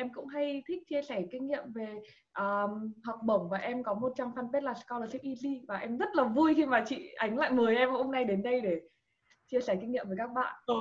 em 0.00 0.12
cũng 0.14 0.26
hay 0.26 0.62
thích 0.66 0.82
chia 0.88 1.02
sẻ 1.02 1.22
kinh 1.30 1.46
nghiệm 1.46 1.72
về 1.74 2.00
um, 2.38 2.92
học 3.04 3.16
bổng 3.24 3.48
và 3.48 3.58
em 3.58 3.82
có 3.82 3.94
một 3.94 4.12
trang 4.16 4.30
fanpage 4.30 4.62
là 4.62 4.74
scholarship 4.74 5.22
easy 5.22 5.60
và 5.68 5.76
em 5.76 5.96
rất 5.98 6.08
là 6.14 6.24
vui 6.24 6.54
khi 6.54 6.66
mà 6.66 6.84
chị 6.86 7.12
ánh 7.16 7.38
lại 7.38 7.52
mời 7.52 7.76
em 7.76 7.90
hôm 7.90 8.10
nay 8.10 8.24
đến 8.24 8.42
đây 8.42 8.60
để 8.60 8.80
chia 9.46 9.60
sẻ 9.60 9.76
kinh 9.80 9.92
nghiệm 9.92 10.08
với 10.08 10.16
các 10.18 10.30
bạn. 10.34 10.54
Ừ. 10.66 10.74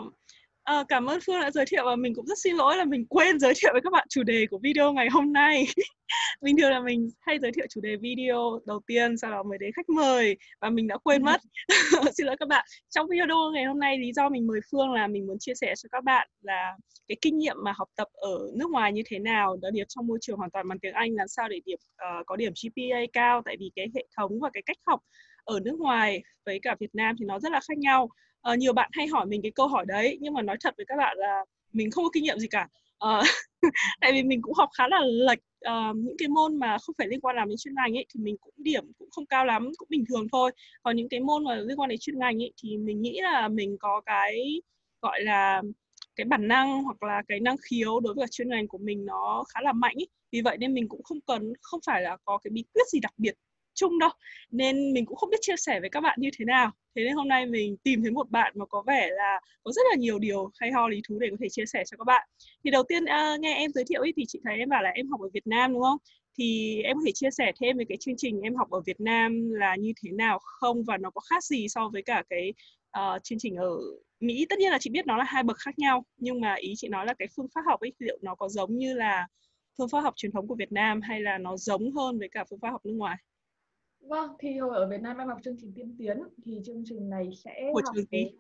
À, 0.70 0.84
cảm 0.88 1.05
ơn 1.05 1.20
Phương 1.26 1.42
đã 1.42 1.52
giới 1.52 1.66
thiệu 1.66 1.86
và 1.86 1.96
mình 1.96 2.16
cũng 2.16 2.26
rất 2.26 2.38
xin 2.44 2.55
lỗi 2.55 2.78
là 2.78 2.86
mình 2.86 3.05
quên 3.05 3.39
giới 3.39 3.54
thiệu 3.62 3.71
với 3.73 3.82
các 3.82 3.94
bạn 3.94 4.08
chủ 4.10 4.23
đề 4.23 4.46
của 4.52 4.60
video 4.64 4.94
ngày 4.94 5.07
hôm 5.12 5.34
nay. 5.34 5.66
bình 6.41 6.57
thường 6.57 6.71
là 6.71 6.80
mình 6.80 7.09
hay 7.20 7.39
giới 7.39 7.52
thiệu 7.52 7.66
chủ 7.70 7.82
đề 7.82 7.95
video 7.95 8.59
đầu 8.66 8.82
tiên 8.88 9.18
sau 9.18 9.32
đó 9.32 9.44
mới 9.44 9.58
đến 9.58 9.71
khách 9.76 9.90
mời 9.90 10.38
và 10.62 10.70
mình 10.70 10.88
đã 10.88 10.98
quên 10.98 11.23
mất. 11.26 11.41
xin 12.18 12.27
lỗi 12.27 12.36
các 12.40 12.50
bạn. 12.50 12.66
Trong 12.90 13.08
video 13.08 13.52
ngày 13.54 13.66
hôm 13.66 13.80
nay 13.80 13.98
lý 13.98 14.13
do 14.13 14.30
mình 14.30 14.48
mời 14.48 14.59
Phương 14.71 14.91
là 14.91 15.08
mình 15.08 15.27
muốn 15.27 15.38
chia 15.40 15.54
sẻ 15.55 15.73
cho 15.77 15.90
các 15.91 16.04
bạn 16.04 16.27
là 16.41 16.73
cái 17.08 17.17
kinh 17.22 17.38
nghiệm 17.38 17.55
mà 17.63 17.73
học 17.77 17.90
tập 17.95 18.08
ở 18.13 18.40
nước 18.55 18.70
ngoài 18.72 18.94
như 18.94 19.02
thế 19.05 19.20
nào, 19.20 19.58
đặc 19.62 19.73
biệt 19.73 19.86
trong 19.90 20.08
môi 20.08 20.17
trường 20.22 20.38
hoàn 20.38 20.52
toàn 20.52 20.67
bằng 20.67 20.80
tiếng 20.80 20.94
Anh 20.94 21.13
làm 21.13 21.27
sao 21.27 21.49
để 21.49 21.59
điểm 21.66 21.80
uh, 21.94 22.26
có 22.26 22.36
điểm 22.36 22.54
GPA 22.63 22.99
cao 23.13 23.41
tại 23.45 23.55
vì 23.59 23.72
cái 23.76 23.88
hệ 23.95 24.05
thống 24.17 24.40
và 24.41 24.49
cái 24.54 24.63
cách 24.66 24.77
học 24.88 24.99
ở 25.44 25.59
nước 25.59 25.80
ngoài 25.80 26.23
với 26.45 26.59
cả 26.62 26.76
Việt 26.80 26.95
Nam 26.95 27.16
thì 27.20 27.26
nó 27.26 27.40
rất 27.40 27.52
là 27.52 27.59
khác 27.67 27.77
nhau 27.77 28.09
uh, 28.52 28.57
nhiều 28.57 28.73
bạn 28.73 28.89
hay 28.93 29.07
hỏi 29.07 29.25
mình 29.25 29.41
cái 29.41 29.52
câu 29.55 29.67
hỏi 29.67 29.85
đấy 29.88 30.17
nhưng 30.21 30.34
mà 30.34 30.41
nói 30.41 30.57
thật 30.59 30.73
với 30.77 30.85
các 30.85 30.95
bạn 30.98 31.17
là 31.17 31.45
mình 31.73 31.91
không 31.91 32.03
có 32.03 32.09
kinh 32.13 32.23
nghiệm 32.23 32.39
gì 32.39 32.48
cả 32.48 32.67
uh, 33.05 33.25
tại 34.02 34.12
vì 34.12 34.23
mình 34.23 34.41
cũng 34.41 34.53
học 34.53 34.70
khá 34.77 34.88
là 34.88 34.99
lệch 35.05 35.39
uh, 35.67 35.95
những 35.95 36.15
cái 36.17 36.27
môn 36.27 36.59
mà 36.59 36.77
không 36.77 36.95
phải 36.98 37.07
liên 37.07 37.21
quan 37.21 37.35
làm 37.35 37.49
đến 37.49 37.57
chuyên 37.57 37.75
ngành 37.75 37.98
ấy 37.98 38.05
thì 38.13 38.20
mình 38.23 38.35
cũng 38.41 38.53
điểm 38.57 38.91
cũng 38.98 39.09
không 39.12 39.25
cao 39.25 39.45
lắm 39.45 39.71
cũng 39.77 39.88
bình 39.91 40.03
thường 40.09 40.27
thôi 40.31 40.52
còn 40.84 40.95
những 40.95 41.09
cái 41.09 41.20
môn 41.20 41.43
mà 41.43 41.55
liên 41.55 41.79
quan 41.79 41.89
đến 41.89 41.99
chuyên 42.02 42.20
ngành 42.20 42.43
ấy 42.43 42.53
thì 42.63 42.77
mình 42.77 43.02
nghĩ 43.02 43.20
là 43.21 43.48
mình 43.48 43.77
có 43.79 44.02
cái 44.05 44.62
gọi 45.01 45.21
là 45.21 45.62
cái 46.15 46.26
bản 46.26 46.48
năng 46.48 46.84
hoặc 46.84 47.03
là 47.03 47.21
cái 47.27 47.40
năng 47.40 47.55
khiếu 47.70 47.99
đối 47.99 48.13
với 48.13 48.27
chuyên 48.31 48.49
ngành 48.49 48.67
của 48.67 48.77
mình 48.77 49.05
nó 49.05 49.43
khá 49.53 49.62
là 49.62 49.73
mạnh 49.73 49.95
ấy. 49.98 50.07
vì 50.31 50.41
vậy 50.41 50.57
nên 50.57 50.73
mình 50.73 50.90
cũng 50.90 51.03
không 51.03 51.21
cần 51.21 51.53
không 51.62 51.79
phải 51.85 52.01
là 52.01 52.17
có 52.26 52.37
cái 52.37 52.51
bí 52.51 52.63
quyết 52.73 52.87
gì 52.87 52.99
đặc 52.99 53.13
biệt 53.18 53.34
chung 53.80 53.99
đâu. 53.99 54.10
Nên 54.52 54.94
mình 54.94 55.05
cũng 55.05 55.18
không 55.18 55.30
biết 55.30 55.38
chia 55.41 55.58
sẻ 55.58 55.80
với 55.80 55.90
các 55.90 56.02
bạn 56.02 56.18
như 56.22 56.30
thế 56.38 56.46
nào. 56.46 56.72
Thế 56.96 57.04
nên 57.04 57.13
hôm 57.13 57.27
nay 57.27 57.46
mình 57.46 57.77
tìm 57.84 58.02
thấy 58.02 58.12
một 58.12 58.30
bạn 58.30 58.54
mà 58.55 58.66
có 58.66 58.84
vẻ 58.88 59.10
là 59.12 59.40
có 59.63 59.71
rất 59.71 59.82
là 59.90 59.96
nhiều 59.96 60.20
điều 60.20 60.52
hay 60.60 60.71
ho 60.71 60.88
lý 60.88 61.02
thú 61.08 61.20
để 61.20 61.27
có 61.32 61.38
thể 61.41 61.49
chia 61.49 61.66
sẻ 61.66 61.84
cho 61.86 61.98
các 61.98 62.05
bạn. 62.05 62.27
Thì 62.63 62.71
đầu 62.71 62.84
tiên 62.84 63.04
uh, 63.04 63.40
nghe 63.40 63.55
em 63.55 63.71
giới 63.71 63.84
thiệu 63.90 64.02
ấy, 64.02 64.13
thì 64.16 64.24
chị 64.28 64.40
thấy 64.44 64.58
em 64.58 64.69
bảo 64.69 64.84
là 64.84 64.90
em 64.90 65.09
học 65.09 65.22
ở 65.22 65.30
Việt 65.34 65.47
Nam 65.47 65.74
đúng 65.74 65.81
không? 65.81 65.97
Thì 66.38 66.81
em 66.84 66.97
có 66.97 67.02
thể 67.06 67.12
chia 67.12 67.31
sẻ 67.31 67.52
thêm 67.62 67.78
về 67.78 67.86
cái 67.90 67.97
chương 68.02 68.18
trình 68.18 68.41
em 68.41 68.56
học 68.56 68.69
ở 68.69 68.81
Việt 68.86 69.00
Nam 69.00 69.52
là 69.52 69.75
như 69.75 69.94
thế 70.03 70.12
nào 70.12 70.40
không? 70.41 70.84
Và 70.84 70.97
nó 70.97 71.09
có 71.09 71.22
khác 71.30 71.44
gì 71.44 71.68
so 71.68 71.90
với 71.94 72.02
cả 72.02 72.24
cái 72.30 72.53
uh, 73.00 73.24
chương 73.24 73.40
trình 73.40 73.56
ở 73.56 73.78
Mỹ? 74.19 74.46
Tất 74.50 74.59
nhiên 74.59 74.72
là 74.72 74.78
chị 74.81 74.90
biết 74.90 75.08
nó 75.08 75.18
là 75.18 75.24
hai 75.24 75.44
bậc 75.44 75.58
khác 75.58 75.80
nhau 75.80 76.06
nhưng 76.18 76.41
mà 76.41 76.53
ý 76.53 76.74
chị 76.78 76.88
nói 76.88 77.06
là 77.06 77.14
cái 77.19 77.28
phương 77.36 77.47
pháp 77.56 77.62
học 77.66 77.80
ấy 77.80 77.94
liệu 78.00 78.18
nó 78.22 78.36
có 78.36 78.50
giống 78.50 78.78
như 78.78 78.94
là 78.94 79.28
phương 79.78 79.90
pháp 79.90 80.02
học 80.02 80.14
truyền 80.18 80.31
thống 80.31 80.47
của 80.47 80.56
Việt 80.56 80.72
Nam 80.72 81.02
hay 81.02 81.22
là 81.22 81.38
nó 81.38 81.58
giống 81.58 81.91
hơn 81.91 82.19
với 82.19 82.30
cả 82.31 82.44
phương 82.50 82.59
pháp 82.59 82.69
học 82.69 82.86
nước 82.86 82.94
ngoài? 82.94 83.18
Vâng, 84.02 84.31
thì 84.40 84.58
hồi 84.58 84.75
ở 84.75 84.88
Việt 84.88 85.02
Nam 85.02 85.18
em 85.18 85.28
học 85.28 85.38
chương 85.44 85.56
trình 85.62 85.74
tiên 85.75 85.96
tiến 85.97 86.18
thì 86.46 86.62
chương 86.66 86.84
trình 86.86 87.09
này 87.09 87.30
sẽ 87.44 87.69
của 87.74 87.81
học 87.86 87.96
trường 87.96 88.06
gì? 88.12 88.31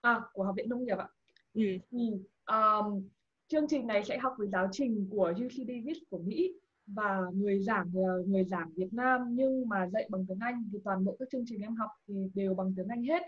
À, 0.00 0.20
của 0.32 0.44
Học 0.44 0.54
viện 0.56 0.68
Nông 0.68 0.84
nghiệp 0.84 0.98
ạ. 0.98 1.08
Ừ. 1.54 1.62
Thì 1.90 2.10
um, 2.46 3.08
chương 3.48 3.68
trình 3.68 3.86
này 3.86 4.04
sẽ 4.04 4.18
học 4.18 4.34
với 4.38 4.48
giáo 4.48 4.68
trình 4.72 5.08
của 5.10 5.32
UC 5.44 5.68
Davis 5.68 5.98
của 6.10 6.18
Mỹ 6.18 6.52
và 6.86 7.20
người 7.34 7.60
giảng 7.60 7.90
là 7.94 8.14
người 8.26 8.44
giảng 8.44 8.72
Việt 8.74 8.92
Nam 8.92 9.20
nhưng 9.30 9.68
mà 9.68 9.88
dạy 9.92 10.06
bằng 10.10 10.26
tiếng 10.28 10.38
Anh 10.40 10.68
thì 10.72 10.78
toàn 10.84 11.04
bộ 11.04 11.16
các 11.18 11.28
chương 11.32 11.44
trình 11.46 11.60
em 11.60 11.76
học 11.76 11.90
thì 12.08 12.14
đều 12.34 12.54
bằng 12.54 12.72
tiếng 12.76 12.88
Anh 12.88 13.02
hết. 13.02 13.22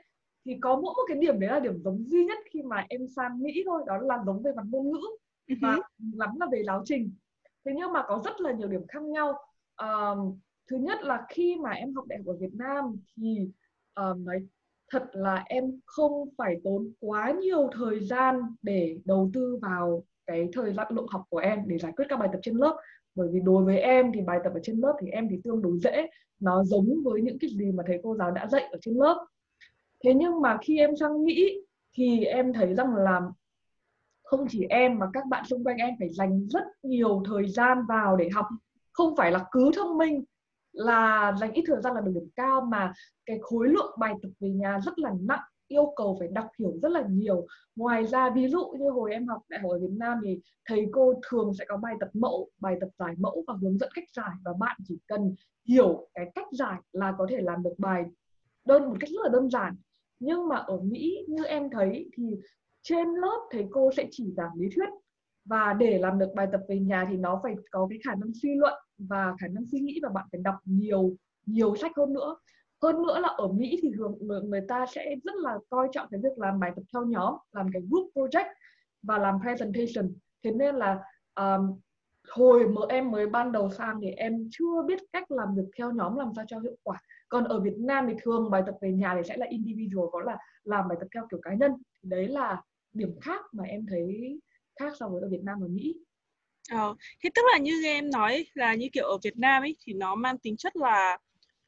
Thì 0.45 0.59
có 0.61 0.75
mỗi 0.75 0.95
một 0.97 1.03
cái 1.09 1.19
điểm 1.19 1.41
đấy 1.41 1.51
là 1.51 1.61
điểm 1.61 1.83
giống 1.83 2.05
duy 2.09 2.25
nhất 2.25 2.39
khi 2.51 2.63
mà 2.63 2.87
em 2.89 3.07
sang 3.17 3.43
Mỹ 3.43 3.63
thôi, 3.67 3.83
đó 3.87 3.99
là 3.99 4.19
giống 4.27 4.43
về 4.43 4.53
mặt 4.57 4.65
ngôn 4.71 4.91
ngữ 4.91 5.01
Ừ 5.49 5.55
và 5.63 5.79
lắm 6.15 6.31
là 6.41 6.47
về 6.53 6.63
giáo 6.67 6.83
trình. 6.85 7.13
Thế 7.65 7.73
nhưng 7.77 7.93
mà 7.93 8.05
có 8.09 8.23
rất 8.25 8.41
là 8.41 8.53
nhiều 8.53 8.69
điểm 8.69 8.87
khác 8.89 9.03
nhau. 9.03 9.39
Um, 9.77 10.39
thứ 10.71 10.77
nhất 10.77 11.03
là 11.03 11.27
khi 11.29 11.57
mà 11.63 11.71
em 11.71 11.95
học 11.95 12.07
đại 12.09 12.19
học 12.19 12.27
ở 12.27 12.37
Việt 12.41 12.55
Nam 12.55 12.97
thì 13.17 13.49
uh, 14.01 14.19
nói 14.19 14.47
thật 14.91 15.05
là 15.13 15.45
em 15.47 15.81
không 15.87 16.29
phải 16.39 16.57
tốn 16.65 16.93
quá 17.01 17.33
nhiều 17.41 17.71
thời 17.73 18.01
gian 18.01 18.41
để 18.63 18.99
đầu 19.05 19.31
tư 19.35 19.59
vào 19.63 20.05
cái 20.27 20.49
thời 20.53 20.73
gian 20.73 20.87
lượng 20.91 21.07
học 21.11 21.23
của 21.29 21.39
em 21.39 21.63
để 21.67 21.79
giải 21.79 21.93
quyết 21.97 22.05
các 22.09 22.17
bài 22.19 22.29
tập 22.33 22.41
trên 22.43 22.57
lớp. 22.57 22.77
Bởi 23.15 23.29
vì 23.33 23.41
đối 23.41 23.65
với 23.65 23.79
em 23.79 24.13
thì 24.15 24.21
bài 24.21 24.39
tập 24.45 24.53
ở 24.55 24.61
trên 24.63 24.77
lớp 24.77 24.97
thì 25.01 25.09
em 25.11 25.29
thì 25.31 25.41
tương 25.45 25.63
đối 25.63 25.79
dễ 25.79 26.07
nó 26.41 26.65
giống 26.65 27.03
với 27.05 27.23
những 27.23 27.39
cái 27.39 27.51
gì 27.51 27.73
mà 27.73 27.83
thầy 27.87 28.01
cô 28.03 28.17
giáo 28.17 28.31
đã 28.31 28.47
dạy 28.47 28.63
ở 28.63 28.79
trên 28.83 28.95
lớp. 28.95 29.27
Thế 30.05 30.15
nhưng 30.15 30.41
mà 30.41 30.59
khi 30.63 30.79
em 30.79 30.97
sang 30.97 31.25
Mỹ 31.25 31.61
thì 31.95 32.25
em 32.25 32.53
thấy 32.53 32.75
rằng 32.75 32.95
là 32.95 33.21
không 34.23 34.47
chỉ 34.49 34.67
em 34.71 34.99
mà 34.99 35.07
các 35.13 35.27
bạn 35.31 35.45
xung 35.45 35.65
quanh 35.65 35.77
em 35.77 35.95
phải 35.99 36.09
dành 36.09 36.49
rất 36.49 36.65
nhiều 36.83 37.23
thời 37.27 37.49
gian 37.49 37.79
vào 37.89 38.17
để 38.17 38.29
học. 38.35 38.47
Không 38.93 39.17
phải 39.17 39.33
là 39.33 39.45
cứ 39.53 39.71
thông 39.77 39.99
minh 39.99 40.25
là 40.73 41.33
dành 41.41 41.53
ít 41.53 41.65
thời 41.67 41.81
gian 41.81 41.95
là 41.95 42.01
được 42.01 42.13
điểm 42.15 42.29
cao, 42.37 42.61
mà 42.61 42.93
cái 43.27 43.39
khối 43.43 43.69
lượng 43.69 43.97
bài 43.99 44.15
tập 44.23 44.29
về 44.41 44.51
nhà 44.51 44.81
rất 44.85 44.99
là 44.99 45.15
nặng, 45.21 45.43
yêu 45.69 45.93
cầu 45.97 46.17
phải 46.19 46.29
đọc 46.29 46.49
hiểu 46.59 46.73
rất 46.83 46.93
là 46.93 47.05
nhiều. 47.11 47.47
Ngoài 47.77 48.07
ra, 48.07 48.31
ví 48.31 48.49
dụ 48.49 48.67
như 48.79 48.91
hồi 48.91 49.13
em 49.13 49.27
học 49.27 49.43
đại 49.49 49.61
học 49.61 49.71
ở 49.71 49.79
Việt 49.79 49.93
Nam 49.99 50.21
thì 50.25 50.41
thầy 50.69 50.87
cô 50.93 51.15
thường 51.31 51.53
sẽ 51.59 51.65
có 51.69 51.77
bài 51.77 51.95
tập 52.01 52.09
mẫu, 52.13 52.51
bài 52.61 52.77
tập 52.81 52.89
giải 52.99 53.15
mẫu 53.19 53.45
và 53.47 53.55
hướng 53.63 53.79
dẫn 53.79 53.91
cách 53.95 54.05
giải, 54.17 54.31
và 54.45 54.53
bạn 54.61 54.77
chỉ 54.85 54.99
cần 55.07 55.35
hiểu 55.69 56.09
cái 56.15 56.31
cách 56.35 56.47
giải 56.53 56.81
là 56.93 57.15
có 57.19 57.27
thể 57.31 57.41
làm 57.41 57.63
được 57.63 57.75
bài 57.79 58.05
đơn, 58.65 58.89
một 58.89 58.97
cách 59.01 59.11
rất 59.11 59.21
là 59.23 59.29
đơn 59.29 59.51
giản. 59.51 59.77
Nhưng 60.19 60.49
mà 60.49 60.57
ở 60.57 60.81
Mỹ 60.81 61.27
như 61.29 61.45
em 61.45 61.71
thấy 61.71 62.11
thì 62.17 62.25
trên 62.83 63.09
lớp 63.09 63.49
thầy 63.51 63.67
cô 63.71 63.91
sẽ 63.97 64.09
chỉ 64.11 64.33
giảng 64.37 64.51
lý 64.55 64.69
thuyết, 64.75 64.89
và 65.45 65.73
để 65.73 65.99
làm 65.99 66.19
được 66.19 66.29
bài 66.35 66.49
tập 66.53 66.61
về 66.69 66.79
nhà 66.79 67.07
thì 67.11 67.17
nó 67.17 67.41
phải 67.43 67.55
có 67.71 67.87
cái 67.91 67.99
khả 68.05 68.15
năng 68.15 68.33
suy 68.43 68.55
luận 68.55 68.80
và 69.09 69.35
khả 69.41 69.49
năng 69.49 69.65
suy 69.73 69.81
nghĩ 69.81 70.01
và 70.03 70.09
bạn 70.09 70.27
phải 70.33 70.41
đọc 70.45 70.55
nhiều 70.65 71.17
nhiều 71.47 71.77
sách 71.77 71.93
hơn 71.97 72.13
nữa. 72.13 72.37
Hơn 72.83 73.03
nữa 73.03 73.21
là 73.21 73.29
ở 73.29 73.49
Mỹ 73.49 73.79
thì 73.83 73.91
thường 73.97 74.19
người, 74.21 74.43
người 74.43 74.61
ta 74.69 74.87
sẽ 74.87 75.15
rất 75.25 75.35
là 75.37 75.59
coi 75.69 75.89
trọng 75.93 76.09
cái 76.11 76.21
việc 76.23 76.39
làm 76.39 76.61
bài 76.61 76.73
tập 76.77 76.83
theo 76.93 77.05
nhóm 77.05 77.35
làm 77.53 77.67
cái 77.73 77.83
group 77.91 78.11
project 78.15 78.53
và 79.03 79.19
làm 79.19 79.39
presentation. 79.43 80.13
Thế 80.45 80.51
nên 80.51 80.75
là 80.75 80.99
um, 81.35 81.79
hồi 82.29 82.69
mà 82.69 82.81
em 82.89 83.11
mới 83.11 83.27
ban 83.27 83.53
đầu 83.53 83.71
sang 83.71 84.01
thì 84.03 84.11
em 84.11 84.49
chưa 84.51 84.83
biết 84.87 84.99
cách 85.13 85.31
làm 85.31 85.55
việc 85.55 85.71
theo 85.79 85.93
nhóm 85.93 86.17
làm 86.17 86.33
sao 86.37 86.45
cho 86.49 86.59
hiệu 86.59 86.77
quả. 86.83 87.01
Còn 87.29 87.45
ở 87.45 87.61
Việt 87.61 87.77
Nam 87.79 88.07
thì 88.09 88.15
thường 88.23 88.51
bài 88.51 88.63
tập 88.67 88.75
về 88.81 88.93
nhà 88.93 89.15
thì 89.17 89.29
sẽ 89.29 89.37
là 89.37 89.47
individual 89.47 90.09
có 90.13 90.21
là 90.21 90.39
làm 90.65 90.89
bài 90.89 90.99
tập 91.01 91.07
theo 91.15 91.27
kiểu 91.31 91.41
cá 91.43 91.55
nhân. 91.55 91.73
Đấy 92.03 92.29
là 92.29 92.63
điểm 92.93 93.21
khác 93.21 93.45
mà 93.53 93.65
em 93.65 93.87
thấy 93.87 94.41
khác 94.81 94.93
so 94.99 95.09
với 95.09 95.23
ở 95.23 95.29
Việt 95.29 95.43
Nam 95.43 95.61
và 95.61 95.67
Mỹ. 95.71 95.95
Ờ, 96.71 96.95
thế 97.25 97.31
tức 97.35 97.43
là 97.53 97.59
như 97.59 97.85
em 97.85 98.11
nói 98.11 98.47
là 98.55 98.75
như 98.75 98.89
kiểu 98.93 99.05
ở 99.05 99.19
Việt 99.23 99.37
Nam 99.39 99.63
ấy 99.63 99.77
thì 99.87 99.93
nó 99.93 100.15
mang 100.15 100.39
tính 100.39 100.57
chất 100.57 100.77
là 100.77 101.19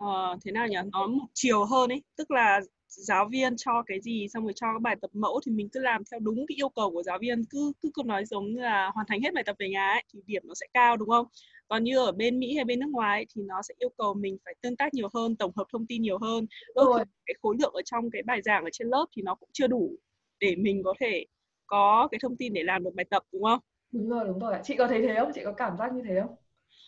uh, 0.05 0.39
thế 0.45 0.53
nào 0.53 0.69
nhỉ? 0.69 0.77
Nó 0.93 1.07
một 1.07 1.27
chiều 1.35 1.65
hơn 1.65 1.93
ấy, 1.93 2.03
tức 2.17 2.31
là 2.31 2.61
giáo 2.89 3.29
viên 3.31 3.57
cho 3.57 3.83
cái 3.87 4.01
gì 4.01 4.27
xong 4.33 4.45
rồi 4.45 4.53
cho 4.57 4.67
cái 4.73 4.79
bài 4.81 4.97
tập 5.03 5.11
mẫu 5.15 5.41
thì 5.47 5.53
mình 5.53 5.69
cứ 5.73 5.81
làm 5.81 6.03
theo 6.11 6.21
đúng 6.21 6.47
cái 6.49 6.57
yêu 6.57 6.69
cầu 6.69 6.91
của 6.91 7.03
giáo 7.03 7.19
viên 7.21 7.45
cứ 7.51 7.73
cứ 7.81 7.91
cứ 7.95 8.03
nói 8.07 8.25
giống 8.25 8.53
như 8.53 8.61
là 8.61 8.91
hoàn 8.95 9.07
thành 9.09 9.21
hết 9.23 9.35
bài 9.35 9.45
tập 9.47 9.57
về 9.59 9.69
nhà 9.69 9.89
ấy 9.89 10.05
thì 10.13 10.21
điểm 10.27 10.43
nó 10.47 10.55
sẽ 10.55 10.67
cao 10.75 10.97
đúng 10.97 11.09
không? 11.09 11.27
Còn 11.69 11.85
như 11.85 11.99
ở 11.99 12.13
bên 12.13 12.39
Mỹ 12.39 12.55
hay 12.57 12.65
bên 12.65 12.81
nước 12.81 12.89
ngoài 12.91 13.19
ấy, 13.19 13.27
thì 13.37 13.43
nó 13.43 13.63
sẽ 13.69 13.75
yêu 13.79 13.89
cầu 13.99 14.15
mình 14.15 14.37
phải 14.45 14.55
tương 14.63 14.77
tác 14.77 14.95
nhiều 14.95 15.09
hơn, 15.15 15.37
tổng 15.37 15.53
hợp 15.57 15.65
thông 15.73 15.87
tin 15.87 16.03
nhiều 16.03 16.19
hơn. 16.19 16.47
Đôi 16.75 16.87
khi 16.97 17.03
cái 17.27 17.35
khối 17.43 17.57
lượng 17.61 17.73
ở 17.75 17.83
trong 17.85 18.11
cái 18.11 18.23
bài 18.23 18.43
giảng 18.43 18.65
ở 18.65 18.71
trên 18.73 18.89
lớp 18.89 19.07
thì 19.17 19.23
nó 19.23 19.35
cũng 19.35 19.49
chưa 19.53 19.67
đủ 19.67 19.97
để 20.41 20.57
mình 20.57 20.83
có 20.85 20.95
thể 21.01 21.25
có 21.67 22.09
cái 22.11 22.19
thông 22.23 22.37
tin 22.37 22.53
để 22.53 22.63
làm 22.63 22.85
được 22.85 22.91
bài 22.95 23.05
tập 23.11 23.23
đúng 23.33 23.43
không? 23.45 23.59
Đúng 23.93 24.09
rồi 24.09 24.25
đúng 24.27 24.39
rồi 24.39 24.55
chị 24.65 24.77
có 24.77 24.89
thấy 24.89 25.03
thế 25.03 25.15
không? 25.19 25.31
Chị 25.35 25.41
có 25.45 25.53
cảm 25.53 25.77
giác 25.79 25.93
như 25.95 26.03
thế 26.09 26.21
không? 26.21 26.37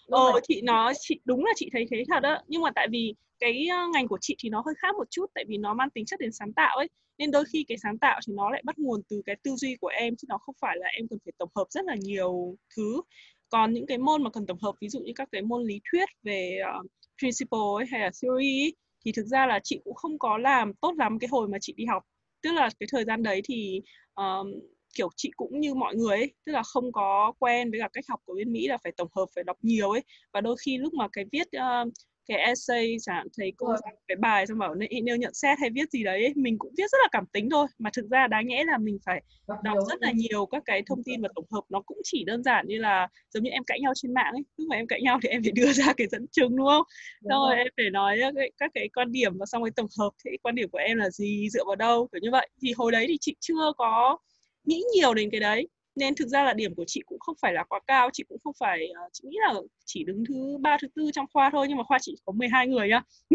Ờ 0.09 0.41
chị 0.49 0.63
nó 0.63 0.93
chị 1.01 1.21
đúng 1.25 1.45
là 1.45 1.53
chị 1.57 1.69
thấy 1.73 1.87
thế 1.91 2.05
thật 2.09 2.21
đó 2.21 2.39
nhưng 2.49 2.63
mà 2.63 2.71
tại 2.75 2.89
vì 2.91 3.15
cái 3.39 3.67
ngành 3.93 4.09
của 4.09 4.19
chị 4.21 4.37
thì 4.39 4.49
nó 4.49 4.63
hơi 4.67 4.75
khác 4.79 4.97
một 4.97 5.11
chút 5.11 5.27
tại 5.35 5.45
vì 5.49 5.59
nó 5.59 5.75
mang 5.75 5.91
tính 5.91 6.05
chất 6.05 6.21
đến 6.21 6.33
sáng 6.33 6.53
tạo 6.53 6.77
ấy. 6.77 6.89
Nên 7.19 7.31
đôi 7.31 7.45
khi 7.53 7.65
cái 7.69 7.79
sáng 7.79 7.99
tạo 7.99 8.21
thì 8.27 8.35
nó 8.37 8.51
lại 8.51 8.63
bắt 8.65 8.79
nguồn 8.79 9.01
từ 9.09 9.23
cái 9.27 9.37
tư 9.43 9.51
duy 9.57 9.77
của 9.77 9.89
em 9.89 10.17
chứ 10.17 10.27
nó 10.29 10.39
không 10.39 10.55
phải 10.61 10.77
là 10.79 10.87
em 10.87 11.09
cần 11.09 11.19
phải 11.25 11.33
tổng 11.39 11.51
hợp 11.57 11.65
rất 11.71 11.85
là 11.85 11.95
nhiều 12.01 12.57
thứ. 12.77 13.01
Còn 13.49 13.73
những 13.73 13.87
cái 13.87 13.99
môn 13.99 14.23
mà 14.23 14.31
cần 14.31 14.47
tổng 14.47 14.59
hợp 14.63 14.73
ví 14.81 14.89
dụ 14.89 15.01
như 15.01 15.13
các 15.17 15.29
cái 15.33 15.43
môn 15.43 15.63
lý 15.63 15.81
thuyết 15.93 16.09
về 16.23 16.59
uh, 16.81 16.87
principle 17.19 17.59
ấy, 17.79 17.87
hay 17.91 18.01
là 18.01 18.11
theory 18.23 18.63
ấy, 18.63 18.75
thì 19.05 19.13
thực 19.13 19.27
ra 19.27 19.47
là 19.47 19.61
chị 19.65 19.81
cũng 19.85 19.95
không 19.95 20.19
có 20.19 20.39
làm 20.39 20.75
tốt 20.75 20.95
lắm 20.99 21.19
cái 21.19 21.29
hồi 21.31 21.49
mà 21.49 21.59
chị 21.61 21.75
đi 21.77 21.85
học. 21.85 22.03
Tức 22.43 22.53
là 22.53 22.69
cái 22.81 22.87
thời 22.93 23.05
gian 23.05 23.23
đấy 23.23 23.43
thì 23.45 23.81
um, 24.15 24.53
kiểu 24.95 25.09
chị 25.17 25.31
cũng 25.37 25.61
như 25.61 25.75
mọi 25.75 25.95
người 25.95 26.17
ấy 26.17 26.35
tức 26.47 26.53
là 26.53 26.63
không 26.63 26.93
có 26.93 27.33
quen 27.39 27.71
với 27.71 27.81
cả 27.81 27.89
cách 27.93 28.05
học 28.09 28.21
của 28.25 28.35
bên 28.35 28.53
Mỹ 28.53 28.69
là 28.69 28.79
phải 28.85 28.93
tổng 28.97 29.09
hợp 29.17 29.27
phải 29.35 29.45
đọc 29.45 29.57
nhiều 29.63 29.91
ấy. 29.91 30.03
Và 30.33 30.41
đôi 30.41 30.57
khi 30.65 30.79
lúc 30.79 30.95
mà 30.95 31.09
cái 31.13 31.25
viết 31.33 31.47
uh, 31.57 31.93
cái 32.27 32.39
essay 32.39 32.97
chẳng 33.01 33.27
thấy 33.39 33.53
cô 33.57 33.67
ừ. 33.67 33.77
cái 34.09 34.17
bài 34.17 34.47
xong 34.47 34.59
bảo 34.59 34.75
nêu 34.75 35.17
nhận 35.17 35.35
xét 35.35 35.59
hay 35.59 35.71
viết 35.71 35.91
gì 35.91 36.05
đấy 36.05 36.33
mình 36.37 36.59
cũng 36.59 36.73
viết 36.79 36.91
rất 36.93 36.99
là 37.03 37.09
cảm 37.13 37.27
tính 37.27 37.51
thôi. 37.51 37.67
Mà 37.79 37.91
thực 37.97 38.11
ra 38.11 38.27
đáng 38.27 38.47
nhẽ 38.47 38.65
là 38.65 38.79
mình 38.79 38.99
phải 39.07 39.23
đọc, 39.49 39.59
đọc 39.65 39.79
rất 39.89 40.03
là 40.03 40.13
nhiều 40.15 40.47
các 40.47 40.63
cái 40.67 40.83
thông 40.87 41.03
tin 41.05 41.23
và 41.23 41.29
tổng 41.35 41.45
hợp 41.53 41.63
nó 41.69 41.81
cũng 41.81 41.99
chỉ 42.05 42.25
đơn 42.25 42.43
giản 42.43 42.67
như 42.69 42.79
là 42.79 43.09
giống 43.31 43.43
như 43.43 43.51
em 43.51 43.65
cãi 43.65 43.81
nhau 43.81 43.93
trên 43.97 44.15
mạng 44.15 44.33
ấy. 44.33 44.43
Lúc 44.57 44.69
mà 44.69 44.77
em 44.77 44.87
cãi 44.87 45.01
nhau 45.03 45.19
thì 45.23 45.29
em 45.29 45.43
phải 45.43 45.53
đưa 45.53 45.73
ra 45.73 45.93
cái 45.97 46.07
dẫn 46.11 46.27
chứng 46.33 46.57
đúng 46.57 46.67
không? 46.67 46.83
Đúng 47.23 47.31
xong 47.31 47.41
rồi 47.49 47.57
em 47.57 47.67
phải 47.77 47.91
nói 47.91 48.19
các 48.21 48.35
cái, 48.37 48.51
các 48.59 48.71
cái 48.75 48.89
quan 48.95 49.13
điểm 49.13 49.39
và 49.39 49.47
xong 49.47 49.63
rồi 49.63 49.71
tổng 49.77 49.89
hợp 49.99 50.11
thì 50.25 50.31
quan 50.43 50.55
điểm 50.55 50.71
của 50.71 50.79
em 50.79 50.99
là 50.99 51.11
gì 51.11 51.49
dựa 51.51 51.65
vào 51.67 51.77
đâu? 51.77 52.09
Kiểu 52.13 52.21
như 52.23 52.31
vậy. 52.33 52.49
Thì 52.63 52.73
hồi 52.77 52.93
đấy 52.93 53.05
thì 53.09 53.19
chị 53.21 53.37
chưa 53.41 53.73
có 53.77 54.19
nghĩ 54.65 54.83
nhiều 54.95 55.15
đến 55.15 55.31
cái 55.31 55.41
đấy. 55.41 55.69
Nên 55.97 56.15
thực 56.15 56.29
ra 56.29 56.45
là 56.45 56.55
điểm 56.55 56.75
của 56.75 56.85
chị 56.87 57.03
cũng 57.07 57.19
không 57.19 57.37
phải 57.43 57.53
là 57.53 57.65
quá 57.65 57.81
cao 57.87 58.11
chị 58.13 58.25
cũng 58.29 58.39
không 58.45 58.55
phải 58.61 58.89
uh, 58.91 59.13
chị 59.13 59.25
nghĩ 59.29 59.37
là 59.41 59.55
chỉ 59.85 60.05
đứng 60.05 60.25
thứ 60.29 60.59
ba 60.61 60.77
thứ 60.83 60.89
tư 60.95 61.11
trong 61.13 61.27
khoa 61.33 61.51
thôi 61.51 61.67
nhưng 61.69 61.79
mà 61.79 61.85
khoa 61.85 61.99
chị 62.03 62.17
có 62.25 62.33
12 62.33 62.67
người 62.67 62.89
nhá 62.89 63.03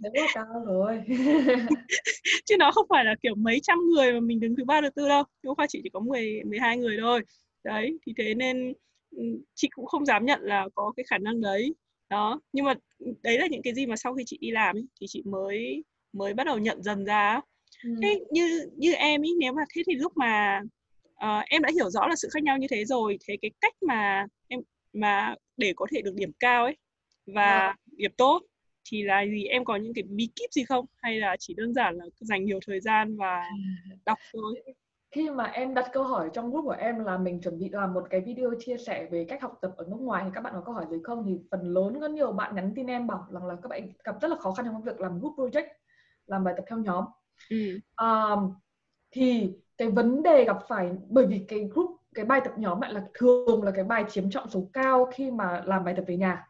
nên 0.00 0.12
nó 0.14 0.26
cao 0.34 0.64
rồi. 0.66 1.02
Chứ 2.46 2.56
nó 2.58 2.70
không 2.70 2.86
phải 2.88 3.04
là 3.04 3.14
kiểu 3.22 3.34
mấy 3.34 3.60
trăm 3.62 3.78
người 3.94 4.12
mà 4.12 4.20
mình 4.20 4.40
đứng 4.40 4.56
thứ 4.56 4.64
ba 4.64 4.80
thứ 4.80 4.90
tư 4.90 5.08
đâu. 5.08 5.24
Nhưng 5.42 5.54
khoa 5.54 5.66
chị 5.66 5.80
chỉ 5.84 5.90
có 5.92 6.00
10 6.00 6.42
12 6.44 6.76
người 6.76 6.96
thôi. 7.00 7.20
Đấy 7.64 7.98
thì 8.06 8.14
thế 8.18 8.34
nên 8.34 8.72
ừ, 9.16 9.22
chị 9.54 9.68
cũng 9.74 9.86
không 9.86 10.06
dám 10.06 10.26
nhận 10.26 10.40
là 10.42 10.68
có 10.74 10.92
cái 10.96 11.04
khả 11.10 11.18
năng 11.18 11.40
đấy. 11.40 11.74
Đó 12.10 12.40
nhưng 12.52 12.64
mà 12.64 12.74
đấy 13.22 13.38
là 13.38 13.46
những 13.46 13.62
cái 13.62 13.74
gì 13.74 13.86
mà 13.86 13.96
sau 13.96 14.14
khi 14.14 14.22
chị 14.26 14.38
đi 14.40 14.50
làm 14.50 14.76
ấy, 14.76 14.86
thì 15.00 15.06
chị 15.10 15.22
mới 15.26 15.84
mới 16.12 16.34
bắt 16.34 16.44
đầu 16.44 16.58
nhận 16.58 16.82
dần 16.82 17.04
ra 17.04 17.40
ừ. 17.84 17.90
thế 18.02 18.20
như 18.30 18.70
như 18.76 18.92
em 18.92 19.22
ý 19.22 19.30
nếu 19.38 19.52
mà 19.52 19.62
thế 19.74 19.82
thì 19.86 19.94
lúc 19.94 20.12
mà 20.16 20.60
uh, 21.24 21.44
em 21.46 21.62
đã 21.62 21.70
hiểu 21.74 21.90
rõ 21.90 22.06
là 22.06 22.16
sự 22.16 22.28
khác 22.32 22.42
nhau 22.42 22.58
như 22.58 22.66
thế 22.70 22.84
rồi 22.84 23.18
thế 23.28 23.36
cái 23.42 23.50
cách 23.60 23.74
mà 23.82 24.26
em 24.48 24.60
mà 24.92 25.34
để 25.56 25.72
có 25.76 25.86
thể 25.90 26.02
được 26.02 26.14
điểm 26.14 26.30
cao 26.40 26.64
ấy 26.64 26.76
và 27.26 27.58
à. 27.58 27.76
điểm 27.96 28.12
tốt 28.16 28.42
thì 28.90 29.02
là 29.02 29.22
gì? 29.22 29.44
Em 29.44 29.64
có 29.64 29.76
những 29.76 29.94
cái 29.94 30.04
bí 30.08 30.30
kíp 30.36 30.52
gì 30.52 30.64
không? 30.64 30.86
Hay 30.96 31.18
là 31.18 31.36
chỉ 31.38 31.54
đơn 31.54 31.74
giản 31.74 31.96
là 31.96 32.04
dành 32.20 32.44
nhiều 32.44 32.58
thời 32.66 32.80
gian 32.80 33.16
và 33.16 33.44
đọc 34.06 34.18
thôi? 34.32 34.62
Khi 35.10 35.30
mà 35.30 35.44
em 35.44 35.74
đặt 35.74 35.90
câu 35.92 36.04
hỏi 36.04 36.30
trong 36.32 36.50
group 36.50 36.64
của 36.64 36.76
em 36.78 37.04
là 37.04 37.18
mình 37.18 37.40
chuẩn 37.40 37.58
bị 37.58 37.68
làm 37.72 37.94
một 37.94 38.06
cái 38.10 38.20
video 38.20 38.50
chia 38.58 38.76
sẻ 38.76 39.08
về 39.10 39.24
cách 39.28 39.42
học 39.42 39.58
tập 39.62 39.72
ở 39.76 39.86
nước 39.90 40.00
ngoài 40.00 40.22
thì 40.24 40.30
các 40.34 40.40
bạn 40.40 40.52
có 40.56 40.62
câu 40.64 40.74
hỏi 40.74 40.84
gì 40.90 40.96
không? 41.04 41.24
Thì 41.26 41.38
phần 41.50 41.60
lớn 41.62 42.00
có 42.00 42.08
nhiều 42.08 42.32
bạn 42.32 42.56
nhắn 42.56 42.72
tin 42.76 42.86
em 42.86 43.06
bảo 43.06 43.26
rằng 43.30 43.46
là 43.46 43.56
các 43.62 43.68
bạn 43.68 43.92
gặp 44.04 44.16
rất 44.20 44.28
là 44.28 44.36
khó 44.36 44.52
khăn 44.52 44.66
trong 44.66 44.82
việc 44.82 45.00
làm 45.00 45.20
group 45.20 45.36
project 45.36 45.68
làm 46.26 46.44
bài 46.44 46.54
tập 46.56 46.64
theo 46.68 46.78
nhóm 46.78 47.04
ừ. 47.48 47.78
um, 48.02 48.54
thì 49.10 49.52
cái 49.78 49.90
vấn 49.90 50.22
đề 50.22 50.44
gặp 50.44 50.58
phải 50.68 50.90
bởi 51.08 51.26
vì 51.26 51.44
cái 51.48 51.68
group 51.74 51.96
cái 52.14 52.24
bài 52.24 52.40
tập 52.44 52.52
nhóm 52.56 52.80
lại 52.80 52.92
là 52.92 53.02
thường 53.14 53.62
là 53.62 53.70
cái 53.70 53.84
bài 53.84 54.04
chiếm 54.08 54.30
trọng 54.30 54.50
số 54.50 54.68
cao 54.72 55.08
khi 55.14 55.30
mà 55.30 55.62
làm 55.66 55.84
bài 55.84 55.94
tập 55.96 56.04
về 56.06 56.16
nhà 56.16 56.46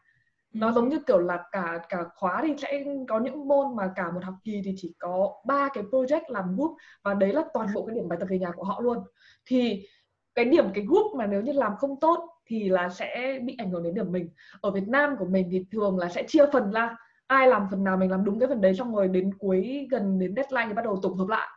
nó 0.53 0.67
ừ. 0.67 0.73
giống 0.73 0.89
như 0.89 0.99
kiểu 1.07 1.19
là 1.19 1.43
cả 1.51 1.79
cả 1.89 2.03
khóa 2.15 2.43
thì 2.47 2.53
sẽ 2.57 2.83
có 3.07 3.19
những 3.19 3.47
môn 3.47 3.75
mà 3.75 3.91
cả 3.95 4.11
một 4.11 4.23
học 4.23 4.33
kỳ 4.43 4.61
thì 4.65 4.73
chỉ 4.77 4.95
có 4.99 5.41
ba 5.45 5.69
cái 5.73 5.83
project 5.83 6.21
làm 6.27 6.55
group 6.55 6.77
và 7.03 7.13
đấy 7.13 7.33
là 7.33 7.43
toàn 7.53 7.67
bộ 7.73 7.85
cái 7.85 7.95
điểm 7.95 8.09
bài 8.09 8.19
tập 8.19 8.27
về 8.29 8.39
nhà 8.39 8.51
của 8.51 8.63
họ 8.63 8.81
luôn 8.81 8.97
thì 9.45 9.87
cái 10.35 10.45
điểm 10.45 10.65
cái 10.73 10.85
group 10.85 11.15
mà 11.15 11.25
nếu 11.25 11.41
như 11.41 11.51
làm 11.51 11.75
không 11.77 11.99
tốt 11.99 12.29
thì 12.45 12.69
là 12.69 12.89
sẽ 12.89 13.39
bị 13.43 13.55
ảnh 13.57 13.69
hưởng 13.69 13.83
đến 13.83 13.93
điểm 13.93 14.11
mình 14.11 14.29
ở 14.61 14.71
Việt 14.71 14.87
Nam 14.87 15.15
của 15.19 15.25
mình 15.25 15.47
thì 15.51 15.65
thường 15.71 15.97
là 15.97 16.09
sẽ 16.09 16.23
chia 16.27 16.45
phần 16.53 16.71
ra 16.71 16.95
ai 17.31 17.47
làm 17.47 17.67
phần 17.71 17.83
nào 17.83 17.97
mình 17.97 18.11
làm 18.11 18.25
đúng 18.25 18.39
cái 18.39 18.49
phần 18.49 18.61
đấy 18.61 18.75
xong 18.75 18.95
rồi 18.95 19.07
đến 19.07 19.31
cuối 19.39 19.87
gần 19.91 20.19
đến 20.19 20.35
deadline 20.35 20.67
thì 20.67 20.73
bắt 20.73 20.85
đầu 20.85 20.99
tổng 21.01 21.17
hợp 21.17 21.27
lại. 21.29 21.47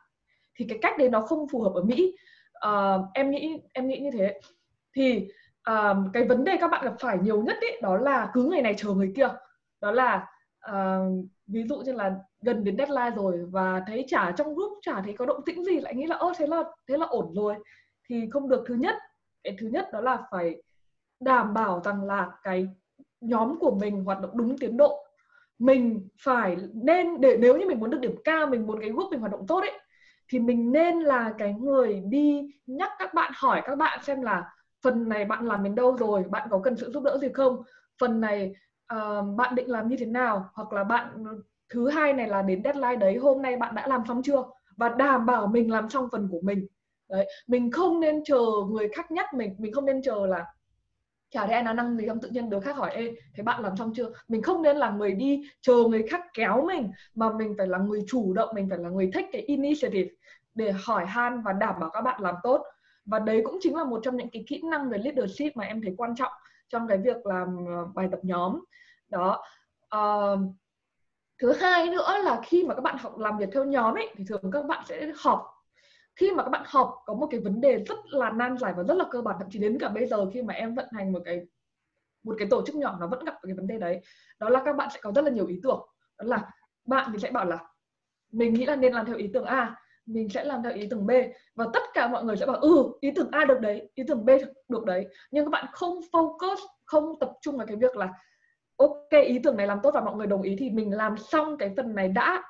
Thì 0.57 0.67
cái 0.69 0.79
cách 0.83 0.99
đấy 0.99 1.09
nó 1.11 1.21
không 1.21 1.49
phù 1.49 1.63
hợp 1.63 1.73
ở 1.75 1.83
Mỹ. 1.83 2.17
Uh, 2.69 3.01
em 3.15 3.31
nghĩ 3.31 3.63
em 3.73 3.89
nghĩ 3.89 3.99
như 3.99 4.11
thế. 4.11 4.41
Thì 4.97 5.29
uh, 5.71 5.97
cái 6.13 6.25
vấn 6.25 6.45
đề 6.45 6.57
các 6.61 6.71
bạn 6.71 6.85
gặp 6.85 6.95
phải 7.01 7.19
nhiều 7.19 7.43
nhất 7.43 7.57
ấy 7.61 7.81
đó 7.83 7.97
là 7.97 8.31
cứ 8.35 8.45
ngày 8.45 8.63
này 8.63 8.75
chờ 8.77 8.89
người 8.91 9.13
kia. 9.17 9.29
Đó 9.81 9.91
là 9.91 10.27
uh, 10.71 11.25
ví 11.47 11.65
dụ 11.69 11.81
như 11.81 11.93
là 11.93 12.15
gần 12.43 12.65
đến 12.65 12.77
deadline 12.77 13.17
rồi 13.17 13.45
và 13.51 13.83
thấy 13.87 14.05
chả 14.09 14.31
trong 14.31 14.55
group 14.55 14.73
chả 14.83 15.03
thấy 15.03 15.13
có 15.13 15.27
động 15.27 15.45
tĩnh 15.47 15.65
gì 15.65 15.81
lại 15.81 15.95
nghĩ 15.95 16.07
là 16.07 16.17
ơ 16.17 16.33
thế 16.39 16.47
là 16.47 16.65
thế 16.89 16.97
là 16.97 17.07
ổn 17.07 17.35
rồi. 17.35 17.55
Thì 18.09 18.31
không 18.31 18.49
được. 18.49 18.65
Thứ 18.67 18.75
nhất 18.75 18.97
cái 19.45 19.57
thứ 19.61 19.67
nhất 19.67 19.89
đó 19.93 20.01
là 20.01 20.23
phải 20.31 20.63
đảm 21.21 21.55
bảo 21.55 21.81
rằng 21.85 22.05
là 22.05 22.31
cái 22.43 22.69
nhóm 23.21 23.59
của 23.61 23.75
mình 23.81 24.05
hoạt 24.05 24.21
động 24.21 24.31
đúng 24.35 24.59
tiến 24.59 24.77
độ 24.77 25.04
mình 25.59 26.09
phải 26.23 26.57
nên 26.75 27.21
để 27.21 27.37
nếu 27.41 27.57
như 27.57 27.67
mình 27.67 27.81
muốn 27.81 27.91
được 27.91 28.01
điểm 28.01 28.15
cao 28.25 28.47
mình 28.47 28.67
muốn 28.67 28.81
cái 28.81 28.91
group 28.91 29.11
mình 29.11 29.21
hoạt 29.21 29.33
động 29.33 29.47
tốt 29.47 29.61
ấy 29.61 29.81
thì 30.29 30.39
mình 30.39 30.73
nên 30.73 31.01
là 31.01 31.35
cái 31.39 31.55
người 31.55 32.03
đi 32.09 32.43
nhắc 32.67 32.91
các 32.99 33.15
bạn 33.15 33.33
hỏi 33.37 33.63
các 33.65 33.77
bạn 33.77 33.99
xem 34.03 34.23
là 34.23 34.45
phần 34.83 35.09
này 35.09 35.25
bạn 35.25 35.47
làm 35.47 35.65
đến 35.65 35.75
đâu 35.75 35.97
rồi 35.97 36.25
bạn 36.31 36.49
có 36.51 36.61
cần 36.65 36.77
sự 36.77 36.91
giúp 36.91 37.03
đỡ 37.03 37.19
gì 37.19 37.29
không? 37.35 37.63
Phần 38.01 38.21
này 38.21 38.55
uh, 38.95 39.37
bạn 39.37 39.55
định 39.55 39.71
làm 39.71 39.89
như 39.89 39.97
thế 39.97 40.07
nào? 40.07 40.51
Hoặc 40.55 40.73
là 40.73 40.85
bạn 40.85 41.25
thứ 41.69 41.89
hai 41.89 42.13
này 42.13 42.29
là 42.29 42.43
đến 42.43 42.63
deadline 42.65 42.97
đấy 42.97 43.17
hôm 43.17 43.43
nay 43.43 43.57
bạn 43.57 43.75
đã 43.75 43.89
làm 43.89 44.03
xong 44.09 44.23
chưa? 44.23 44.45
Và 44.77 44.89
đảm 44.89 45.27
bảo 45.27 45.47
mình 45.47 45.71
làm 45.71 45.89
xong 45.89 46.09
phần 46.13 46.29
của 46.31 46.41
mình. 46.43 46.67
Đấy 47.09 47.27
mình 47.47 47.71
không 47.71 48.01
nên 48.01 48.25
chờ 48.25 48.41
người 48.71 48.89
khác 48.89 49.11
nhắc 49.11 49.35
mình 49.35 49.55
mình 49.59 49.73
không 49.73 49.87
nên 49.87 50.03
chờ 50.03 50.27
là 50.27 50.47
chả 51.35 51.47
thấy 51.47 51.55
ai 51.55 51.63
nói 51.63 51.75
năng 51.75 51.97
gì 51.97 52.09
không? 52.09 52.21
Tự 52.21 52.29
nhiên 52.29 52.51
đứa 52.51 52.61
khác 52.61 52.77
hỏi 52.77 52.91
ê 52.95 53.15
thế 53.35 53.43
bạn 53.43 53.63
làm 53.63 53.77
xong 53.77 53.93
chưa? 53.97 54.11
Mình 54.29 54.43
không 54.43 54.63
nên 54.63 54.77
là 54.77 54.91
người 54.91 55.13
đi 55.13 55.43
chờ 55.61 55.75
người 55.89 56.07
khác 56.11 56.21
kéo 56.35 56.65
mình 56.67 56.91
mà 57.15 57.33
mình 57.33 57.55
phải 57.59 57.67
là 57.67 57.79
người 57.79 58.01
chủ 58.09 58.33
động 58.33 58.49
mình 58.55 58.69
phải 58.71 58.79
là 58.79 58.89
người 58.89 59.11
thích 59.15 59.27
cái 59.33 59.43
initiative 59.43 60.11
để 60.55 60.73
hỏi 60.85 61.07
han 61.07 61.43
và 61.43 61.53
đảm 61.53 61.75
bảo 61.81 61.91
các 61.91 62.01
bạn 62.01 62.23
làm 62.23 62.35
tốt. 62.43 62.65
Và 63.07 63.19
đấy 63.19 63.43
cũng 63.45 63.59
chính 63.61 63.77
là 63.77 63.85
một 63.85 64.01
trong 64.03 64.17
những 64.17 64.31
cái 64.31 64.45
kỹ 64.47 64.63
năng 64.71 64.91
về 64.91 64.99
leadership 64.99 65.57
mà 65.57 65.65
em 65.65 65.83
thấy 65.83 65.95
quan 65.97 66.15
trọng 66.17 66.33
trong 66.69 66.89
cái 66.89 66.99
việc 66.99 67.27
làm 67.27 67.49
ờ, 67.67 67.85
bài 67.95 68.09
tập 68.11 68.21
nhóm. 68.23 68.61
Đó. 69.09 69.43
Uh, 69.97 70.41
thứ 71.39 71.53
hai 71.53 71.91
nữa 71.91 72.19
là 72.25 72.41
khi 72.45 72.65
mà 72.65 72.75
các 72.75 72.81
bạn 72.81 72.97
học 72.99 73.19
làm 73.19 73.39
việc 73.39 73.49
theo 73.53 73.65
nhóm 73.65 73.95
ấy 73.95 74.15
thì 74.17 74.25
thường 74.29 74.51
các 74.53 74.67
bạn 74.67 74.85
sẽ 74.89 75.13
họp 75.17 75.54
khi 76.17 76.33
mà 76.33 76.43
các 76.43 76.51
bạn 76.51 76.63
học 76.67 76.95
có 77.07 77.15
một 77.15 77.27
cái 77.31 77.41
vấn 77.41 77.61
đề 77.61 77.85
rất 77.89 77.99
là 78.07 78.31
nan 78.31 78.59
giải 78.59 78.73
và 78.77 78.83
rất 78.83 78.95
là 78.95 79.05
cơ 79.11 79.23
bản, 79.23 79.37
thậm 79.39 79.49
chí 79.51 79.59
đến 79.59 79.79
cả 79.81 79.89
bây 79.89 80.07
giờ 80.07 80.31
khi 80.35 80.43
mà 80.43 80.55
em 80.55 80.75
vận 80.75 80.87
hành 80.93 81.13
một 81.13 81.23
cái 81.25 81.41
một 82.25 82.35
cái 82.39 82.49
tổ 82.51 82.63
chức 82.67 82.75
nhỏ, 82.75 82.97
nó 83.01 83.07
vẫn 83.07 83.25
gặp 83.25 83.35
cái 83.43 83.55
vấn 83.55 83.67
đề 83.67 83.79
đấy, 83.79 84.01
đó 84.39 84.49
là 84.49 84.63
các 84.65 84.77
bạn 84.77 84.89
sẽ 84.95 85.01
có 85.03 85.13
rất 85.13 85.25
là 85.25 85.31
nhiều 85.31 85.47
ý 85.47 85.61
tưởng. 85.63 85.81
Đó 86.19 86.25
là 86.27 86.51
bạn 86.87 87.11
thì 87.13 87.19
sẽ 87.19 87.31
bảo 87.31 87.45
là, 87.45 87.59
mình 88.33 88.55
nghĩ 88.55 88.67
là 88.67 88.77
nên 88.77 88.93
làm 88.93 89.07
theo 89.07 89.17
ý 89.17 89.31
tưởng 89.35 89.45
A, 89.45 89.77
mình 90.07 90.29
sẽ 90.29 90.45
làm 90.45 90.63
theo 90.63 90.73
ý 90.73 90.87
tưởng 90.91 91.07
B. 91.07 91.11
Và 91.55 91.67
tất 91.73 91.83
cả 91.95 92.09
mọi 92.09 92.25
người 92.25 92.37
sẽ 92.37 92.47
bảo 92.47 92.57
ừ 92.57 92.93
ý 93.01 93.11
tưởng 93.11 93.29
A 93.33 93.45
được 93.45 93.61
đấy, 93.61 93.91
ý 93.95 94.05
tưởng 94.09 94.25
B 94.25 94.31
được 94.69 94.85
đấy. 94.85 95.07
Nhưng 95.31 95.45
các 95.45 95.51
bạn 95.51 95.67
không 95.73 96.01
focus, 96.13 96.57
không 96.85 97.19
tập 97.21 97.33
trung 97.41 97.57
vào 97.57 97.67
cái 97.67 97.77
việc 97.77 97.97
là, 97.97 98.13
ok, 98.77 99.11
ý 99.27 99.39
tưởng 99.39 99.57
này 99.57 99.67
làm 99.67 99.79
tốt 99.83 99.91
và 99.95 100.01
mọi 100.01 100.17
người 100.17 100.27
đồng 100.27 100.43
ý 100.43 100.57
thì 100.59 100.71
mình 100.71 100.97
làm 100.97 101.17
xong 101.17 101.57
cái 101.59 101.73
phần 101.77 101.95
này 101.95 102.09
đã 102.09 102.43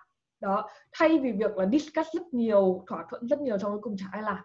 đó 0.45 0.69
thay 0.93 1.19
vì 1.19 1.33
việc 1.33 1.57
là 1.57 1.67
discuss 1.73 2.09
rất 2.13 2.35
nhiều 2.35 2.85
thỏa 2.87 3.05
thuận 3.11 3.29
rất 3.29 3.41
nhiều 3.41 3.59
trong 3.59 3.73
cuối 3.73 3.81
cùng 3.83 3.97
chả 3.97 4.07
ai 4.13 4.23
làm. 4.23 4.39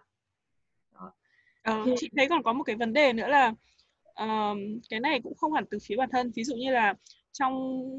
Đó. 0.94 1.12
Ờ, 1.62 1.82
thì... 1.86 1.94
chị 1.98 2.10
thấy 2.16 2.28
còn 2.28 2.42
có 2.42 2.52
một 2.52 2.62
cái 2.62 2.76
vấn 2.76 2.92
đề 2.92 3.12
nữa 3.12 3.28
là 3.28 3.48
uh, 4.22 4.58
cái 4.90 5.00
này 5.00 5.20
cũng 5.22 5.34
không 5.34 5.52
hẳn 5.52 5.64
từ 5.70 5.78
phía 5.82 5.96
bản 5.96 6.08
thân. 6.12 6.32
Ví 6.36 6.44
dụ 6.44 6.56
như 6.56 6.72
là 6.72 6.94
trong 7.32 7.54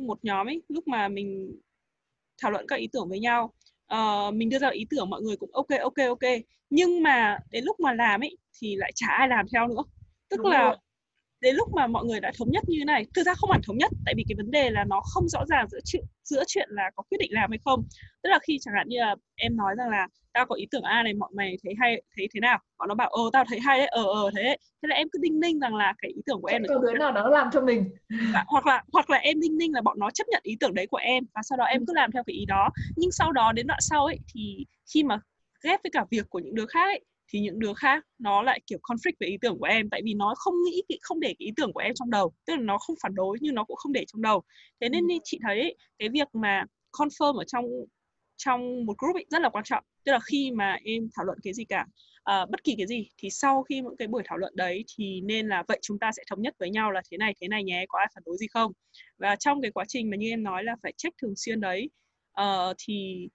một 0.08 0.20
nhóm 0.24 0.48
ấy 0.48 0.62
lúc 0.68 0.88
mà 0.88 1.08
mình 1.08 1.60
thảo 2.42 2.52
luận 2.52 2.66
các 2.68 2.76
ý 2.76 2.88
tưởng 2.94 3.10
với 3.10 3.20
nhau 3.20 3.54
uh, 3.94 4.34
mình 4.34 4.50
đưa 4.50 4.60
ra 4.60 4.70
ý 4.70 4.86
tưởng 4.90 5.10
mọi 5.10 5.22
người 5.22 5.38
cũng 5.38 5.50
ok 5.54 5.80
ok 5.82 6.08
ok. 6.08 6.32
Nhưng 6.70 7.04
mà 7.04 7.38
đến 7.52 7.64
lúc 7.66 7.80
mà 7.80 7.94
làm 7.94 8.24
ấy 8.24 8.38
thì 8.60 8.76
lại 8.76 8.92
chả 8.96 9.08
ai 9.08 9.28
làm 9.28 9.46
theo 9.54 9.68
nữa. 9.68 9.84
Tức 10.30 10.38
Đúng 10.38 10.52
là 10.52 10.64
rồi 10.64 10.76
đến 11.42 11.56
lúc 11.56 11.74
mà 11.74 11.88
mọi 11.88 12.06
người 12.06 12.20
đã 12.20 12.32
thống 12.38 12.52
nhất 12.52 12.64
như 12.68 12.78
thế 12.80 12.86
này. 12.86 13.06
Thực 13.16 13.24
ra 13.24 13.34
không 13.34 13.52
hẳn 13.52 13.62
thống 13.68 13.78
nhất 13.78 13.92
tại 14.06 14.14
vì 14.18 14.26
cái 14.28 14.36
vấn 14.36 14.52
đề 14.52 14.70
là 14.70 14.84
nó 14.84 15.02
không 15.02 15.30
rõ 15.30 15.46
ràng 15.46 15.68
giữa 15.70 15.80
chuyện 15.86 16.04
giữa 16.24 16.44
chuyện 16.48 16.70
là 16.72 16.92
có 16.96 17.04
quyết 17.10 17.18
định 17.18 17.34
làm 17.34 17.52
hay 17.52 17.60
không. 17.66 17.84
Tức 18.24 18.30
là 18.30 18.40
khi 18.48 18.58
chẳng 18.62 18.74
hạn 18.78 18.88
như 18.90 19.00
là 19.00 19.16
em 19.36 19.58
nói 19.58 19.76
rằng 19.78 19.90
là 19.90 20.08
tao 20.34 20.46
có 20.46 20.56
ý 20.56 20.68
tưởng 20.72 20.84
a 20.84 21.04
này 21.04 21.14
mọi 21.14 21.30
mày 21.36 21.58
thấy 21.64 21.74
hay 21.80 22.02
thấy 22.18 22.28
thế 22.34 22.40
nào? 22.40 22.60
Bọn 22.78 22.90
nó 22.90 22.96
bảo 22.96 23.10
ờ 23.10 23.22
tao 23.34 23.46
thấy 23.50 23.60
hay 23.60 23.78
đấy 23.78 23.88
ờ 23.88 24.04
ờ 24.04 24.32
thế 24.36 24.44
thế 24.82 24.88
là 24.88 24.96
em 24.96 25.08
cứ 25.12 25.20
đinh 25.22 25.40
ninh 25.40 25.60
rằng 25.60 25.76
là 25.76 25.94
cái 26.02 26.12
ý 26.12 26.22
tưởng 26.26 26.42
của 26.42 26.48
em 26.48 26.64
có 26.68 26.78
đứa 26.78 26.94
nào 26.94 27.12
đó 27.12 27.30
làm 27.30 27.50
cho 27.54 27.62
mình. 27.62 27.90
Hoặc 28.48 28.68
là 28.68 28.84
hoặc 28.94 29.10
là 29.10 29.18
em 29.18 29.40
đinh 29.40 29.58
ninh 29.58 29.74
là 29.74 29.82
bọn 29.82 30.00
nó 30.00 30.12
chấp 30.12 30.28
nhận 30.28 30.42
ý 30.44 30.58
tưởng 30.60 30.74
đấy 30.74 30.88
của 30.88 30.98
em 30.98 31.24
và 31.36 31.42
sau 31.44 31.58
đó 31.58 31.66
em 31.66 31.82
ừ. 31.82 31.86
cứ 31.88 31.94
làm 31.94 32.12
theo 32.12 32.24
cái 32.28 32.34
ý 32.34 32.46
đó. 32.46 32.70
Nhưng 32.96 33.12
sau 33.12 33.32
đó 33.32 33.52
đến 33.52 33.68
đoạn 33.68 33.80
sau 33.82 34.06
ấy 34.06 34.20
thì 34.34 34.66
khi 34.94 35.04
mà 35.04 35.20
ghép 35.64 35.84
với 35.84 35.92
cả 35.92 36.06
việc 36.12 36.30
của 36.30 36.40
những 36.40 36.56
đứa 36.56 36.66
khác 36.66 36.86
ấy, 36.86 37.02
thì 37.32 37.40
những 37.40 37.60
đứa 37.60 37.74
khác 37.74 38.06
nó 38.20 38.42
lại 38.42 38.62
kiểu 38.68 38.80
conflict 38.82 39.14
với 39.20 39.30
ý 39.30 39.38
tưởng 39.42 39.58
của 39.60 39.66
em. 39.66 39.90
Tại 39.90 40.02
vì 40.06 40.14
nó 40.14 40.34
không 40.38 40.54
nghĩ 40.66 40.82
không 41.02 41.20
để 41.20 41.28
cái 41.28 41.46
ý 41.46 41.52
tưởng 41.56 41.74
của 41.74 41.80
em 41.80 41.94
trong 41.96 42.10
đầu. 42.10 42.34
Tức 42.46 42.56
là 42.56 42.62
nó 42.62 42.78
không 42.78 42.96
phản 43.04 43.16
đối 43.16 43.38
nhưng 43.42 43.56
nó 43.56 43.64
cũng 43.64 43.78
không 43.78 43.94
để 43.94 44.06
trong 44.08 44.22
đầu. 44.22 44.44
Thế 44.82 44.90
nên 44.90 45.08
ừ. 45.08 45.16
chị 45.24 45.40
thấy 45.44 45.76
cái 46.00 46.10
việc 46.10 46.28
mà 46.34 46.64
confirm 46.92 47.38
ở 47.38 47.44
trong 47.44 47.66
trong 48.38 48.86
một 48.86 48.98
group 48.98 49.16
ấy 49.16 49.26
rất 49.30 49.42
là 49.42 49.50
quan 49.50 49.64
trọng. 49.64 49.84
Tức 50.06 50.12
là 50.12 50.20
khi 50.20 50.52
mà 50.52 50.78
em 50.84 51.10
thảo 51.16 51.26
luận 51.26 51.38
cái 51.44 51.54
gì 51.54 51.66
cả 51.66 51.86
uh, 52.32 52.50
bất 52.50 52.64
kỳ 52.64 52.76
cái 52.78 52.88
gì 52.88 53.08
thì 53.18 53.30
sau 53.30 53.64
khi 53.64 53.82
những 53.82 53.98
cái 53.98 54.08
buổi 54.08 54.24
thảo 54.26 54.38
luận 54.38 54.54
đấy 54.56 54.86
thì 54.98 55.22
nên 55.22 55.48
là 55.48 55.64
vậy 55.68 55.80
chúng 55.82 56.00
ta 56.00 56.12
sẽ 56.18 56.24
thống 56.30 56.42
nhất 56.42 56.56
với 56.60 56.70
nhau 56.70 56.92
là 56.92 57.02
thế 57.12 57.18
này 57.18 57.36
thế 57.42 57.48
này 57.48 57.64
nhé 57.64 57.86
có 57.90 58.00
ai 58.00 58.08
phản 58.16 58.24
đối 58.26 58.38
gì 58.38 58.48
không? 58.48 58.72
Và 59.18 59.36
trong 59.36 59.62
cái 59.62 59.72
quá 59.72 59.86
trình 59.88 60.10
mà 60.10 60.18
như 60.18 60.30
em 60.30 60.44
nói 60.44 60.64
là 60.64 60.76
phải 60.84 60.94
check 60.98 61.18
thường 61.18 61.34
xuyên 61.36 61.60
đấy 61.60 61.90
uh, 62.42 62.76
thì 62.78 63.28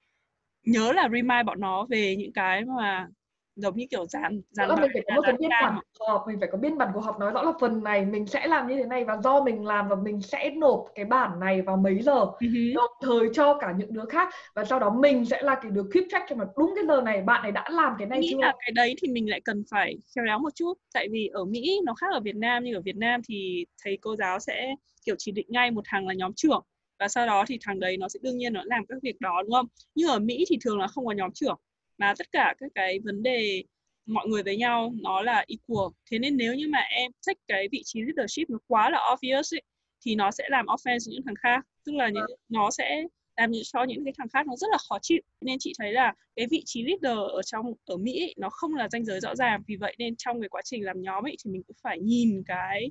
nhớ 0.64 0.92
là 0.92 1.08
remind 1.12 1.46
bọn 1.46 1.60
nó 1.60 1.86
về 1.90 2.16
những 2.16 2.32
cái 2.32 2.64
mà 2.64 3.08
giống 3.56 3.76
như 3.76 3.86
kiểu 3.90 4.06
dàn 4.06 4.40
dàn 4.50 4.68
mình 4.68 4.90
phải 4.92 5.02
có 5.08 5.14
một 5.14 5.22
cái 5.24 5.36
biên 5.38 5.50
bản 5.50 5.78
của 5.98 6.06
họp 6.06 6.24
mình 6.28 6.40
phải 6.40 6.48
có 6.52 6.58
biên 6.58 6.78
bản 6.78 6.88
của 6.94 7.00
họp 7.00 7.18
nói 7.20 7.32
rõ 7.32 7.42
là 7.42 7.52
phần 7.60 7.84
này 7.84 8.04
mình 8.04 8.26
sẽ 8.26 8.46
làm 8.46 8.68
như 8.68 8.76
thế 8.76 8.86
này 8.86 9.04
và 9.04 9.16
do 9.24 9.44
mình 9.44 9.66
làm 9.66 9.88
và 9.88 9.96
mình 9.96 10.22
sẽ 10.22 10.50
nộp 10.50 10.84
cái 10.94 11.04
bản 11.04 11.40
này 11.40 11.62
vào 11.62 11.76
mấy 11.76 12.02
giờ. 12.02 12.12
Uh-huh. 12.12 12.74
đồng 12.74 12.90
thời 13.02 13.28
cho 13.34 13.58
cả 13.60 13.74
những 13.78 13.92
đứa 13.92 14.04
khác 14.04 14.28
và 14.54 14.64
sau 14.64 14.78
đó 14.78 14.90
mình 14.90 15.24
sẽ 15.24 15.42
là 15.42 15.54
cái 15.62 15.70
đứa 15.70 15.84
keep 15.92 16.04
track 16.10 16.26
cho 16.28 16.36
mà 16.36 16.44
đúng 16.56 16.72
cái 16.76 16.84
giờ 16.86 17.00
này 17.00 17.22
bạn 17.22 17.42
này 17.42 17.52
đã 17.52 17.64
làm 17.70 17.92
cái 17.98 18.06
này 18.08 18.18
nghĩ 18.18 18.30
chưa? 18.30 18.38
là 18.40 18.54
cái 18.60 18.72
đấy 18.74 18.94
thì 19.02 19.08
mình 19.08 19.30
lại 19.30 19.40
cần 19.44 19.64
phải 19.70 19.96
khéo 20.14 20.24
léo 20.24 20.38
một 20.38 20.54
chút. 20.54 20.74
Tại 20.94 21.08
vì 21.12 21.30
ở 21.32 21.44
Mỹ 21.44 21.80
nó 21.84 21.94
khác 21.94 22.06
ở 22.12 22.20
Việt 22.20 22.36
Nam 22.36 22.64
nhưng 22.64 22.74
ở 22.74 22.80
Việt 22.84 22.96
Nam 22.96 23.20
thì 23.28 23.64
thầy 23.84 23.98
cô 24.00 24.16
giáo 24.16 24.38
sẽ 24.38 24.74
kiểu 25.06 25.14
chỉ 25.18 25.32
định 25.32 25.46
ngay 25.48 25.70
một 25.70 25.82
thằng 25.84 26.06
là 26.06 26.14
nhóm 26.14 26.32
trưởng 26.36 26.62
và 26.98 27.08
sau 27.08 27.26
đó 27.26 27.44
thì 27.48 27.58
thằng 27.60 27.80
đấy 27.80 27.96
nó 27.96 28.08
sẽ 28.08 28.18
đương 28.22 28.36
nhiên 28.36 28.52
nó 28.52 28.60
làm 28.64 28.86
các 28.88 28.98
việc 29.02 29.20
đó 29.20 29.42
đúng 29.42 29.52
không? 29.52 29.66
Nhưng 29.94 30.08
ở 30.08 30.18
Mỹ 30.18 30.44
thì 30.48 30.58
thường 30.64 30.78
là 30.78 30.86
không 30.86 31.06
có 31.06 31.12
nhóm 31.12 31.30
trưởng 31.32 31.58
mà 31.98 32.14
tất 32.18 32.32
cả 32.32 32.54
các 32.58 32.72
cái 32.74 33.00
vấn 33.04 33.22
đề 33.22 33.62
mọi 34.06 34.28
người 34.28 34.42
với 34.42 34.56
nhau 34.56 34.92
nó 35.02 35.22
là 35.22 35.44
equal. 35.48 35.88
Thế 36.10 36.18
nên 36.18 36.36
nếu 36.36 36.54
như 36.54 36.68
mà 36.68 36.78
em 36.78 37.12
check 37.20 37.40
cái 37.48 37.68
vị 37.72 37.82
trí 37.84 38.00
leadership 38.00 38.50
nó 38.50 38.58
quá 38.66 38.90
là 38.90 39.00
obvious 39.12 39.54
ấy, 39.54 39.62
thì 40.04 40.14
nó 40.14 40.30
sẽ 40.30 40.44
làm 40.48 40.66
offense 40.66 41.10
những 41.10 41.22
thằng 41.26 41.34
khác. 41.34 41.66
Tức 41.84 41.92
là 41.94 42.08
những, 42.08 42.24
nó 42.48 42.70
sẽ 42.70 43.02
làm 43.36 43.50
cho 43.64 43.84
những 43.84 44.04
cái 44.04 44.14
thằng 44.18 44.28
khác 44.28 44.46
nó 44.46 44.56
rất 44.56 44.68
là 44.70 44.78
khó 44.88 44.98
chịu. 45.02 45.20
Nên 45.40 45.58
chị 45.58 45.72
thấy 45.78 45.92
là 45.92 46.14
cái 46.36 46.46
vị 46.50 46.62
trí 46.64 46.82
leader 46.82 47.18
ở 47.18 47.42
trong 47.42 47.66
ở 47.84 47.96
Mỹ 47.96 48.20
ấy, 48.20 48.34
nó 48.36 48.50
không 48.50 48.74
là 48.74 48.88
ranh 48.88 49.04
giới 49.04 49.20
rõ 49.20 49.34
ràng. 49.34 49.62
Vì 49.66 49.76
vậy 49.76 49.96
nên 49.98 50.16
trong 50.16 50.40
cái 50.40 50.48
quá 50.48 50.62
trình 50.64 50.84
làm 50.84 51.02
nhóm 51.02 51.26
ấy 51.26 51.36
thì 51.44 51.50
mình 51.50 51.62
cũng 51.66 51.76
phải 51.82 51.98
nhìn 52.00 52.42
cái 52.46 52.90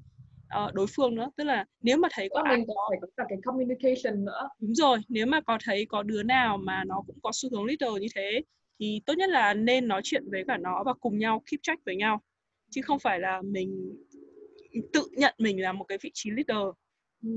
uh, 0.65 0.74
đối 0.74 0.88
phương 0.95 1.15
nữa. 1.15 1.29
Tức 1.38 1.43
là 1.43 1.65
nếu 1.81 1.97
mà 1.97 2.07
thấy 2.12 2.29
có 2.33 2.41
ai 2.45 2.57
mình 2.57 2.67
có 2.67 2.74
phải 2.89 2.97
có 3.01 3.07
cả 3.17 3.24
cái 3.29 3.38
communication 3.43 4.25
nữa. 4.25 4.50
Đúng 4.59 4.75
rồi 4.75 5.00
nếu 5.09 5.25
mà 5.25 5.41
có 5.41 5.57
thấy 5.63 5.85
có 5.85 6.03
đứa 6.03 6.24
nào 6.24 6.57
mà 6.57 6.83
nó 6.88 7.03
cũng 7.07 7.19
có 7.24 7.31
xu 7.33 7.50
hướng 7.51 7.65
leader 7.65 8.01
như 8.01 8.07
thế 8.15 8.41
thì 8.79 9.01
tốt 9.05 9.13
nhất 9.17 9.29
là 9.29 9.53
nên 9.53 9.88
nói 9.88 10.01
chuyện 10.03 10.24
với 10.32 10.44
cả 10.48 10.58
nó 10.58 10.84
và 10.86 10.94
cùng 10.94 11.17
nhau 11.17 11.44
keep 11.51 11.60
track 11.63 11.86
với 11.86 11.96
nhau. 11.96 12.22
Chứ 12.70 12.82
không 12.82 13.00
phải 13.00 13.20
là 13.20 13.41
mình 13.41 13.96
tự 14.94 15.08
nhận 15.12 15.34
mình 15.38 15.62
là 15.62 15.74
một 15.74 15.84
cái 15.84 15.98
vị 16.01 16.12
trí 16.13 16.29
leader. 16.32 16.67
Ừ. 17.24 17.29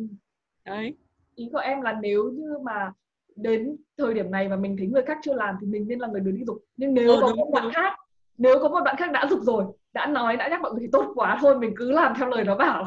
đấy. 0.65 0.95
Ý 1.35 1.49
của 1.53 1.59
em 1.59 1.81
là 1.81 1.99
nếu 2.03 2.31
như 2.31 2.59
mà 2.65 2.93
đến 3.37 3.77
thời 3.99 4.15
điểm 4.15 4.31
này 4.31 4.49
mà 4.49 4.57
mình 4.57 4.77
thấy 4.77 4.87
người 4.87 5.03
khác 5.07 5.19
chưa 5.23 5.35
làm 5.35 5.55
thì 5.61 5.67
mình 5.67 5.89
nên 5.89 5.99
là 5.99 6.09
người 6.09 6.21
đi 6.21 6.45
dục 6.47 6.65
nhưng 6.77 6.95
nếu 6.95 7.11
ừ, 7.11 7.19
có 7.21 7.35
một 7.35 7.51
bạn 7.55 7.71
khác 7.75 7.93
nếu 8.39 8.59
có 8.63 8.69
một 8.69 8.81
bạn 8.85 8.97
khác 8.97 9.11
đã 9.13 9.27
dục 9.31 9.41
rồi 9.43 9.65
đã 9.93 10.07
nói 10.07 10.37
đã 10.37 10.49
nhắc 10.49 10.61
mọi 10.61 10.73
người 10.73 10.81
thì 10.81 10.89
tốt 10.93 11.13
quá 11.15 11.39
thôi 11.41 11.59
mình 11.59 11.73
cứ 11.77 11.91
làm 11.91 12.13
theo 12.19 12.29
lời 12.29 12.45
nó 12.45 12.57
bảo. 12.57 12.85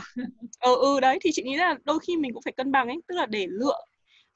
Ừ 0.60 0.76
ừ 0.82 1.00
đấy 1.00 1.20
thì 1.22 1.30
chị 1.34 1.44
nghĩ 1.44 1.58
là 1.58 1.76
đôi 1.84 2.00
khi 2.00 2.18
mình 2.18 2.34
cũng 2.34 2.44
phải 2.44 2.54
cân 2.58 2.72
bằng 2.72 2.88
ấy. 2.88 2.98
Tức 3.08 3.16
là 3.16 3.26
để 3.26 3.48
lựa 3.50 3.80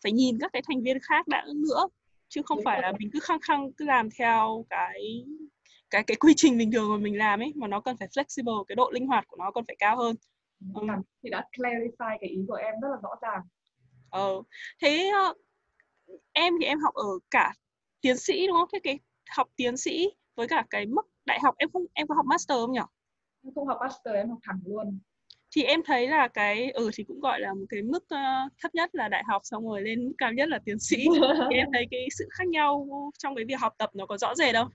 phải 0.04 0.12
nhìn 0.12 0.38
các 0.40 0.54
cái 0.54 0.62
thành 0.68 0.84
viên 0.84 0.98
khác 1.00 1.28
đã 1.28 1.46
nữa 1.56 1.88
chứ 2.27 2.41
không 2.46 2.58
Đúng 2.58 2.65
phải 2.65 2.75
rồi. 2.75 2.82
là 2.82 2.98
mình 3.00 3.10
cứ 3.13 3.20
khăng 3.20 3.39
khăng 3.39 3.74
cứ 3.74 3.86
làm 3.86 4.10
theo 4.20 4.65
cái 4.70 5.25
cái 5.89 6.03
cái 6.03 6.15
quy 6.15 6.34
trình 6.36 6.58
bình 6.58 6.72
thường 6.72 6.89
mà 6.89 6.98
mình 6.98 7.17
làm 7.17 7.39
ấy 7.39 7.53
mà 7.55 7.67
nó 7.67 7.79
cần 7.79 7.98
phải 7.98 8.08
flexible 8.08 8.63
cái 8.63 8.75
độ 8.75 8.91
linh 8.94 9.08
hoạt 9.08 9.27
của 9.27 9.38
nó 9.39 9.51
còn 9.51 9.65
phải 9.67 9.75
cao 9.79 9.98
hơn. 9.98 10.15
Ừ. 10.74 10.88
thì 11.24 11.29
đã 11.29 11.48
clarify 11.51 12.17
cái 12.22 12.29
ý 12.29 12.46
của 12.48 12.53
em 12.55 12.74
rất 12.82 12.88
là 12.91 12.98
rõ 13.03 13.10
ràng. 13.22 13.41
Ờ 14.10 14.41
thế 14.82 15.12
uh, 15.29 15.38
em 16.34 16.53
thì 16.60 16.65
em 16.65 16.79
học 16.79 16.94
ở 16.94 17.08
cả 17.32 17.53
tiến 18.01 18.17
sĩ 18.17 18.48
đúng 18.48 18.58
không? 18.58 18.70
Thế 18.74 18.79
cái 18.84 19.00
học 19.29 19.48
tiến 19.55 19.77
sĩ 19.77 20.10
với 20.36 20.48
cả 20.48 20.65
cái 20.70 20.86
mức 20.86 21.01
đại 21.25 21.39
học 21.44 21.55
em 21.58 21.70
không 21.74 21.86
em 21.94 22.08
có 22.08 22.15
học 22.15 22.25
master 22.25 22.58
không 22.58 22.72
nhỉ 22.72 22.79
em 23.44 23.53
không 23.55 23.67
học 23.67 23.77
master 23.82 24.15
em 24.15 24.29
học 24.29 24.39
thẳng 24.44 24.60
luôn 24.65 25.00
thì 25.56 25.64
em 25.64 25.82
thấy 25.86 26.08
là 26.08 26.28
cái 26.28 26.72
ừ 26.72 26.90
thì 26.94 27.04
cũng 27.04 27.20
gọi 27.20 27.40
là 27.40 27.54
một 27.54 27.66
cái 27.70 27.82
mức 27.82 28.04
uh, 28.04 28.52
thấp 28.62 28.76
nhất 28.76 28.96
là 28.96 29.08
đại 29.08 29.24
học 29.28 29.42
xong 29.46 29.68
rồi 29.68 29.82
lên 29.82 30.06
mức 30.06 30.14
cao 30.18 30.34
nhất 30.34 30.50
là 30.50 30.60
tiến 30.66 30.80
sĩ. 30.80 30.98
Thì 31.50 31.56
em 31.56 31.68
thấy 31.74 31.88
cái 31.92 32.08
sự 32.18 32.28
khác 32.32 32.48
nhau 32.48 32.88
trong 33.18 33.36
cái 33.36 33.46
việc 33.46 33.60
học 33.60 33.74
tập 33.78 33.90
nó 33.94 34.06
có 34.06 34.18
rõ 34.18 34.36
rệt 34.36 34.54
đâu 34.54 34.68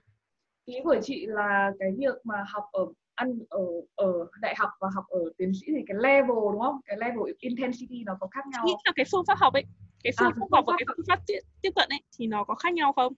ý 0.65 0.75
của 0.83 0.95
chị 1.03 1.25
là 1.25 1.71
cái 1.79 1.91
việc 1.97 2.15
mà 2.23 2.35
học 2.47 2.63
ở 2.71 2.85
ăn 3.15 3.39
ở 3.49 3.65
ở 3.95 4.13
đại 4.41 4.55
học 4.57 4.69
và 4.79 4.87
học 4.95 5.05
ở 5.07 5.19
tiến 5.37 5.51
sĩ 5.53 5.67
thì 5.67 5.83
cái 5.87 5.97
level 5.99 6.37
đúng 6.51 6.61
không? 6.61 6.79
Cái 6.85 6.97
level 6.97 7.33
intensity 7.39 8.03
nó 8.05 8.17
có 8.19 8.27
khác 8.27 8.47
nhau 8.47 8.63
nghĩ 8.65 8.73
là 8.85 8.91
cái 8.95 9.05
phương 9.11 9.23
pháp 9.27 9.37
học 9.37 9.53
ấy 9.53 9.63
cái 10.03 10.13
phương, 10.19 10.27
à, 10.27 10.33
phương 10.35 10.49
pháp 10.51 10.57
học 10.57 10.63
và 10.67 10.73
cái 10.77 10.85
phương 10.97 11.05
pháp 11.07 11.19
tiếp, 11.27 11.39
tiếp 11.61 11.71
cận 11.75 11.89
ấy 11.89 12.01
thì 12.17 12.27
nó 12.27 12.43
có 12.43 12.55
khác 12.55 12.73
nhau 12.73 12.93
không? 12.93 13.13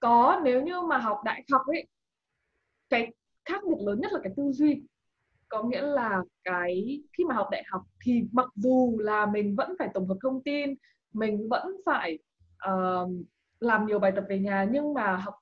Có 0.00 0.40
nếu 0.44 0.62
như 0.62 0.80
mà 0.80 0.98
học 0.98 1.20
đại 1.24 1.44
học 1.52 1.62
ấy 1.66 1.86
cái 2.88 3.12
khác 3.44 3.62
biệt 3.68 3.76
lớn 3.86 4.00
nhất 4.00 4.12
là 4.12 4.18
cái 4.22 4.32
tư 4.36 4.52
duy 4.52 4.82
có 5.48 5.62
nghĩa 5.62 5.82
là 5.82 6.22
cái 6.44 7.00
khi 7.18 7.24
mà 7.24 7.34
học 7.34 7.48
đại 7.50 7.64
học 7.66 7.82
thì 8.04 8.22
mặc 8.32 8.48
dù 8.54 8.98
là 9.00 9.26
mình 9.26 9.56
vẫn 9.56 9.74
phải 9.78 9.88
tổng 9.94 10.08
hợp 10.08 10.16
thông 10.22 10.42
tin 10.42 10.74
mình 11.12 11.48
vẫn 11.48 11.76
phải 11.86 12.18
uh, 12.70 13.10
làm 13.60 13.86
nhiều 13.86 13.98
bài 13.98 14.12
tập 14.16 14.24
về 14.28 14.38
nhà 14.38 14.66
nhưng 14.70 14.94
mà 14.94 15.16
học 15.16 15.34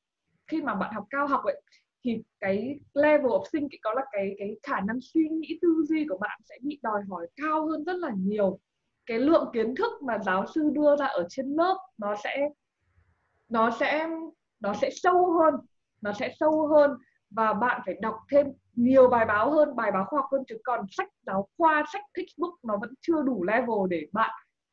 khi 0.46 0.62
mà 0.62 0.74
bạn 0.74 0.94
học 0.94 1.04
cao 1.10 1.26
học 1.26 1.44
ấy 1.44 1.62
thì 2.04 2.22
cái 2.40 2.80
level 2.94 3.26
of 3.26 3.44
thinking 3.52 3.80
có 3.82 3.92
là 3.94 4.02
cái 4.12 4.34
cái 4.38 4.56
khả 4.62 4.80
năng 4.80 4.98
suy 5.00 5.28
nghĩ 5.28 5.58
tư 5.62 5.84
duy 5.88 6.06
của 6.08 6.18
bạn 6.20 6.40
sẽ 6.48 6.54
bị 6.62 6.80
đòi 6.82 7.02
hỏi 7.10 7.28
cao 7.36 7.66
hơn 7.66 7.84
rất 7.84 7.96
là 7.96 8.10
nhiều. 8.16 8.58
Cái 9.06 9.18
lượng 9.18 9.50
kiến 9.52 9.74
thức 9.74 10.02
mà 10.02 10.18
giáo 10.18 10.46
sư 10.54 10.70
đưa 10.72 10.96
ra 10.96 11.06
ở 11.06 11.26
trên 11.28 11.46
lớp 11.46 11.76
nó 11.98 12.16
sẽ 12.24 12.48
nó 13.48 13.70
sẽ 13.80 14.08
nó 14.60 14.74
sẽ 14.74 14.90
sâu 14.92 15.32
hơn 15.32 15.54
nó 16.00 16.12
sẽ 16.12 16.34
sâu 16.40 16.66
hơn 16.66 16.90
và 17.30 17.52
bạn 17.52 17.82
phải 17.86 17.94
đọc 18.00 18.14
thêm 18.30 18.46
nhiều 18.74 19.08
bài 19.08 19.26
báo 19.26 19.50
hơn 19.50 19.76
bài 19.76 19.92
báo 19.92 20.04
khoa 20.04 20.20
học 20.20 20.28
hơn 20.32 20.42
chứ 20.48 20.58
còn 20.64 20.86
sách 20.90 21.08
giáo 21.26 21.48
khoa 21.58 21.84
sách 21.92 22.04
textbook 22.14 22.54
nó 22.62 22.76
vẫn 22.76 22.94
chưa 23.00 23.22
đủ 23.22 23.44
level 23.44 23.88
để 23.90 24.06
bạn 24.12 24.30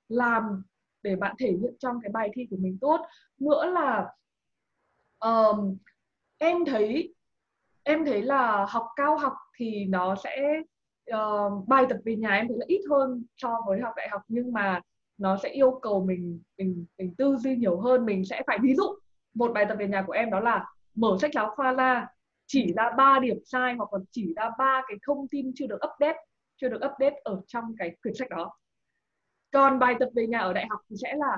làm 0.07 0.63
để 1.03 1.15
bạn 1.15 1.35
thể 1.39 1.47
hiện 1.47 1.75
trong 1.79 1.99
cái 2.01 2.11
bài 2.11 2.29
thi 2.33 2.47
của 2.49 2.57
mình 2.59 2.77
tốt. 2.81 3.01
Nữa 3.39 3.65
là 3.65 4.09
um, 5.19 5.77
em 6.37 6.65
thấy 6.65 7.13
em 7.83 8.05
thấy 8.05 8.21
là 8.21 8.65
học 8.69 8.87
cao 8.95 9.17
học 9.17 9.33
thì 9.57 9.85
nó 9.85 10.15
sẽ 10.15 10.61
uh, 11.15 11.67
bài 11.67 11.85
tập 11.89 11.97
về 12.05 12.15
nhà 12.15 12.29
em 12.29 12.47
thấy 12.47 12.57
là 12.57 12.65
ít 12.67 12.81
hơn 12.89 13.25
so 13.37 13.61
với 13.67 13.81
học 13.81 13.93
đại 13.97 14.09
học 14.11 14.21
nhưng 14.27 14.53
mà 14.53 14.81
nó 15.17 15.37
sẽ 15.43 15.49
yêu 15.49 15.79
cầu 15.81 16.05
mình 16.05 16.41
mình 16.57 16.85
mình 16.97 17.15
tư 17.15 17.37
duy 17.37 17.55
nhiều 17.55 17.79
hơn. 17.79 18.05
Mình 18.05 18.25
sẽ 18.25 18.43
phải 18.47 18.57
ví 18.61 18.75
dụ 18.75 18.83
một 19.33 19.51
bài 19.53 19.65
tập 19.69 19.75
về 19.79 19.87
nhà 19.87 20.03
của 20.07 20.13
em 20.13 20.29
đó 20.29 20.39
là 20.39 20.65
mở 20.95 21.17
sách 21.21 21.31
giáo 21.33 21.53
khoa 21.55 21.73
ra 21.73 22.07
chỉ 22.49 22.73
ra 22.75 22.89
ba 22.97 23.19
điểm 23.19 23.37
sai 23.45 23.73
hoặc 23.73 23.93
là 23.93 23.99
chỉ 24.11 24.33
ra 24.35 24.49
ba 24.57 24.81
cái 24.87 24.97
thông 25.07 25.27
tin 25.27 25.51
chưa 25.55 25.67
được 25.67 25.79
update 25.93 26.17
chưa 26.57 26.69
được 26.69 26.81
update 26.85 27.15
ở 27.23 27.41
trong 27.47 27.75
cái 27.77 27.95
quyển 28.03 28.15
sách 28.15 28.29
đó. 28.29 28.57
Còn 29.51 29.79
bài 29.79 29.95
tập 29.99 30.09
về 30.15 30.27
nhà 30.27 30.39
ở 30.39 30.53
đại 30.53 30.67
học 30.69 30.79
thì 30.89 30.95
sẽ 31.01 31.15
là 31.15 31.37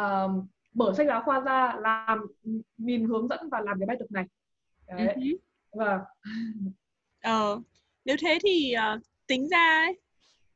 uh, 0.00 0.44
mở 0.74 0.92
sách 0.96 1.06
giáo 1.06 1.22
khoa 1.24 1.40
ra 1.40 1.74
làm 1.80 2.26
nhìn 2.76 3.04
hướng 3.04 3.28
dẫn 3.28 3.48
và 3.50 3.60
làm 3.60 3.78
cái 3.80 3.86
bài 3.86 3.96
tập 4.00 4.06
này. 4.10 4.24
Đấy. 4.88 5.06
Uh-huh. 5.16 5.36
và 5.72 6.00
ờ 7.22 7.60
nếu 8.04 8.16
thế 8.20 8.38
thì 8.42 8.74
uh, 8.96 9.02
tính 9.26 9.48
ra 9.48 9.82
ấy, 9.86 10.00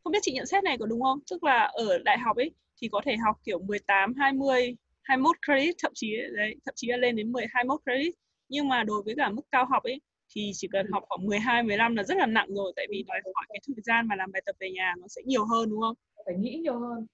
không 0.04 0.12
biết 0.12 0.18
chị 0.22 0.32
nhận 0.32 0.46
xét 0.46 0.64
này 0.64 0.76
có 0.80 0.86
đúng 0.86 1.02
không? 1.02 1.18
Tức 1.30 1.44
là 1.44 1.64
ở 1.64 1.98
đại 1.98 2.18
học 2.18 2.36
ấy 2.36 2.54
thì 2.80 2.88
có 2.92 3.00
thể 3.04 3.16
học 3.16 3.36
kiểu 3.44 3.58
18 3.58 4.14
20 4.14 4.76
21 5.02 5.36
credit 5.46 5.74
thậm 5.82 5.92
chí 5.94 6.16
đấy 6.36 6.56
thậm 6.66 6.74
chí 6.76 6.88
là 6.88 6.96
lên 6.96 7.16
đến 7.16 7.32
10 7.32 7.46
21 7.52 7.80
credit 7.82 8.14
nhưng 8.48 8.68
mà 8.68 8.84
đối 8.84 9.02
với 9.02 9.14
cả 9.16 9.30
mức 9.30 9.42
cao 9.50 9.66
học 9.70 9.82
ấy 9.82 10.00
thì 10.34 10.50
chỉ 10.54 10.68
cần 10.72 10.86
học 10.92 11.04
khoảng 11.08 11.26
12 11.26 11.62
15 11.62 11.96
là 11.96 12.02
rất 12.02 12.16
là 12.16 12.26
nặng 12.26 12.48
rồi 12.54 12.72
tại 12.76 12.86
vì 12.90 13.04
đòi 13.06 13.20
hỏi 13.34 13.46
cái 13.48 13.60
thời 13.66 13.82
gian 13.82 14.08
mà 14.08 14.16
làm 14.16 14.32
bài 14.32 14.42
tập 14.46 14.56
về 14.60 14.70
nhà 14.70 14.94
nó 14.98 15.06
sẽ 15.08 15.22
nhiều 15.24 15.44
hơn 15.44 15.70
đúng 15.70 15.80
không? 15.80 15.94
Phải 16.26 16.34
nghĩ 16.38 16.58
nhiều 16.62 16.78
hơn. 16.78 17.06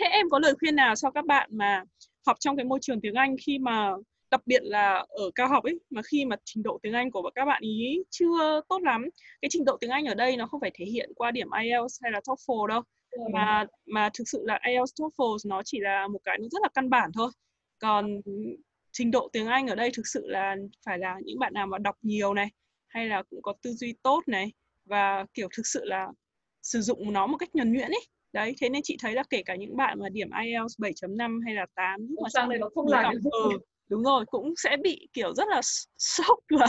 Thế 0.00 0.06
em 0.06 0.30
có 0.30 0.38
lời 0.38 0.54
khuyên 0.58 0.76
nào 0.76 0.96
cho 0.96 1.10
các 1.10 1.26
bạn 1.26 1.50
mà 1.52 1.84
học 2.26 2.36
trong 2.40 2.56
cái 2.56 2.64
môi 2.64 2.78
trường 2.82 3.00
tiếng 3.00 3.14
Anh 3.14 3.36
khi 3.46 3.58
mà 3.58 3.92
đặc 4.30 4.40
biệt 4.46 4.62
là 4.62 5.04
ở 5.08 5.30
cao 5.34 5.48
học 5.48 5.64
ấy 5.64 5.80
mà 5.90 6.02
khi 6.02 6.24
mà 6.24 6.36
trình 6.44 6.62
độ 6.62 6.78
tiếng 6.82 6.92
Anh 6.92 7.10
của 7.10 7.30
các 7.34 7.44
bạn 7.44 7.62
ý 7.62 8.02
chưa 8.10 8.60
tốt 8.68 8.82
lắm 8.82 9.08
cái 9.42 9.48
trình 9.52 9.64
độ 9.64 9.76
tiếng 9.80 9.90
Anh 9.90 10.04
ở 10.04 10.14
đây 10.14 10.36
nó 10.36 10.46
không 10.46 10.60
phải 10.60 10.70
thể 10.74 10.84
hiện 10.84 11.12
qua 11.14 11.30
điểm 11.30 11.48
IELTS 11.62 12.02
hay 12.02 12.12
là 12.12 12.20
TOEFL 12.20 12.66
đâu 12.66 12.82
mà 13.32 13.66
mà 13.86 14.10
thực 14.14 14.24
sự 14.28 14.42
là 14.46 14.60
IELTS 14.66 15.00
TOEFL 15.00 15.36
nó 15.48 15.62
chỉ 15.64 15.80
là 15.80 16.08
một 16.08 16.20
cái 16.24 16.38
nó 16.38 16.48
rất 16.50 16.62
là 16.62 16.68
căn 16.74 16.90
bản 16.90 17.10
thôi 17.14 17.30
còn 17.78 18.20
trình 18.92 19.10
độ 19.10 19.28
tiếng 19.32 19.46
Anh 19.46 19.66
ở 19.66 19.74
đây 19.74 19.90
thực 19.94 20.06
sự 20.06 20.22
là 20.26 20.56
phải 20.86 20.98
là 20.98 21.16
những 21.24 21.38
bạn 21.38 21.54
nào 21.54 21.66
mà 21.66 21.78
đọc 21.78 21.96
nhiều 22.02 22.34
này 22.34 22.48
hay 22.88 23.06
là 23.06 23.22
cũng 23.30 23.42
có 23.42 23.54
tư 23.62 23.72
duy 23.72 23.94
tốt 24.02 24.22
này 24.26 24.52
và 24.84 25.24
kiểu 25.34 25.48
thực 25.56 25.66
sự 25.66 25.84
là 25.84 26.08
sử 26.62 26.80
dụng 26.80 27.12
nó 27.12 27.26
một 27.26 27.36
cách 27.36 27.54
nhuần 27.54 27.72
nhuyễn 27.72 27.90
ấy 27.90 28.06
đấy 28.32 28.54
thế 28.60 28.68
nên 28.68 28.82
chị 28.84 28.96
thấy 29.00 29.14
là 29.14 29.22
kể 29.30 29.42
cả 29.42 29.56
những 29.56 29.76
bạn 29.76 29.98
mà 30.00 30.08
điểm 30.08 30.28
IELTS 30.44 30.80
7.5 30.80 31.44
hay 31.44 31.54
là 31.54 31.66
8 31.74 32.00
lúc 32.00 32.18
mà 32.22 32.28
sang 32.32 32.48
đây 32.48 32.58
nó 32.58 32.68
không 32.74 32.88
làm 32.88 33.14
ừ, 33.32 33.58
đúng 33.88 34.02
rồi 34.02 34.24
cũng 34.26 34.54
sẽ 34.56 34.76
bị 34.82 35.08
kiểu 35.12 35.34
rất 35.34 35.48
là 35.48 35.60
sốc 35.98 36.38
và, 36.60 36.66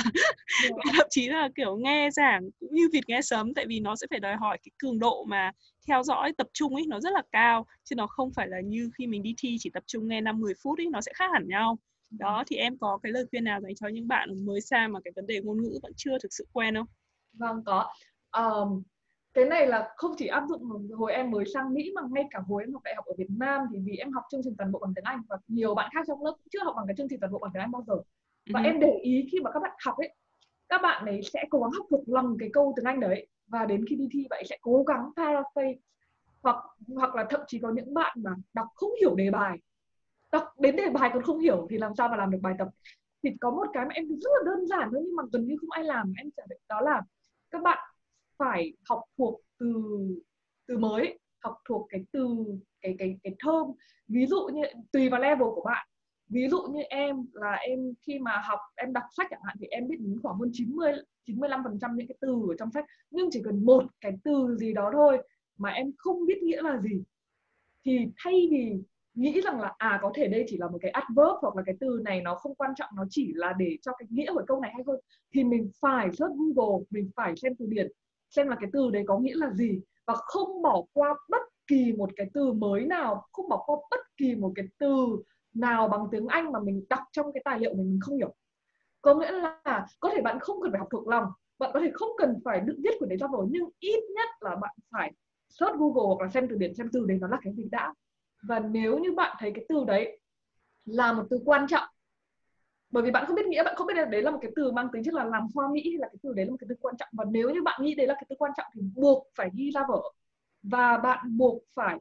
yeah. 0.63 0.75
thậm 0.97 1.07
chí 1.09 1.27
là 1.27 1.49
kiểu 1.55 1.77
nghe 1.77 2.09
giảng 2.11 2.49
cũng 2.59 2.75
như 2.75 2.89
vịt 2.93 3.03
nghe 3.09 3.21
sấm 3.21 3.53
tại 3.53 3.65
vì 3.67 3.79
nó 3.79 3.95
sẽ 3.95 4.07
phải 4.09 4.19
đòi 4.19 4.35
hỏi 4.35 4.57
cái 4.63 4.71
cường 4.77 4.99
độ 4.99 5.23
mà 5.23 5.51
theo 5.87 6.03
dõi 6.03 6.33
tập 6.37 6.47
trung 6.53 6.75
ấy 6.75 6.85
nó 6.87 6.99
rất 6.99 7.13
là 7.13 7.21
cao 7.31 7.65
chứ 7.83 7.95
nó 7.95 8.07
không 8.07 8.31
phải 8.35 8.47
là 8.47 8.57
như 8.65 8.89
khi 8.97 9.07
mình 9.07 9.23
đi 9.23 9.33
thi 9.37 9.55
chỉ 9.59 9.69
tập 9.73 9.83
trung 9.87 10.07
nghe 10.07 10.21
5 10.21 10.39
10 10.39 10.53
phút 10.63 10.79
ấy 10.79 10.87
nó 10.91 11.01
sẽ 11.01 11.11
khác 11.15 11.29
hẳn 11.33 11.47
nhau 11.47 11.77
đó 12.11 12.43
thì 12.47 12.55
em 12.55 12.77
có 12.77 12.99
cái 13.03 13.11
lời 13.11 13.25
khuyên 13.29 13.43
nào 13.43 13.61
dành 13.61 13.75
cho 13.75 13.87
những 13.87 14.07
bạn 14.07 14.45
mới 14.45 14.61
sang 14.61 14.91
mà 14.91 14.99
cái 15.03 15.11
vấn 15.15 15.27
đề 15.27 15.41
ngôn 15.41 15.61
ngữ 15.61 15.79
vẫn 15.83 15.91
chưa 15.95 16.17
thực 16.23 16.33
sự 16.33 16.47
quen 16.53 16.75
không? 16.75 16.87
Vâng 17.33 17.63
có. 17.65 17.87
Um, 18.37 18.83
cái 19.33 19.45
này 19.45 19.67
là 19.67 19.89
không 19.95 20.15
chỉ 20.17 20.27
áp 20.27 20.43
dụng 20.49 20.89
hồi 20.97 21.13
em 21.13 21.31
mới 21.31 21.45
sang 21.53 21.73
Mỹ 21.73 21.91
mà 21.95 22.01
ngay 22.11 22.23
cả 22.31 22.39
hồi 22.47 22.63
em 22.63 22.73
học 22.73 22.83
đại 22.83 22.95
học 22.95 23.05
ở 23.05 23.13
Việt 23.17 23.29
Nam 23.29 23.61
thì 23.73 23.79
vì 23.85 23.95
em 23.95 24.11
học 24.11 24.23
chương 24.31 24.41
trình 24.43 24.55
toàn 24.57 24.71
bộ 24.71 24.79
bằng 24.79 24.93
tiếng 24.95 25.03
Anh 25.03 25.21
và 25.29 25.37
nhiều 25.47 25.75
bạn 25.75 25.89
khác 25.93 26.01
trong 26.07 26.23
lớp 26.23 26.31
cũng 26.31 26.47
chưa 26.51 26.63
học 26.63 26.73
bằng 26.77 26.87
cái 26.87 26.95
chương 26.97 27.07
trình 27.09 27.19
toàn 27.19 27.31
bộ 27.31 27.39
bằng 27.39 27.51
tiếng 27.53 27.61
Anh 27.61 27.71
bao 27.71 27.83
giờ. 27.87 27.93
Và 28.53 28.59
ừ. 28.59 28.65
em 28.65 28.79
để 28.79 28.99
ý 29.03 29.27
khi 29.31 29.39
mà 29.39 29.51
các 29.51 29.59
bạn 29.59 29.71
học 29.85 29.97
ấy 29.97 30.15
các 30.69 30.81
bạn 30.81 31.05
ấy 31.05 31.21
sẽ 31.33 31.45
cố 31.49 31.59
gắng 31.61 31.71
học 31.71 31.85
thuộc 31.89 32.03
lòng 32.09 32.37
cái 32.39 32.49
câu 32.53 32.73
tiếng 32.75 32.85
Anh 32.85 32.99
đấy 32.99 33.27
và 33.47 33.65
đến 33.65 33.85
khi 33.89 33.95
đi 33.95 34.07
thi 34.11 34.27
bạn 34.29 34.43
sẽ 34.49 34.57
cố 34.61 34.83
gắng 34.83 35.09
paraphrase 35.15 35.79
hoặc 36.43 36.55
hoặc 36.95 37.15
là 37.15 37.25
thậm 37.29 37.41
chí 37.47 37.59
có 37.59 37.71
những 37.75 37.93
bạn 37.93 38.17
mà 38.23 38.31
đọc 38.53 38.67
không 38.75 38.89
hiểu 38.99 39.15
đề 39.15 39.31
bài 39.31 39.57
đọc 40.31 40.43
đến 40.59 40.75
đề 40.75 40.89
bài 40.89 41.09
còn 41.13 41.23
không 41.23 41.39
hiểu 41.39 41.67
thì 41.69 41.77
làm 41.77 41.95
sao 41.97 42.09
mà 42.09 42.17
làm 42.17 42.31
được 42.31 42.39
bài 42.41 42.53
tập. 42.59 42.67
Thì 43.23 43.29
có 43.41 43.51
một 43.51 43.67
cái 43.73 43.85
mà 43.85 43.91
em 43.93 44.07
rất 44.07 44.29
là 44.33 44.51
đơn 44.51 44.67
giản 44.67 44.89
thôi, 44.91 45.01
nhưng 45.05 45.15
mà 45.15 45.23
gần 45.33 45.47
như 45.47 45.55
không 45.61 45.71
ai 45.71 45.83
làm. 45.83 46.13
Em 46.17 46.29
trả 46.37 46.43
lời 46.49 46.59
đó 46.69 46.81
là 46.81 47.01
các 47.51 47.61
bạn 47.61 47.77
phải 48.37 48.73
học 48.89 49.01
thuộc 49.17 49.41
từ 49.59 49.73
từ 50.67 50.77
mới, 50.77 51.19
học 51.39 51.57
thuộc 51.69 51.87
cái 51.89 52.05
từ, 52.11 52.27
cái 52.81 52.95
cái 52.99 53.17
cái 53.23 53.35
thơm 53.39 53.67
ví 54.07 54.25
dụ 54.25 54.47
như, 54.53 54.61
tùy 54.91 55.09
vào 55.09 55.21
level 55.21 55.47
của 55.55 55.61
bạn. 55.65 55.87
Ví 56.29 56.47
dụ 56.47 56.61
như 56.61 56.81
em 56.81 57.25
là 57.33 57.51
em 57.51 57.93
khi 58.07 58.19
mà 58.19 58.41
học, 58.45 58.59
em 58.75 58.93
đọc 58.93 59.03
sách 59.17 59.27
chẳng 59.29 59.41
hạn 59.43 59.57
thì 59.59 59.67
em 59.67 59.87
biết 59.87 59.97
đến 59.99 60.19
khoảng 60.23 60.39
hơn 60.39 60.49
90 60.53 60.91
95 61.25 61.63
phần 61.63 61.79
trăm 61.81 61.95
những 61.95 62.07
cái 62.07 62.17
từ 62.21 62.45
ở 62.49 62.55
trong 62.59 62.71
sách. 62.71 62.85
Nhưng 63.11 63.29
chỉ 63.31 63.41
cần 63.45 63.65
một 63.65 63.83
cái 64.01 64.11
từ 64.23 64.55
gì 64.57 64.73
đó 64.73 64.89
thôi 64.93 65.17
mà 65.57 65.69
em 65.69 65.91
không 65.97 66.25
biết 66.25 66.43
nghĩa 66.43 66.61
là 66.61 66.77
gì. 66.77 67.03
Thì 67.85 67.99
thay 68.23 68.47
vì 68.51 68.81
nghĩ 69.13 69.41
rằng 69.41 69.61
là 69.61 69.73
à 69.77 69.99
có 70.01 70.11
thể 70.15 70.27
đây 70.27 70.45
chỉ 70.47 70.57
là 70.57 70.67
một 70.67 70.77
cái 70.81 70.91
adverb 70.91 71.37
hoặc 71.41 71.55
là 71.55 71.63
cái 71.65 71.75
từ 71.79 72.01
này 72.03 72.21
nó 72.21 72.35
không 72.35 72.55
quan 72.55 72.71
trọng, 72.75 72.89
nó 72.95 73.03
chỉ 73.09 73.31
là 73.35 73.53
để 73.57 73.77
cho 73.81 73.91
cái 73.97 74.07
nghĩa 74.11 74.33
của 74.33 74.43
câu 74.47 74.59
này 74.59 74.71
hay 74.73 74.83
thôi. 74.85 75.01
Thì 75.33 75.43
mình 75.43 75.71
phải 75.81 76.11
search 76.11 76.35
Google, 76.35 76.85
mình 76.89 77.09
phải 77.15 77.35
xem 77.35 77.55
từ 77.55 77.65
điển, 77.69 77.91
xem 78.29 78.47
là 78.47 78.55
cái 78.59 78.69
từ 78.73 78.89
đấy 78.91 79.03
có 79.07 79.17
nghĩa 79.17 79.35
là 79.35 79.49
gì. 79.53 79.81
Và 80.07 80.13
không 80.15 80.61
bỏ 80.61 80.83
qua 80.93 81.15
bất 81.29 81.41
kỳ 81.67 81.93
một 81.93 82.09
cái 82.15 82.27
từ 82.33 82.53
mới 82.53 82.85
nào, 82.85 83.25
không 83.31 83.49
bỏ 83.49 83.63
qua 83.65 83.77
bất 83.91 83.99
kỳ 84.17 84.35
một 84.35 84.51
cái 84.55 84.65
từ 84.77 84.95
nào 85.53 85.87
bằng 85.87 86.07
tiếng 86.11 86.27
Anh 86.27 86.51
mà 86.51 86.59
mình 86.59 86.85
đọc 86.89 86.99
trong 87.11 87.33
cái 87.33 87.41
tài 87.45 87.59
liệu 87.59 87.73
mình 87.73 87.99
không 88.01 88.17
hiểu. 88.17 88.35
Có 89.01 89.15
nghĩa 89.15 89.31
là 89.31 89.87
có 89.99 90.09
thể 90.15 90.21
bạn 90.21 90.39
không 90.39 90.61
cần 90.61 90.71
phải 90.71 90.79
học 90.79 90.87
thuộc 90.91 91.07
lòng, 91.07 91.25
bạn 91.59 91.71
có 91.73 91.79
thể 91.79 91.91
không 91.93 92.09
cần 92.17 92.39
phải 92.45 92.59
được 92.59 92.75
viết 92.83 92.91
của 92.99 93.05
đấy 93.05 93.17
ra 93.17 93.27
rồi, 93.31 93.47
nhưng 93.49 93.69
ít 93.79 93.99
nhất 94.15 94.29
là 94.41 94.55
bạn 94.55 94.75
phải 94.91 95.11
search 95.49 95.77
Google 95.79 96.03
hoặc 96.07 96.21
là 96.21 96.29
xem 96.29 96.47
từ 96.49 96.55
điển 96.55 96.75
xem 96.75 96.89
từ 96.93 97.05
đấy 97.05 97.17
nó 97.21 97.27
là 97.27 97.37
cái 97.43 97.53
gì 97.53 97.63
đã 97.71 97.93
và 98.41 98.59
nếu 98.59 98.99
như 98.99 99.13
bạn 99.13 99.35
thấy 99.39 99.51
cái 99.55 99.65
từ 99.69 99.83
đấy 99.87 100.19
là 100.85 101.13
một 101.13 101.23
từ 101.29 101.39
quan 101.45 101.67
trọng 101.67 101.87
bởi 102.91 103.03
vì 103.03 103.11
bạn 103.11 103.25
không 103.25 103.35
biết 103.35 103.45
nghĩa 103.45 103.63
bạn 103.63 103.75
không 103.75 103.87
biết 103.87 103.93
đấy 104.11 104.21
là 104.21 104.31
một 104.31 104.39
cái 104.41 104.51
từ 104.55 104.71
mang 104.71 104.87
tính 104.93 105.03
chất 105.03 105.13
là 105.13 105.23
làm 105.23 105.47
hoa 105.55 105.67
mỹ 105.71 105.81
hay 105.83 105.97
là 105.97 106.07
cái 106.07 106.17
từ 106.23 106.33
đấy 106.33 106.45
là 106.45 106.51
một 106.51 106.57
cái 106.59 106.67
từ 106.69 106.75
quan 106.81 106.95
trọng. 106.97 107.09
Và 107.11 107.25
nếu 107.31 107.49
như 107.49 107.61
bạn 107.63 107.81
nghĩ 107.83 107.95
đấy 107.95 108.07
là 108.07 108.13
cái 108.13 108.25
từ 108.29 108.35
quan 108.39 108.51
trọng 108.57 108.65
thì 108.75 108.81
buộc 108.95 109.27
phải 109.35 109.49
ghi 109.53 109.71
ra 109.71 109.81
vở 109.89 110.01
và 110.63 110.97
bạn 110.97 111.37
buộc 111.37 111.63
phải 111.75 111.97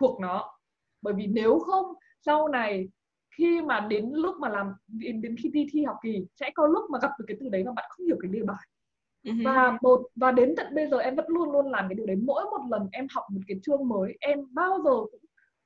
thuộc 0.00 0.20
nó. 0.20 0.58
Bởi 1.02 1.14
vì 1.14 1.26
nếu 1.26 1.58
không 1.58 1.86
sau 2.20 2.48
này 2.48 2.88
khi 3.36 3.62
mà 3.62 3.80
đến 3.80 4.10
lúc 4.12 4.36
mà 4.40 4.48
làm 4.48 4.72
đến, 4.86 5.22
đến 5.22 5.36
khi 5.42 5.48
đi 5.48 5.66
thi 5.70 5.84
học 5.84 5.96
kỳ 6.02 6.26
sẽ 6.40 6.50
có 6.54 6.66
lúc 6.66 6.90
mà 6.90 6.98
gặp 7.02 7.10
được 7.18 7.24
cái 7.28 7.36
từ 7.40 7.48
đấy 7.48 7.64
mà 7.64 7.72
bạn 7.72 7.84
không 7.90 8.06
hiểu 8.06 8.16
cái 8.20 8.30
đề 8.32 8.42
bài. 8.42 8.66
Uh-huh. 9.24 9.44
và 9.44 9.78
một 9.82 10.02
và 10.16 10.32
đến 10.32 10.54
tận 10.56 10.74
bây 10.74 10.88
giờ 10.90 10.98
em 10.98 11.16
vẫn 11.16 11.26
luôn 11.28 11.52
luôn 11.52 11.70
làm 11.70 11.88
cái 11.88 11.94
điều 11.94 12.06
đấy. 12.06 12.16
Mỗi 12.16 12.44
một 12.44 12.60
lần 12.70 12.88
em 12.92 13.06
học 13.14 13.24
một 13.30 13.40
cái 13.48 13.60
chương 13.62 13.88
mới 13.88 14.16
em 14.20 14.38
bao 14.54 14.78
giờ 14.84 14.90
cũng 15.10 15.20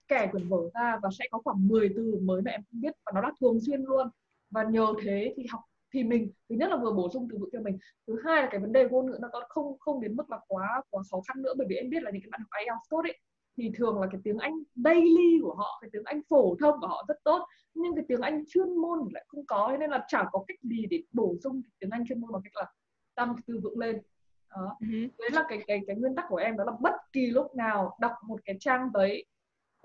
kẻ 0.09 0.29
quyển 0.33 0.49
vở 0.49 0.71
ra 0.75 0.99
và 1.03 1.09
sẽ 1.19 1.25
có 1.31 1.41
khoảng 1.45 1.69
10 1.69 1.89
từ 1.97 2.19
mới 2.23 2.43
mà 2.43 2.51
em 2.51 2.61
không 2.71 2.81
biết 2.81 2.95
và 3.07 3.13
nó 3.15 3.21
là 3.21 3.33
thường 3.41 3.59
xuyên 3.61 3.83
luôn. 3.83 4.09
Và 4.51 4.63
nhờ 4.63 4.95
thế 5.03 5.35
thì 5.37 5.47
học 5.51 5.61
thì 5.95 6.05
mình 6.05 6.31
thứ 6.49 6.57
nhất 6.57 6.71
là 6.71 6.77
vừa 6.77 6.93
bổ 6.93 7.11
sung 7.11 7.29
từ 7.31 7.39
vựng 7.39 7.51
cho 7.53 7.61
mình 7.61 7.79
thứ 8.07 8.21
hai 8.25 8.43
là 8.43 8.49
cái 8.51 8.61
vấn 8.61 8.73
đề 8.73 8.89
ngôn 8.89 9.07
ngữ 9.07 9.19
nó 9.21 9.29
không 9.49 9.79
không 9.79 10.01
đến 10.01 10.17
mức 10.17 10.31
là 10.31 10.39
quá 10.49 10.83
quá 10.91 11.03
khó 11.11 11.21
khăn 11.29 11.43
nữa 11.43 11.53
bởi 11.57 11.67
vì 11.71 11.77
em 11.77 11.91
biết 11.91 12.03
là 12.03 12.11
những 12.11 12.23
cái 12.23 12.29
bạn 12.31 12.41
học 12.41 12.49
IELTS 12.61 12.91
tốt 12.91 13.01
ấy 13.03 13.19
thì 13.57 13.71
thường 13.75 14.01
là 14.01 14.07
cái 14.11 14.21
tiếng 14.25 14.39
Anh 14.39 14.53
daily 14.75 15.39
của 15.43 15.55
họ 15.55 15.79
cái 15.81 15.91
tiếng 15.93 16.03
Anh 16.05 16.21
phổ 16.29 16.57
thông 16.61 16.81
của 16.81 16.87
họ 16.87 17.05
rất 17.09 17.17
tốt 17.25 17.47
nhưng 17.75 17.95
cái 17.95 18.05
tiếng 18.09 18.21
Anh 18.21 18.45
chuyên 18.49 18.77
môn 18.77 18.99
thì 19.05 19.11
lại 19.13 19.25
không 19.29 19.47
có 19.47 19.77
nên 19.81 19.91
là 19.91 20.05
chả 20.09 20.25
có 20.33 20.45
cách 20.49 20.59
gì 20.63 20.87
để 20.91 21.03
bổ 21.13 21.35
sung 21.45 21.63
tiếng 21.79 21.91
Anh 21.91 22.07
chuyên 22.09 22.21
môn 22.21 22.33
bằng 22.33 22.43
cách 22.43 22.57
là 22.57 22.67
tăng 23.15 23.37
từ 23.47 23.61
vựng 23.63 23.79
lên. 23.79 24.03
Đó. 24.51 24.77
Uh-huh. 24.81 25.09
đấy 25.19 25.31
là 25.33 25.45
cái 25.49 25.59
cái 25.67 25.81
cái 25.87 25.97
nguyên 25.97 26.15
tắc 26.15 26.25
của 26.29 26.37
em 26.37 26.57
đó 26.57 26.65
là 26.65 26.73
bất 26.81 26.95
kỳ 27.13 27.27
lúc 27.27 27.55
nào 27.55 27.97
đọc 28.01 28.13
một 28.27 28.41
cái 28.45 28.57
trang 28.61 28.91
giấy 28.95 29.27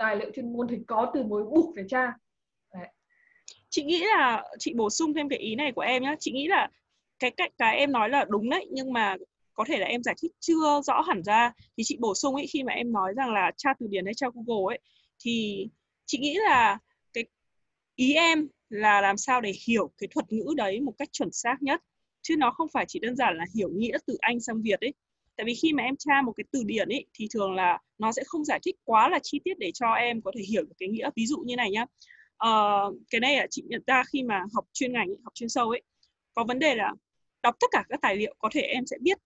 tài 0.02 0.16
liệu 0.16 0.32
chuyên 0.36 0.54
môn 0.54 0.68
thì 0.68 0.78
có 0.88 1.12
từ 1.14 1.24
mối 1.24 1.44
buộc 1.44 1.76
phải 1.76 1.84
tra 1.90 2.14
đấy. 2.74 2.88
chị 3.70 3.84
nghĩ 3.84 4.04
là 4.16 4.44
chị 4.60 4.74
bổ 4.74 4.90
sung 4.90 5.14
thêm 5.14 5.30
cái 5.30 5.40
ý 5.40 5.56
này 5.56 5.72
của 5.72 5.82
em 5.82 6.04
nhé 6.04 6.16
chị 6.20 6.32
nghĩ 6.32 6.48
là 6.48 6.70
cái 7.20 7.32
cách 7.32 7.52
cái 7.58 7.78
em 7.78 7.92
nói 7.92 8.10
là 8.10 8.26
đúng 8.30 8.50
đấy, 8.50 8.68
nhưng 8.72 8.94
mà 8.94 9.16
có 9.54 9.64
thể 9.68 9.78
là 9.78 9.86
em 9.86 10.04
giải 10.04 10.16
thích 10.22 10.32
chưa 10.40 10.82
rõ 10.84 11.02
hẳn 11.02 11.24
ra. 11.24 11.54
Thì 11.78 11.84
chị 11.84 11.98
bổ 12.00 12.16
sung 12.16 12.36
ấy 12.36 12.48
khi 12.48 12.64
mà 12.64 12.74
em 12.74 12.92
nói 12.92 13.14
rằng 13.18 13.34
là 13.34 13.52
tra 13.58 13.74
từ 13.80 13.88
điển 13.90 14.06
hay 14.06 14.14
tra 14.14 14.28
Google 14.34 14.74
ấy, 14.76 14.80
thì 15.20 15.68
chị 16.06 16.18
nghĩ 16.18 16.38
là 16.46 16.78
cái 17.14 17.24
ý 17.96 18.14
em 18.14 18.48
là 18.70 19.02
làm 19.02 19.18
sao 19.18 19.42
để 19.42 19.52
hiểu 19.68 19.92
cái 19.98 20.08
thuật 20.12 20.32
ngữ 20.32 20.54
đấy 20.58 20.82
một 20.82 20.94
cách 20.98 21.10
chuẩn 21.12 21.32
xác 21.32 21.58
nhất. 21.62 21.82
Chứ 22.22 22.36
nó 22.38 22.52
không 22.52 22.68
phải 22.74 22.86
chỉ 22.88 23.00
đơn 23.00 23.16
giản 23.16 23.38
là 23.38 23.46
hiểu 23.56 23.70
nghĩa 23.70 23.98
từ 24.08 24.18
Anh 24.22 24.40
sang 24.40 24.62
Việt 24.62 24.82
ấy 24.82 24.94
tại 25.42 25.46
vì 25.46 25.54
khi 25.56 25.74
mà 25.74 25.84
em 25.84 25.96
tra 26.00 26.22
một 26.22 26.34
cái 26.38 26.44
từ 26.52 26.64
điển 26.66 26.90
ấy 26.90 27.06
thì 27.14 27.28
thường 27.34 27.54
là 27.54 27.80
nó 27.98 28.12
sẽ 28.12 28.24
không 28.26 28.46
giải 28.46 28.60
thích 28.66 28.76
quá 28.84 29.10
là 29.10 29.20
chi 29.24 29.40
tiết 29.44 29.54
để 29.60 29.72
cho 29.74 29.94
em 29.94 30.22
có 30.22 30.32
thể 30.36 30.44
hiểu 30.50 30.64
được 30.64 30.74
cái 30.78 30.90
nghĩa. 30.90 31.10
Ví 31.16 31.26
dụ 31.26 31.38
như 31.38 31.56
này 31.56 31.72
nhá. 31.72 31.86
Uh, 32.48 32.96
cái 33.10 33.20
này 33.22 33.38
là 33.38 33.48
chị 33.50 33.64
nhận 33.66 33.82
ra 33.88 34.04
khi 34.14 34.24
mà 34.24 34.44
học 34.54 34.66
chuyên 34.74 34.94
ngành 34.94 35.08
ấy, 35.08 35.18
học 35.24 35.34
chuyên 35.34 35.50
sâu 35.50 35.70
ấy 35.70 35.82
có 36.34 36.44
vấn 36.44 36.60
đề 36.60 36.76
là 36.76 36.94
đọc 37.44 37.56
tất 37.60 37.68
cả 37.72 37.84
các 37.90 38.02
tài 38.02 38.16
liệu 38.16 38.36
có 38.40 38.50
thể 38.52 38.62
em 38.62 38.86
sẽ 38.86 38.98
biết 39.02 39.18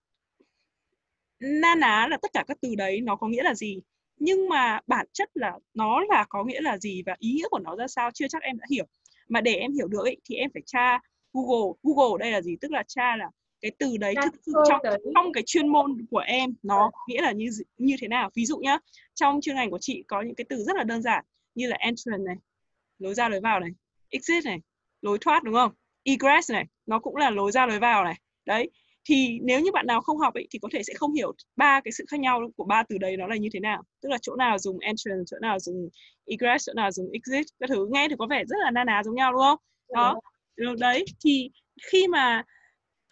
na 1.39 1.75
ná 1.75 2.07
là 2.09 2.17
tất 2.21 2.31
cả 2.33 2.43
các 2.47 2.57
từ 2.61 2.75
đấy 2.75 3.01
nó 3.01 3.15
có 3.15 3.27
nghĩa 3.27 3.43
là 3.43 3.53
gì. 3.53 3.79
Nhưng 4.17 4.49
mà 4.49 4.79
bản 4.87 5.05
chất 5.13 5.29
là 5.33 5.53
nó 5.73 5.99
là 6.09 6.25
có 6.29 6.43
nghĩa 6.43 6.61
là 6.61 6.77
gì 6.77 7.03
và 7.05 7.15
ý 7.19 7.31
nghĩa 7.31 7.47
của 7.51 7.59
nó 7.59 7.75
ra 7.75 7.87
sao 7.87 8.11
chưa 8.13 8.27
chắc 8.27 8.41
em 8.41 8.57
đã 8.57 8.65
hiểu. 8.71 8.85
Mà 9.29 9.41
để 9.41 9.53
em 9.53 9.73
hiểu 9.73 9.87
được 9.87 10.03
ấy, 10.03 10.17
thì 10.29 10.35
em 10.35 10.49
phải 10.53 10.63
tra 10.65 10.99
Google. 11.33 11.73
Google 11.83 12.17
đây 12.19 12.31
là 12.31 12.41
gì? 12.41 12.55
Tức 12.61 12.71
là 12.71 12.83
tra 12.87 13.15
là 13.15 13.29
cái 13.65 13.71
từ 13.79 13.97
đấy 13.97 14.15
thực 14.23 14.33
sự 14.45 14.51
trong 14.67 14.81
trong 15.15 15.33
cái 15.33 15.43
chuyên 15.45 15.67
môn 15.67 16.05
của 16.11 16.19
em 16.19 16.53
nó 16.63 16.91
nghĩa 17.07 17.21
là 17.21 17.31
như 17.31 17.49
như 17.77 17.95
thế 18.01 18.07
nào? 18.07 18.29
Ví 18.35 18.45
dụ 18.45 18.57
nhá 18.57 18.77
trong 19.13 19.41
chuyên 19.41 19.55
ngành 19.55 19.71
của 19.71 19.77
chị 19.81 20.03
có 20.07 20.21
những 20.21 20.35
cái 20.35 20.45
từ 20.49 20.63
rất 20.63 20.75
là 20.75 20.83
đơn 20.83 21.01
giản 21.01 21.25
như 21.55 21.67
là 21.67 21.77
entrance 21.79 22.23
này 22.23 22.35
lối 22.99 23.13
ra 23.13 23.29
lối 23.29 23.41
vào 23.41 23.59
này 23.59 23.69
exit 24.09 24.45
này 24.45 24.59
lối 25.01 25.17
thoát 25.21 25.43
đúng 25.43 25.53
không? 25.53 25.71
Egress 26.03 26.51
này 26.51 26.65
nó 26.85 26.99
cũng 26.99 27.15
là 27.15 27.29
lối 27.29 27.51
ra 27.51 27.65
lối 27.65 27.79
vào 27.79 28.03
này. 28.03 28.15
Đấy 28.45 28.69
thì 29.05 29.39
nếu 29.41 29.59
như 29.61 29.71
bạn 29.71 29.87
nào 29.87 30.01
không 30.01 30.17
học 30.17 30.33
ấy 30.33 30.47
thì 30.51 30.59
có 30.59 30.69
thể 30.71 30.83
sẽ 30.83 30.93
không 30.93 31.13
hiểu 31.13 31.33
ba 31.55 31.81
cái 31.81 31.91
sự 31.91 32.05
khác 32.07 32.19
nhau 32.19 32.41
của 32.57 32.63
ba 32.63 32.83
từ 32.83 32.97
đấy 32.97 33.17
nó 33.17 33.27
là 33.27 33.35
như 33.35 33.49
thế 33.53 33.59
nào. 33.59 33.83
Tức 34.01 34.09
là 34.09 34.17
chỗ 34.21 34.35
nào 34.35 34.59
dùng 34.59 34.79
entrance 34.79 35.23
chỗ 35.25 35.37
nào 35.41 35.59
dùng 35.59 35.89
egress 36.25 36.67
chỗ 36.67 36.73
nào 36.73 36.91
dùng 36.91 37.11
exit 37.11 37.45
các 37.59 37.69
thứ. 37.69 37.87
Nghe 37.91 38.07
thì 38.09 38.15
có 38.19 38.27
vẻ 38.27 38.43
rất 38.47 38.57
là 38.59 38.71
na 38.71 38.83
ná 38.83 39.03
giống 39.03 39.15
nhau 39.15 39.31
đúng 39.31 39.41
không? 39.41 39.59
Đó. 39.93 40.19
Đấy 40.77 41.05
thì 41.23 41.49
khi 41.91 42.07
mà 42.07 42.43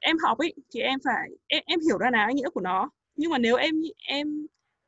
em 0.04 0.18
học 0.24 0.38
ấy 0.38 0.54
thì 0.74 0.80
em 0.80 1.00
phải 1.04 1.30
em, 1.48 1.64
em 1.66 1.80
hiểu 1.80 1.98
ra 1.98 2.10
là 2.12 2.32
nghĩa 2.36 2.50
của 2.50 2.62
nó. 2.62 2.90
Nhưng 3.16 3.32
mà 3.32 3.38
nếu 3.38 3.56
em 3.56 3.76
em 4.08 4.48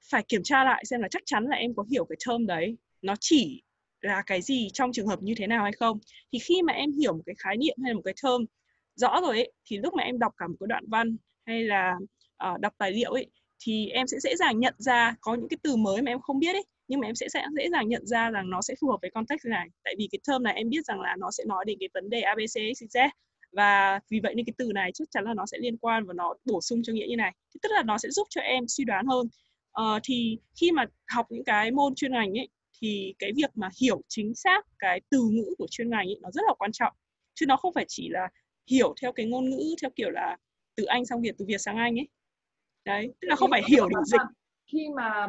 phải 0.09 0.23
kiểm 0.27 0.43
tra 0.43 0.63
lại 0.63 0.83
xem 0.85 1.01
là 1.01 1.07
chắc 1.11 1.21
chắn 1.25 1.45
là 1.45 1.55
em 1.55 1.75
có 1.75 1.83
hiểu 1.91 2.05
cái 2.05 2.17
term 2.27 2.45
đấy 2.45 2.77
nó 3.01 3.15
chỉ 3.19 3.63
là 4.01 4.23
cái 4.25 4.41
gì 4.41 4.67
trong 4.73 4.91
trường 4.91 5.07
hợp 5.07 5.21
như 5.21 5.33
thế 5.37 5.47
nào 5.47 5.63
hay 5.63 5.71
không. 5.71 5.99
Thì 6.33 6.39
khi 6.39 6.61
mà 6.61 6.73
em 6.73 6.91
hiểu 6.91 7.13
một 7.13 7.23
cái 7.25 7.35
khái 7.39 7.57
niệm 7.57 7.75
hay 7.83 7.91
là 7.91 7.95
một 7.95 8.01
cái 8.05 8.13
term 8.23 8.45
rõ 8.95 9.19
rồi 9.21 9.37
ấy 9.37 9.51
thì 9.65 9.77
lúc 9.77 9.93
mà 9.93 10.03
em 10.03 10.19
đọc 10.19 10.33
cả 10.37 10.47
một 10.47 10.55
cái 10.59 10.67
đoạn 10.67 10.83
văn 10.87 11.17
hay 11.45 11.63
là 11.63 11.95
uh, 12.53 12.59
đọc 12.59 12.73
tài 12.77 12.91
liệu 12.91 13.11
ấy 13.11 13.27
thì 13.59 13.89
em 13.89 14.07
sẽ 14.07 14.19
dễ 14.19 14.35
dàng 14.35 14.59
nhận 14.59 14.73
ra 14.77 15.15
có 15.21 15.35
những 15.35 15.47
cái 15.49 15.57
từ 15.63 15.75
mới 15.75 16.01
mà 16.01 16.11
em 16.11 16.21
không 16.21 16.39
biết 16.39 16.53
ấy 16.53 16.65
nhưng 16.87 16.99
mà 16.99 17.07
em 17.07 17.15
sẽ, 17.15 17.29
sẽ 17.29 17.45
dễ 17.57 17.69
dàng 17.69 17.89
nhận 17.89 18.05
ra 18.05 18.29
rằng 18.29 18.49
nó 18.49 18.61
sẽ 18.61 18.75
phù 18.81 18.87
hợp 18.89 18.97
với 19.01 19.11
context 19.11 19.45
này. 19.45 19.67
Tại 19.83 19.95
vì 19.97 20.07
cái 20.11 20.19
term 20.27 20.43
này 20.43 20.53
em 20.53 20.69
biết 20.69 20.85
rằng 20.85 21.01
là 21.01 21.15
nó 21.19 21.31
sẽ 21.31 21.43
nói 21.47 21.65
đến 21.65 21.77
cái 21.79 21.89
vấn 21.93 22.09
đề 22.09 22.21
abc 22.21 22.55
xyz 22.55 23.09
và 23.55 23.99
vì 24.09 24.19
vậy 24.23 24.35
nên 24.35 24.45
cái 24.45 24.53
từ 24.57 24.71
này 24.73 24.91
chắc 24.93 25.07
chắn 25.11 25.23
là 25.23 25.33
nó 25.33 25.45
sẽ 25.45 25.57
liên 25.57 25.77
quan 25.77 26.05
và 26.05 26.13
nó 26.13 26.33
bổ 26.45 26.61
sung 26.61 26.81
cho 26.83 26.93
nghĩa 26.93 27.05
như 27.09 27.15
này. 27.15 27.35
Thì 27.53 27.59
tức 27.63 27.69
là 27.75 27.83
nó 27.83 27.97
sẽ 27.97 28.09
giúp 28.09 28.27
cho 28.29 28.41
em 28.41 28.67
suy 28.67 28.83
đoán 28.83 29.05
hơn. 29.07 29.27
Uh, 29.81 30.01
thì 30.03 30.37
khi 30.61 30.71
mà 30.71 30.85
học 31.07 31.25
những 31.29 31.43
cái 31.43 31.71
môn 31.71 31.95
chuyên 31.95 32.11
ngành 32.11 32.37
ấy 32.37 32.49
thì 32.81 33.13
cái 33.19 33.31
việc 33.35 33.49
mà 33.55 33.69
hiểu 33.81 34.01
chính 34.07 34.35
xác 34.35 34.65
cái 34.79 35.01
từ 35.11 35.19
ngữ 35.31 35.55
của 35.57 35.67
chuyên 35.71 35.89
ngành 35.89 36.07
ấy 36.07 36.19
nó 36.21 36.31
rất 36.31 36.41
là 36.47 36.53
quan 36.57 36.71
trọng. 36.71 36.93
Chứ 37.35 37.45
nó 37.45 37.57
không 37.57 37.73
phải 37.73 37.85
chỉ 37.87 38.09
là 38.09 38.29
hiểu 38.71 38.93
theo 39.01 39.11
cái 39.11 39.25
ngôn 39.25 39.49
ngữ 39.49 39.75
theo 39.81 39.91
kiểu 39.95 40.09
là 40.09 40.37
từ 40.75 40.83
Anh 40.83 41.05
sang 41.05 41.21
Việt 41.21 41.35
từ 41.37 41.45
Việt 41.47 41.61
sang 41.61 41.77
Anh 41.77 41.99
ấy. 41.99 42.07
Đấy 42.85 43.13
tức 43.21 43.27
là 43.27 43.35
không 43.35 43.49
phải 43.51 43.61
hiểu 43.67 43.89
để 43.89 43.95
dịch. 44.05 44.21
Khi 44.71 44.87
mà 44.95 45.27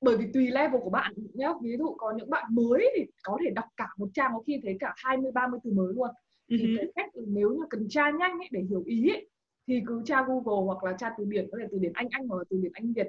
bởi 0.00 0.16
vì 0.16 0.24
tùy 0.34 0.50
level 0.50 0.80
của 0.84 0.90
bạn 0.90 1.12
nhé 1.34 1.48
ví 1.62 1.76
dụ 1.78 1.94
có 1.98 2.12
những 2.16 2.30
bạn 2.30 2.44
mới 2.50 2.92
thì 2.96 3.04
có 3.22 3.38
thể 3.44 3.50
đọc 3.50 3.64
cả 3.76 3.88
một 3.98 4.08
trang 4.14 4.30
có 4.34 4.42
khi 4.46 4.60
thấy 4.62 4.76
cả 4.80 4.94
20 4.96 5.32
30 5.32 5.60
từ 5.64 5.72
mới 5.72 5.94
luôn 5.94 6.10
thì 6.50 6.56
uh-huh. 6.56 6.76
cái 6.78 6.92
cách 6.94 7.10
nếu 7.26 7.50
như 7.50 7.62
cần 7.70 7.88
tra 7.88 8.10
nhanh 8.10 8.38
ấy, 8.38 8.48
để 8.50 8.60
hiểu 8.68 8.82
ý 8.86 9.08
ấy, 9.08 9.28
thì 9.66 9.80
cứ 9.86 10.02
tra 10.04 10.22
Google 10.22 10.64
hoặc 10.66 10.84
là 10.84 10.96
tra 10.98 11.10
từ 11.18 11.24
điển 11.24 11.48
có 11.52 11.58
thể 11.60 11.66
từ 11.70 11.78
điển 11.78 11.92
Anh 11.92 12.08
Anh 12.10 12.28
hoặc 12.28 12.36
là 12.36 12.44
từ 12.50 12.56
điển 12.62 12.72
Anh 12.74 12.92
Việt 12.92 13.06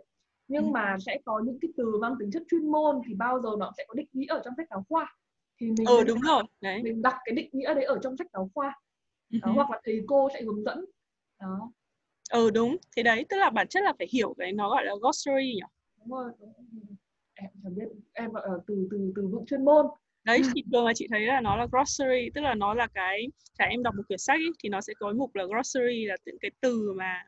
nhưng 0.48 0.64
uh-huh. 0.64 0.72
mà 0.72 0.98
sẽ 1.06 1.20
có 1.26 1.42
những 1.46 1.60
cái 1.62 1.72
từ 1.78 1.98
mang 2.02 2.16
tính 2.20 2.32
chất 2.32 2.44
chuyên 2.52 2.72
môn 2.72 3.02
thì 3.08 3.14
bao 3.14 3.42
giờ 3.42 3.50
nó 3.60 3.72
sẽ 3.78 3.86
có 3.88 3.94
định 3.94 4.08
nghĩa 4.14 4.28
ở 4.28 4.42
trong 4.46 4.54
sách 4.58 4.68
giáo 4.70 4.86
khoa 4.90 5.16
thì 5.62 5.68
mình 5.68 5.88
ừ, 5.88 6.04
đúng 6.08 6.20
rồi 6.20 6.44
đấy 6.62 6.84
mình 6.84 7.02
đặt 7.02 7.16
cái 7.26 7.36
định 7.36 7.50
nghĩa 7.54 7.74
đấy 7.74 7.84
ở 7.84 8.00
trong 8.04 8.18
sách 8.18 8.28
giáo 8.34 8.50
khoa 8.54 8.82
đó, 9.30 9.40
uh-huh. 9.40 9.54
hoặc 9.54 9.72
là 9.72 9.82
thầy 9.86 10.02
cô 10.08 10.30
sẽ 10.34 10.42
hướng 10.42 10.64
dẫn 10.64 10.86
đó 11.42 11.72
ừ 12.32 12.50
đúng 12.50 12.78
thế 12.98 13.04
đấy 13.04 13.26
tức 13.30 13.38
là 13.38 13.50
bản 13.50 13.68
chất 13.68 13.84
là 13.84 13.94
phải 13.98 14.08
hiểu 14.12 14.34
cái 14.38 14.52
nó 14.52 14.70
gọi 14.70 14.86
là 14.86 14.94
glossary 15.02 15.54
nhỉ 15.54 15.62
đúng 16.00 16.18
rồi, 16.18 16.32
đúng 16.40 16.54
rồi. 16.54 16.96
em 17.34 17.50
chẳng 17.64 17.76
biết 17.76 17.86
em 18.14 18.32
gọi 18.32 18.48
là 18.50 18.58
từ 18.68 18.88
từ 18.92 19.14
từ 19.16 19.28
vựng 19.28 19.46
chuyên 19.46 19.66
môn 19.66 19.86
đấy 20.26 20.42
thì 20.56 20.64
thường 20.72 20.86
là 20.86 20.94
chị 20.96 21.08
thấy 21.12 21.22
là 21.22 21.42
nó 21.42 21.56
là 21.56 21.68
grocery 21.72 22.30
tức 22.34 22.42
là 22.42 22.54
nó 22.54 22.74
là 22.74 22.88
cái 22.94 23.28
cả 23.58 23.66
em 23.66 23.84
đọc 23.84 23.94
một 23.98 24.04
quyển 24.08 24.20
sách 24.20 24.40
ấy, 24.40 24.52
thì 24.64 24.70
nó 24.70 24.82
sẽ 24.82 24.94
có 25.00 25.14
mục 25.14 25.36
là 25.36 25.44
grocery 25.46 26.06
là 26.06 26.16
những 26.26 26.38
cái 26.42 26.52
từ 26.62 26.94
mà 26.98 27.24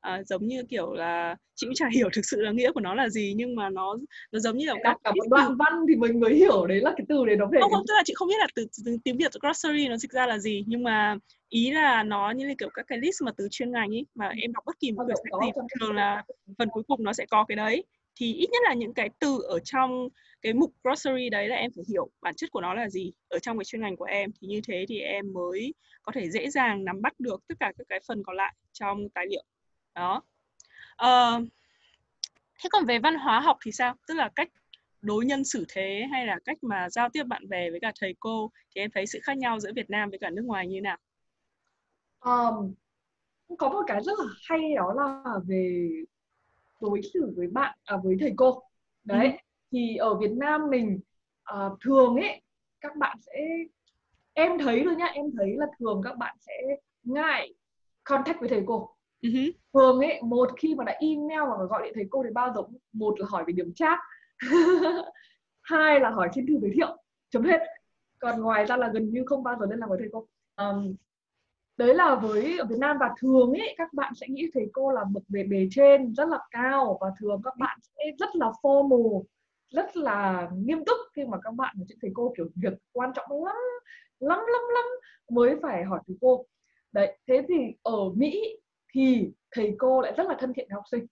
à, 0.00 0.22
giống 0.22 0.46
như 0.46 0.62
kiểu 0.68 0.92
là 0.92 1.36
chị 1.54 1.66
cũng 1.66 1.74
chả 1.74 1.88
hiểu 1.94 2.08
thực 2.12 2.24
sự 2.24 2.40
là 2.40 2.50
nghĩa 2.50 2.72
của 2.72 2.80
nó 2.80 2.94
là 2.94 3.08
gì 3.08 3.34
nhưng 3.36 3.56
mà 3.56 3.68
nó 3.68 3.96
nó 4.32 4.38
giống 4.38 4.56
như 4.56 4.66
là 4.66 4.74
các 4.82 4.96
cả 5.04 5.10
một 5.10 5.24
đoạn 5.30 5.56
văn 5.56 5.72
thì 5.88 5.96
mình 5.96 6.20
mới 6.20 6.34
hiểu 6.34 6.66
đấy 6.66 6.80
là 6.80 6.92
cái 6.96 7.06
từ 7.08 7.24
đấy 7.26 7.36
nó 7.36 7.46
về 7.46 7.60
không, 7.60 7.70
không 7.72 7.84
tức 7.88 7.94
là 7.94 8.02
chị 8.04 8.14
không 8.16 8.28
biết 8.28 8.38
là 8.38 8.46
từ, 8.54 8.66
từ 8.86 8.96
tiếng 9.04 9.16
việt 9.16 9.32
grocery 9.40 9.88
nó 9.88 9.96
dịch 9.96 10.12
ra 10.12 10.26
là 10.26 10.38
gì 10.38 10.64
nhưng 10.66 10.82
mà 10.82 11.16
ý 11.48 11.70
là 11.70 12.02
nó 12.02 12.30
như 12.30 12.48
là 12.48 12.54
kiểu 12.58 12.68
các 12.74 12.86
cái 12.88 12.98
list 12.98 13.22
mà 13.22 13.32
từ 13.36 13.48
chuyên 13.50 13.72
ngành 13.72 13.94
ấy 13.94 14.06
mà 14.14 14.32
em 14.42 14.52
đọc 14.52 14.64
bất 14.66 14.80
kỳ 14.80 14.92
một 14.92 15.02
quyển 15.04 15.16
sách 15.16 15.40
gì 15.42 15.60
thường 15.80 15.94
là 15.94 16.24
phần 16.58 16.68
cuối 16.72 16.82
cùng 16.88 17.02
nó 17.02 17.12
sẽ 17.12 17.26
có 17.30 17.44
cái 17.48 17.56
đấy 17.56 17.84
thì 18.20 18.34
ít 18.34 18.50
nhất 18.50 18.62
là 18.64 18.74
những 18.74 18.94
cái 18.94 19.10
từ 19.18 19.42
ở 19.48 19.58
trong 19.60 20.08
cái 20.42 20.52
mục 20.52 20.72
grocery 20.84 21.30
đấy 21.30 21.48
là 21.48 21.56
em 21.56 21.70
phải 21.76 21.84
hiểu 21.88 22.10
bản 22.20 22.34
chất 22.34 22.50
của 22.50 22.60
nó 22.60 22.74
là 22.74 22.88
gì. 22.88 23.12
Ở 23.28 23.38
trong 23.38 23.58
cái 23.58 23.64
chuyên 23.64 23.82
ngành 23.82 23.96
của 23.96 24.04
em 24.04 24.30
thì 24.40 24.48
như 24.48 24.60
thế 24.68 24.84
thì 24.88 25.00
em 25.00 25.32
mới 25.32 25.74
có 26.02 26.12
thể 26.14 26.30
dễ 26.30 26.50
dàng 26.50 26.84
nắm 26.84 27.02
bắt 27.02 27.20
được 27.20 27.40
tất 27.48 27.54
cả 27.60 27.72
các 27.78 27.84
cái 27.88 28.00
phần 28.08 28.22
còn 28.22 28.36
lại 28.36 28.54
trong 28.72 29.08
tài 29.14 29.26
liệu. 29.30 29.44
Đó. 29.94 30.22
Uh, 31.04 31.48
thế 32.58 32.68
còn 32.70 32.84
về 32.84 32.98
văn 32.98 33.14
hóa 33.14 33.40
học 33.40 33.58
thì 33.64 33.72
sao? 33.72 33.94
Tức 34.08 34.14
là 34.14 34.30
cách 34.36 34.48
đối 35.02 35.24
nhân 35.24 35.44
xử 35.44 35.64
thế 35.68 36.06
hay 36.12 36.26
là 36.26 36.38
cách 36.44 36.64
mà 36.64 36.90
giao 36.90 37.08
tiếp 37.08 37.24
bạn 37.24 37.48
bè 37.48 37.70
với 37.70 37.80
cả 37.80 37.92
thầy 38.00 38.14
cô 38.20 38.50
thì 38.74 38.80
em 38.80 38.90
thấy 38.90 39.06
sự 39.06 39.18
khác 39.22 39.38
nhau 39.38 39.60
giữa 39.60 39.72
Việt 39.76 39.90
Nam 39.90 40.10
với 40.10 40.18
cả 40.18 40.30
nước 40.30 40.42
ngoài 40.44 40.66
như 40.66 40.80
nào? 40.80 40.96
Um, 42.20 42.74
có 43.58 43.68
một 43.68 43.82
cái 43.86 44.02
rất 44.02 44.18
là 44.18 44.24
hay 44.48 44.60
đó 44.76 44.92
là 44.96 45.34
về 45.46 45.90
đối 46.80 47.00
xử 47.14 47.32
với 47.36 47.46
bạn 47.46 47.78
à, 47.84 47.96
với 48.04 48.16
thầy 48.20 48.32
cô 48.36 48.62
đấy 49.04 49.26
ừ. 49.26 49.36
thì 49.72 49.96
ở 49.96 50.14
Việt 50.14 50.32
Nam 50.32 50.70
mình 50.70 51.00
à, 51.42 51.68
thường 51.84 52.16
ấy 52.16 52.42
các 52.80 52.96
bạn 52.96 53.16
sẽ 53.20 53.32
em 54.32 54.58
thấy 54.58 54.82
thôi 54.84 54.96
nhá 54.96 55.06
em 55.06 55.24
thấy 55.38 55.56
là 55.56 55.66
thường 55.78 56.00
các 56.04 56.16
bạn 56.16 56.36
sẽ 56.40 56.52
ngại 57.02 57.54
contact 58.04 58.40
với 58.40 58.48
thầy 58.48 58.62
cô 58.66 58.96
uh-huh. 59.22 59.52
thường 59.74 60.00
ấy 60.00 60.22
một 60.22 60.50
khi 60.56 60.74
mà 60.74 60.84
đã 60.84 60.96
email 61.00 61.40
hoặc 61.40 61.60
là 61.60 61.64
gọi 61.64 61.82
điện 61.82 61.92
thầy 61.94 62.04
cô 62.10 62.22
thì 62.24 62.30
bao 62.34 62.52
giờ 62.54 62.60
một 62.92 63.20
là 63.20 63.26
hỏi 63.30 63.44
về 63.46 63.52
điểm 63.52 63.72
chat 63.74 63.98
hai 65.62 66.00
là 66.00 66.10
hỏi 66.10 66.28
trên 66.32 66.46
thư 66.46 66.58
giới 66.60 66.70
thiệu 66.74 66.96
chấm 67.30 67.44
hết 67.44 67.60
còn 68.18 68.40
ngoài 68.40 68.66
ra 68.66 68.76
là 68.76 68.90
gần 68.94 69.10
như 69.10 69.22
không 69.26 69.42
bao 69.42 69.56
giờ 69.60 69.66
liên 69.70 69.78
lạc 69.78 69.86
với 69.88 69.98
thầy 69.98 70.08
cô 70.12 70.26
um, 70.56 70.94
đấy 71.80 71.94
là 71.94 72.14
với 72.14 72.58
ở 72.58 72.64
Việt 72.64 72.78
Nam 72.78 72.96
và 73.00 73.14
thường 73.20 73.52
ấy 73.52 73.74
các 73.78 73.92
bạn 73.92 74.14
sẽ 74.14 74.26
nghĩ 74.28 74.50
thầy 74.54 74.66
cô 74.72 74.90
là 74.90 75.04
bậc 75.04 75.22
về 75.28 75.44
bề 75.44 75.68
trên 75.70 76.14
rất 76.14 76.28
là 76.28 76.38
cao 76.50 76.98
và 77.00 77.10
thường 77.20 77.40
các 77.44 77.56
bạn 77.56 77.78
sẽ 77.82 78.02
rất 78.18 78.36
là 78.36 78.52
formal 78.62 79.22
rất 79.70 79.96
là 79.96 80.48
nghiêm 80.56 80.84
túc 80.84 80.96
khi 81.16 81.24
mà 81.24 81.38
các 81.42 81.54
bạn 81.54 81.74
nói 81.78 81.84
chuyện 81.88 81.98
thầy 82.02 82.10
cô 82.14 82.34
kiểu 82.36 82.46
việc 82.56 82.72
quan 82.92 83.12
trọng 83.14 83.44
lắm 83.44 83.56
lắm 84.20 84.38
lắm 84.38 84.62
lắm 84.74 84.84
mới 85.30 85.56
phải 85.62 85.84
hỏi 85.84 86.00
thầy 86.06 86.16
cô. 86.20 86.46
Đấy 86.92 87.18
thế 87.28 87.44
thì 87.48 87.54
ở 87.82 88.08
Mỹ 88.14 88.58
thì 88.94 89.32
thầy 89.50 89.74
cô 89.78 90.00
lại 90.00 90.12
rất 90.16 90.26
là 90.26 90.36
thân 90.38 90.52
thiện 90.54 90.66
với 90.70 90.74
học 90.74 90.84
sinh 90.90 91.06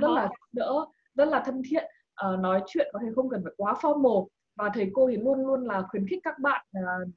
rất 0.00 0.08
là 0.10 0.28
đỡ 0.52 0.86
rất 1.14 1.28
là 1.28 1.42
thân 1.46 1.62
thiện 1.70 1.84
uh, 2.26 2.40
nói 2.40 2.62
chuyện 2.66 2.88
có 2.92 2.98
thể 3.02 3.08
không 3.16 3.28
cần 3.28 3.40
phải 3.44 3.52
quá 3.56 3.74
formal 3.80 4.26
và 4.56 4.70
thầy 4.74 4.90
cô 4.92 5.08
thì 5.08 5.16
luôn 5.16 5.46
luôn 5.46 5.64
là 5.64 5.82
khuyến 5.90 6.06
khích 6.08 6.20
các 6.24 6.38
bạn 6.38 6.66
uh, 6.78 7.08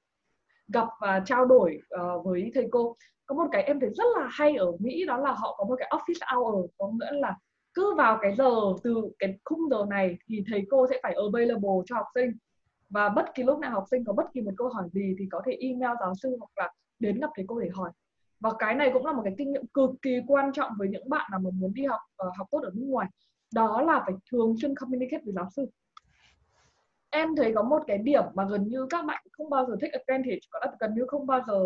gặp 0.73 0.88
và 1.01 1.21
trao 1.25 1.45
đổi 1.45 1.79
uh, 1.95 2.25
với 2.25 2.51
thầy 2.55 2.67
cô. 2.71 2.95
Có 3.25 3.36
một 3.36 3.49
cái 3.51 3.63
em 3.63 3.79
thấy 3.79 3.89
rất 3.89 4.03
là 4.17 4.27
hay 4.32 4.55
ở 4.55 4.71
Mỹ 4.79 5.05
đó 5.05 5.17
là 5.17 5.32
họ 5.32 5.55
có 5.58 5.65
một 5.65 5.75
cái 5.79 5.89
office 5.91 6.38
hour 6.38 6.65
có 6.77 6.88
nghĩa 6.88 7.19
là 7.19 7.38
cứ 7.73 7.95
vào 7.95 8.17
cái 8.21 8.36
giờ 8.36 8.51
từ 8.84 9.12
cái 9.19 9.39
khung 9.45 9.69
giờ 9.69 9.86
này 9.89 10.17
thì 10.27 10.43
thầy 10.47 10.65
cô 10.69 10.88
sẽ 10.89 10.99
phải 11.03 11.13
available 11.13 11.84
cho 11.86 11.95
học 11.95 12.05
sinh. 12.15 12.32
Và 12.89 13.10
bất 13.10 13.25
kỳ 13.36 13.43
lúc 13.43 13.60
nào 13.60 13.71
học 13.71 13.84
sinh 13.91 14.03
có 14.05 14.13
bất 14.13 14.25
kỳ 14.34 14.41
một 14.41 14.51
câu 14.58 14.69
hỏi 14.69 14.89
gì 14.93 15.15
thì 15.19 15.25
có 15.32 15.41
thể 15.45 15.58
email 15.60 15.97
giáo 15.99 16.13
sư 16.21 16.38
hoặc 16.39 16.63
là 16.63 16.71
đến 16.99 17.19
gặp 17.19 17.29
thầy 17.36 17.45
cô 17.47 17.60
để 17.60 17.69
hỏi. 17.73 17.91
Và 18.39 18.49
cái 18.60 18.75
này 18.75 18.89
cũng 18.93 19.05
là 19.05 19.13
một 19.13 19.21
cái 19.23 19.36
kinh 19.38 19.51
nghiệm 19.51 19.67
cực 19.67 19.89
kỳ 20.01 20.19
quan 20.27 20.51
trọng 20.53 20.71
với 20.77 20.88
những 20.88 21.10
bạn 21.10 21.27
nào 21.32 21.39
mà 21.39 21.49
muốn 21.53 21.73
đi 21.73 21.86
học 21.86 21.99
uh, 22.27 22.38
học 22.38 22.47
tốt 22.51 22.60
ở 22.63 22.71
nước 22.73 22.86
ngoài. 22.86 23.08
Đó 23.53 23.82
là 23.82 24.03
phải 24.05 24.15
thường 24.32 24.55
xuyên 24.62 24.75
communicate 24.75 25.23
với 25.25 25.34
giáo 25.34 25.47
sư 25.55 25.65
em 27.10 27.36
thấy 27.36 27.52
có 27.56 27.63
một 27.63 27.84
cái 27.88 27.98
điểm 27.98 28.24
mà 28.34 28.45
gần 28.50 28.67
như 28.67 28.88
các 28.89 29.06
bạn 29.06 29.24
không 29.32 29.50
bao 29.50 29.65
giờ 29.65 29.76
thích 29.82 29.91
advantage 29.91 30.39
có 30.50 30.60
là 30.60 30.72
gần 30.80 30.93
như 30.95 31.06
không 31.08 31.28
bao 31.28 31.41
giờ 31.48 31.60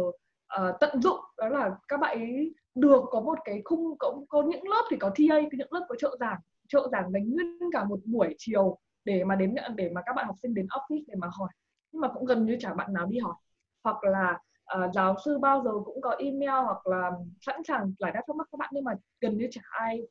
uh, 0.62 0.76
tận 0.80 1.02
dụng 1.02 1.20
đó 1.38 1.48
là 1.50 1.72
các 1.88 2.00
bạn 2.00 2.18
ấy 2.18 2.54
được 2.76 3.04
có 3.12 3.22
một 3.22 3.40
cái 3.44 3.62
khung 3.66 3.98
có, 4.00 4.16
có 4.30 4.42
những 4.42 4.68
lớp 4.68 4.84
thì 4.92 4.98
có 4.98 5.10
TA 5.10 5.40
những 5.52 5.68
lớp 5.72 5.86
có 5.90 5.96
trợ 6.00 6.18
giảng 6.20 6.40
trợ 6.68 6.90
giảng 6.92 7.12
dành 7.12 7.30
nguyên 7.30 7.60
cả 7.74 7.84
một 7.84 8.00
buổi 8.06 8.36
chiều 8.38 8.78
để 9.06 9.24
mà 9.24 9.36
đến 9.36 9.56
để 9.76 9.90
mà 9.90 10.02
các 10.06 10.14
bạn 10.16 10.26
học 10.26 10.36
sinh 10.42 10.54
đến 10.54 10.68
office 10.68 11.04
để 11.08 11.16
mà 11.18 11.28
hỏi. 11.32 11.50
Nhưng 11.92 12.02
mà 12.02 12.08
cũng 12.08 12.26
gần 12.26 12.46
như 12.46 12.58
chả 12.60 12.74
bạn 12.74 12.94
nào 12.94 13.06
đi 13.06 13.20
hỏi. 13.20 13.36
Hoặc 13.84 14.04
là 14.04 14.40
uh, 14.78 14.94
giáo 14.94 15.16
sư 15.26 15.38
bao 15.38 15.64
giờ 15.64 15.72
cũng 15.86 16.02
có 16.02 16.16
email 16.20 16.66
hoặc 16.66 16.88
là 16.88 17.12
sẵn 17.42 17.64
sàng 17.64 17.94
giải 18.00 18.12
đáp 18.12 18.22
thắc 18.28 18.36
mắc 18.36 18.48
các 18.52 18.58
bạn 18.58 18.70
nhưng 18.74 18.84
mà 18.84 18.94
gần 19.22 19.38
như 19.38 19.48
chả 19.52 19.62
ai 19.70 20.02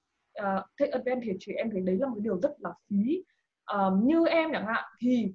uh, 0.41 0.65
take 0.79 0.91
advantage 0.91 1.37
thì 1.47 1.53
em 1.53 1.71
thấy 1.71 1.81
đấy 1.81 1.97
là 2.01 2.09
một 2.09 2.19
điều 2.21 2.41
rất 2.41 2.53
là 2.59 2.73
phí 2.91 3.25
um, 3.75 4.07
như 4.07 4.27
em 4.27 4.51
chẳng 4.53 4.67
hạn 4.67 4.85
thì 5.01 5.33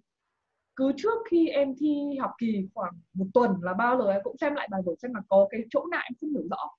cứ 0.75 0.91
trước 0.97 1.17
khi 1.29 1.47
em 1.47 1.73
thi 1.79 2.17
học 2.19 2.31
kỳ 2.37 2.67
khoảng 2.73 2.93
một 3.13 3.25
tuần 3.33 3.51
là 3.61 3.73
bao 3.73 3.97
giờ 3.97 4.11
em 4.11 4.21
cũng 4.23 4.37
xem 4.37 4.55
lại 4.55 4.67
bài 4.71 4.81
vở 4.85 4.93
xem 5.01 5.13
là 5.13 5.21
có 5.29 5.47
cái 5.49 5.61
chỗ 5.69 5.85
nào 5.91 6.01
em 6.09 6.13
không 6.21 6.29
hiểu 6.29 6.47
rõ. 6.49 6.69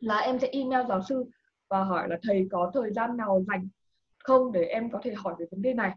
Là 0.00 0.18
em 0.18 0.38
sẽ 0.38 0.48
email 0.48 0.86
giáo 0.88 1.02
sư 1.08 1.24
và 1.68 1.84
hỏi 1.84 2.08
là 2.08 2.18
thầy 2.22 2.48
có 2.50 2.70
thời 2.74 2.92
gian 2.92 3.16
nào 3.16 3.44
dành 3.48 3.68
không 4.18 4.52
để 4.52 4.64
em 4.64 4.90
có 4.90 5.00
thể 5.02 5.14
hỏi 5.14 5.34
về 5.38 5.46
vấn 5.50 5.62
đề 5.62 5.74
này? 5.74 5.96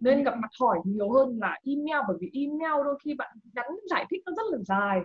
Nên 0.00 0.24
gặp 0.24 0.34
mặt 0.38 0.50
hỏi 0.60 0.78
nhiều 0.84 1.10
hơn 1.12 1.38
là 1.40 1.58
email 1.64 2.04
bởi 2.08 2.16
vì 2.20 2.30
email 2.32 2.84
đôi 2.84 2.98
khi 3.04 3.14
bạn 3.14 3.36
nhắn 3.54 3.66
giải 3.90 4.06
thích 4.10 4.22
nó 4.26 4.32
rất 4.36 4.42
là 4.50 4.58
dài. 4.58 5.00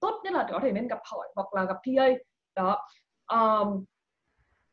Tốt 0.00 0.20
nhất 0.24 0.32
là 0.32 0.48
có 0.52 0.60
thể 0.62 0.72
nên 0.72 0.88
gặp 0.88 0.98
hỏi 1.12 1.28
hoặc 1.34 1.54
là 1.54 1.64
gặp 1.64 1.76
TA 1.84 2.08
đó. 2.54 2.88
Um, 3.32 3.84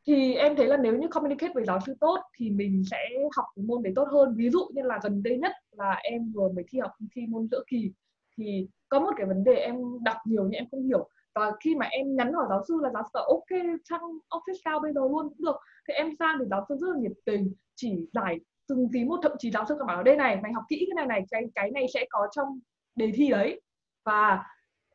thì 0.08 0.34
em 0.34 0.56
thấy 0.56 0.68
là 0.68 0.78
nếu 0.78 0.98
như 0.98 1.08
communicate 1.08 1.54
với 1.54 1.66
giáo 1.66 1.80
sư 1.86 1.96
tốt 2.00 2.20
thì 2.38 2.50
mình 2.50 2.84
sẽ 2.92 2.98
học 3.36 3.46
cái 3.56 3.64
môn 3.66 3.84
đấy 3.84 3.94
tốt 3.96 4.08
hơn. 4.12 4.36
Ví 4.38 4.50
dụ 4.50 4.70
như 4.74 4.82
là 4.82 5.00
gần 5.04 5.24
đây 5.24 5.38
nhất 5.38 5.52
là 5.72 6.00
em 6.04 6.32
vừa 6.36 6.50
mới 6.50 6.66
thi 6.68 6.80
học 6.80 6.92
thi 7.16 7.22
môn 7.30 7.48
giữa 7.52 7.64
kỳ, 7.68 7.92
thì 8.38 8.68
có 8.90 9.00
một 9.00 9.12
cái 9.18 9.26
vấn 9.26 9.44
đề 9.44 9.54
em 9.54 9.76
đọc 10.04 10.18
nhiều 10.26 10.44
nhưng 10.44 10.52
em 10.52 10.66
không 10.72 10.84
hiểu. 10.84 11.10
Và 11.36 11.52
khi 11.64 11.76
mà 11.76 11.86
em 11.86 12.16
nhắn 12.16 12.34
hỏi 12.34 12.46
giáo 12.50 12.62
sư 12.68 12.80
là 12.82 12.90
giáo 12.94 13.04
sư 13.04 13.10
bảo 13.14 13.24
ok 13.24 13.80
trong 13.84 14.02
office 14.30 14.60
sao 14.66 14.80
bây 14.80 14.94
giờ 14.94 15.02
luôn? 15.02 15.30
Cũng 15.30 15.46
được. 15.46 15.56
Thì 15.88 15.94
em 15.94 16.10
sang 16.20 16.38
thì 16.40 16.46
giáo 16.50 16.66
sư 16.70 16.76
rất 16.82 16.88
là 16.94 17.00
nhiệt 17.00 17.12
tình, 17.26 17.54
chỉ 17.76 17.98
giải 18.14 18.40
từng 18.68 18.90
tí 18.94 19.04
một. 19.04 19.20
Thậm 19.24 19.32
chí 19.40 19.52
giáo 19.52 19.66
sư 19.70 19.76
còn 19.80 19.88
bảo 19.88 20.04
đây 20.04 20.16
này, 20.16 20.40
mày 20.44 20.54
học 20.54 20.64
kỹ 20.70 20.88
cái 20.90 20.96
này 20.96 21.08
này, 21.08 21.26
cái 21.32 21.44
cái 21.56 21.72
này 21.72 21.86
sẽ 21.94 22.06
có 22.10 22.28
trong 22.32 22.48
đề 22.96 23.12
thi 23.16 23.30
đấy. 23.30 23.62
Và 24.06 24.44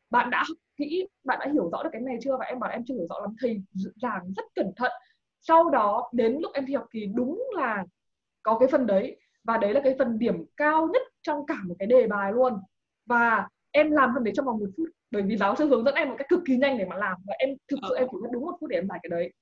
bạn 0.09 0.29
đã 0.29 0.43
học 0.47 0.57
kỹ 0.79 1.07
bạn 1.23 1.39
đã 1.39 1.47
hiểu 1.53 1.69
rõ 1.71 1.83
được 1.83 1.89
cái 1.93 2.01
này 2.01 2.17
chưa 2.21 2.37
và 2.37 2.45
em 2.45 2.59
bảo 2.59 2.71
em 2.71 2.83
chưa 2.87 2.93
hiểu 2.93 3.05
rõ 3.09 3.19
lắm, 3.21 3.35
thầy 3.41 3.61
giảng 3.95 4.33
rất 4.35 4.45
cẩn 4.55 4.71
thận. 4.75 4.91
Sau 5.41 5.69
đó, 5.69 6.09
đến 6.13 6.37
lúc 6.41 6.51
em 6.53 6.65
thi 6.65 6.73
học 6.75 6.87
kỳ 6.91 7.05
đúng 7.15 7.43
là 7.55 7.85
có 8.43 8.59
cái 8.59 8.69
phần 8.71 8.87
đấy 8.87 9.19
và 9.43 9.57
đấy 9.57 9.73
là 9.73 9.81
cái 9.83 9.95
phần 9.99 10.19
điểm 10.19 10.45
cao 10.57 10.87
nhất 10.93 11.01
trong 11.21 11.45
cả 11.45 11.55
một 11.67 11.75
cái 11.79 11.87
đề 11.87 12.07
bài 12.07 12.33
luôn. 12.33 12.53
Và 13.05 13.47
em 13.71 13.91
làm 13.91 14.11
phần 14.15 14.23
đấy 14.23 14.33
trong 14.35 14.45
vòng 14.45 14.59
một 14.59 14.69
phút, 14.77 14.87
bởi 15.11 15.21
vì 15.21 15.37
giáo 15.37 15.55
sư 15.55 15.67
hướng 15.67 15.83
dẫn 15.83 15.95
em 15.95 16.09
một 16.09 16.15
cách 16.17 16.29
cực 16.29 16.39
kỳ 16.45 16.57
nhanh 16.57 16.77
để 16.77 16.85
mà 16.85 16.95
làm 16.95 17.17
và 17.27 17.33
em 17.39 17.49
thực 17.67 17.79
sự 17.89 17.95
em 17.95 18.07
chỉ 18.11 18.17
mất 18.21 18.29
đúng 18.31 18.45
một 18.45 18.57
phút 18.59 18.69
để 18.69 18.77
em 18.77 18.87
giải 18.87 18.99
cái 19.03 19.09
đấy. 19.09 19.33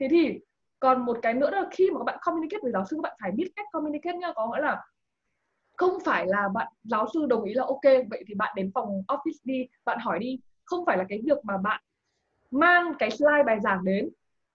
Thế 0.00 0.08
thì 0.10 0.38
còn 0.80 1.04
một 1.06 1.18
cái 1.22 1.34
nữa 1.34 1.50
là 1.50 1.64
khi 1.70 1.90
mà 1.90 1.98
các 1.98 2.04
bạn 2.04 2.18
communicate 2.22 2.60
với 2.62 2.72
giáo 2.72 2.84
sư, 2.90 2.96
các 2.96 3.02
bạn 3.02 3.16
phải 3.20 3.30
biết 3.30 3.52
cách 3.56 3.66
communicate 3.72 4.18
nhá 4.18 4.32
có 4.34 4.50
nghĩa 4.52 4.62
là 4.62 4.82
không 5.76 5.98
phải 6.04 6.26
là 6.26 6.48
bạn, 6.54 6.72
giáo 6.82 7.06
sư 7.14 7.26
đồng 7.28 7.44
ý 7.44 7.54
là 7.54 7.64
ok, 7.64 7.82
vậy 8.10 8.24
thì 8.26 8.34
bạn 8.34 8.54
đến 8.56 8.70
phòng 8.74 9.02
office 9.08 9.40
đi, 9.44 9.66
bạn 9.84 9.98
hỏi 9.98 10.18
đi 10.18 10.38
không 10.64 10.86
phải 10.86 10.96
là 10.98 11.04
cái 11.08 11.20
việc 11.24 11.38
mà 11.44 11.56
bạn 11.58 11.82
mang 12.50 12.92
cái 12.98 13.10
slide 13.10 13.42
bài 13.46 13.60
giảng 13.60 13.84
đến 13.84 14.08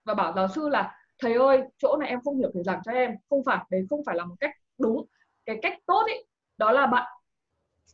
và 0.04 0.14
bảo 0.14 0.32
giáo 0.36 0.48
sư 0.48 0.68
là, 0.68 0.94
thầy 1.18 1.34
ơi, 1.34 1.62
chỗ 1.78 1.96
này 2.00 2.08
em 2.08 2.20
không 2.24 2.38
hiểu 2.38 2.50
thầy 2.54 2.62
giảng 2.62 2.80
cho 2.84 2.92
em. 2.92 3.10
Không 3.30 3.44
phải, 3.44 3.58
đấy 3.70 3.86
không 3.90 4.02
phải 4.06 4.16
là 4.16 4.24
một 4.24 4.34
cách 4.40 4.50
đúng. 4.78 5.06
Cái 5.46 5.58
cách 5.62 5.78
tốt 5.86 6.02
ấy 6.06 6.26
đó 6.58 6.72
là 6.72 6.86
bạn 6.86 7.06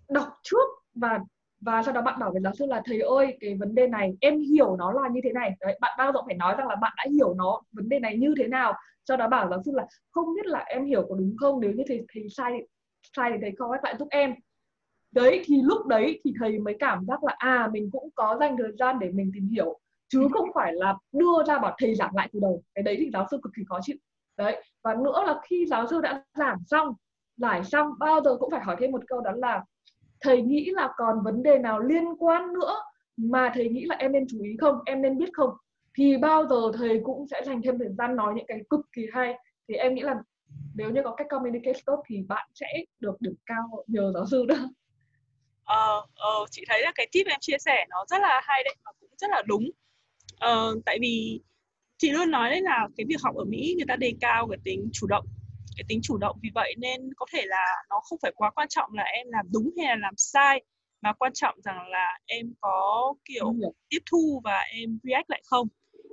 đọc 0.08 0.28
trước 0.42 0.68
và 0.94 1.18
và 1.60 1.82
sau 1.82 1.94
đó 1.94 2.02
bạn 2.02 2.18
bảo 2.20 2.32
với 2.32 2.40
giáo 2.42 2.52
sư 2.54 2.66
là, 2.66 2.82
thầy 2.84 3.00
ơi, 3.00 3.36
cái 3.40 3.54
vấn 3.60 3.74
đề 3.74 3.86
này, 3.88 4.12
em 4.20 4.40
hiểu 4.40 4.76
nó 4.76 4.92
là 4.92 5.08
như 5.08 5.20
thế 5.24 5.32
này. 5.32 5.50
Đấy, 5.60 5.78
bạn 5.80 5.94
bao 5.98 6.12
giờ 6.12 6.20
phải 6.26 6.34
nói 6.34 6.54
rằng 6.58 6.68
là 6.68 6.76
bạn 6.76 6.92
đã 6.96 7.04
hiểu 7.12 7.34
nó, 7.34 7.62
vấn 7.72 7.88
đề 7.88 7.98
này 7.98 8.16
như 8.18 8.34
thế 8.38 8.46
nào. 8.48 8.72
Sau 9.08 9.16
đó 9.16 9.28
bảo 9.28 9.48
giáo 9.50 9.62
sư 9.64 9.72
là, 9.74 9.86
không 10.10 10.34
biết 10.34 10.46
là 10.46 10.58
em 10.58 10.84
hiểu 10.84 11.06
có 11.08 11.14
đúng 11.14 11.36
không? 11.38 11.60
Nếu 11.60 11.72
như 11.72 11.82
thầy 11.88 12.06
thầy 12.14 12.22
sai 12.30 12.52
sai 13.16 13.30
thì 13.32 13.38
thầy 13.42 13.52
correct 13.58 13.84
lại 13.84 13.94
giúp 13.98 14.08
em 14.10 14.34
đấy 15.12 15.42
thì 15.44 15.62
lúc 15.62 15.86
đấy 15.86 16.20
thì 16.24 16.32
thầy 16.40 16.58
mới 16.58 16.76
cảm 16.78 17.04
giác 17.08 17.24
là 17.24 17.34
à 17.38 17.68
mình 17.72 17.90
cũng 17.92 18.08
có 18.14 18.36
dành 18.40 18.56
thời 18.58 18.72
gian 18.78 18.98
để 18.98 19.10
mình 19.10 19.30
tìm 19.34 19.48
hiểu 19.48 19.78
chứ 20.08 20.28
không 20.32 20.48
phải 20.54 20.72
là 20.72 20.96
đưa 21.12 21.44
ra 21.46 21.58
bảo 21.58 21.76
thầy 21.78 21.94
giảng 21.94 22.16
lại 22.16 22.28
từ 22.32 22.40
đầu. 22.40 22.62
Cái 22.74 22.82
đấy 22.82 22.96
thì 22.98 23.10
giáo 23.12 23.26
sư 23.30 23.38
cực 23.42 23.52
kỳ 23.56 23.62
khó 23.68 23.78
chịu. 23.82 23.96
Đấy 24.36 24.62
và 24.82 24.94
nữa 24.94 25.22
là 25.26 25.40
khi 25.48 25.66
giáo 25.66 25.86
sư 25.86 26.00
đã 26.00 26.24
giảng 26.34 26.58
xong 26.66 26.94
giải 27.36 27.64
xong 27.64 27.92
bao 27.98 28.20
giờ 28.24 28.36
cũng 28.36 28.50
phải 28.50 28.60
hỏi 28.60 28.76
thêm 28.80 28.90
một 28.90 29.02
câu 29.06 29.20
đó 29.20 29.30
là 29.36 29.64
thầy 30.20 30.42
nghĩ 30.42 30.70
là 30.70 30.92
còn 30.96 31.22
vấn 31.22 31.42
đề 31.42 31.58
nào 31.58 31.80
liên 31.80 32.04
quan 32.18 32.52
nữa 32.52 32.74
mà 33.16 33.50
thầy 33.54 33.68
nghĩ 33.68 33.84
là 33.84 33.96
em 33.96 34.12
nên 34.12 34.26
chú 34.28 34.40
ý 34.42 34.56
không? 34.60 34.78
Em 34.86 35.02
nên 35.02 35.18
biết 35.18 35.30
không? 35.32 35.50
Thì 35.94 36.16
bao 36.16 36.46
giờ 36.46 36.56
thầy 36.74 37.00
cũng 37.04 37.26
sẽ 37.30 37.42
dành 37.46 37.62
thêm 37.62 37.78
thời 37.78 37.88
gian 37.98 38.16
nói 38.16 38.34
những 38.36 38.46
cái 38.48 38.60
cực 38.70 38.80
kỳ 38.92 39.06
hay. 39.12 39.38
Thì 39.68 39.74
em 39.74 39.94
nghĩ 39.94 40.02
là 40.02 40.22
nếu 40.74 40.90
như 40.90 41.00
có 41.04 41.14
cách 41.14 41.26
communicate 41.30 41.80
tốt 41.86 42.02
thì 42.06 42.22
bạn 42.28 42.48
sẽ 42.54 42.66
được 43.00 43.16
điểm 43.20 43.34
cao 43.46 43.84
nhờ 43.86 44.12
giáo 44.14 44.26
sư 44.26 44.46
đó 44.46 44.56
ờ, 45.66 46.06
ờ, 46.14 46.46
chị 46.50 46.64
thấy 46.68 46.82
là 46.82 46.92
cái 46.94 47.08
tip 47.12 47.26
em 47.26 47.38
chia 47.40 47.56
sẻ 47.58 47.86
nó 47.88 48.04
rất 48.08 48.18
là 48.20 48.40
hay 48.44 48.62
đấy 48.64 48.74
và 48.84 48.92
cũng 49.00 49.10
rất 49.18 49.30
là 49.30 49.42
đúng. 49.46 49.70
Ờ, 50.38 50.74
tại 50.86 50.98
vì 51.00 51.40
chị 51.98 52.10
luôn 52.10 52.30
nói 52.30 52.50
đấy 52.50 52.60
là 52.60 52.88
cái 52.96 53.06
việc 53.08 53.20
học 53.22 53.36
ở 53.36 53.44
Mỹ 53.44 53.74
người 53.76 53.86
ta 53.88 53.96
đề 53.96 54.12
cao 54.20 54.48
cái 54.50 54.58
tính 54.64 54.88
chủ 54.92 55.06
động 55.06 55.26
cái 55.76 55.84
tính 55.88 56.00
chủ 56.02 56.16
động. 56.16 56.36
Vì 56.42 56.50
vậy 56.54 56.74
nên 56.78 57.14
có 57.16 57.26
thể 57.32 57.42
là 57.46 57.66
nó 57.90 58.00
không 58.00 58.18
phải 58.22 58.32
quá 58.36 58.50
quan 58.50 58.68
trọng 58.68 58.94
là 58.94 59.02
em 59.02 59.26
làm 59.30 59.46
đúng 59.52 59.70
hay 59.78 59.86
là 59.86 59.96
làm 59.96 60.14
sai 60.16 60.62
mà 61.02 61.12
quan 61.12 61.32
trọng 61.32 61.60
rằng 61.64 61.88
là 61.88 62.18
em 62.26 62.54
có 62.60 63.14
kiểu 63.24 63.54
tiếp 63.88 63.98
thu 64.10 64.40
và 64.44 64.58
em 64.58 64.98
react 65.02 65.30
lại 65.30 65.42
không. 65.46 65.68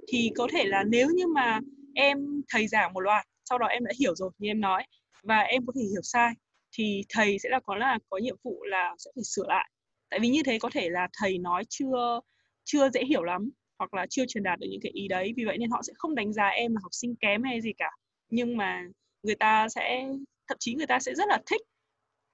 Thì 0.07 0.31
có 0.37 0.47
thể 0.51 0.63
là 0.65 0.83
nếu 0.83 1.07
như 1.15 1.27
mà 1.27 1.59
em 1.95 2.17
thầy 2.49 2.67
giảng 2.67 2.93
một 2.93 2.99
loạt 2.99 3.25
sau 3.45 3.57
đó 3.57 3.67
em 3.67 3.83
đã 3.83 3.91
hiểu 3.99 4.15
rồi 4.15 4.31
như 4.37 4.49
em 4.49 4.61
nói 4.61 4.83
và 5.23 5.39
em 5.39 5.65
có 5.65 5.73
thể 5.75 5.81
hiểu 5.81 6.01
sai 6.03 6.33
thì 6.73 7.01
thầy 7.09 7.39
sẽ 7.39 7.49
là, 7.49 7.59
có 7.65 7.75
là, 7.75 7.97
có 8.09 8.17
nhiệm 8.17 8.35
vụ 8.43 8.63
là 8.65 8.95
sẽ 8.97 9.11
phải 9.15 9.23
sửa 9.23 9.43
lại. 9.47 9.69
Tại 10.09 10.19
vì 10.19 10.29
như 10.29 10.43
thế 10.45 10.59
có 10.59 10.69
thể 10.73 10.89
là 10.89 11.07
thầy 11.21 11.37
nói 11.37 11.63
chưa 11.69 12.19
chưa 12.63 12.89
dễ 12.89 13.03
hiểu 13.05 13.23
lắm, 13.23 13.49
hoặc 13.79 13.93
là 13.93 14.05
chưa 14.09 14.25
truyền 14.27 14.43
đạt 14.43 14.59
được 14.59 14.67
những 14.71 14.81
cái 14.83 14.91
ý 14.95 15.07
đấy. 15.07 15.33
Vì 15.37 15.45
vậy 15.45 15.57
nên 15.57 15.69
họ 15.71 15.81
sẽ 15.87 15.93
không 15.97 16.15
đánh 16.15 16.33
giá 16.33 16.47
em 16.47 16.75
là 16.75 16.79
học 16.83 16.91
sinh 16.93 17.15
kém 17.15 17.43
hay 17.43 17.61
gì 17.61 17.73
cả. 17.77 17.89
Nhưng 18.29 18.57
mà 18.57 18.83
người 19.23 19.35
ta 19.35 19.69
sẽ, 19.69 20.07
thậm 20.47 20.57
chí 20.59 20.73
người 20.75 20.87
ta 20.87 20.99
sẽ 20.99 21.13
rất 21.15 21.27
là 21.27 21.39
thích. 21.45 21.61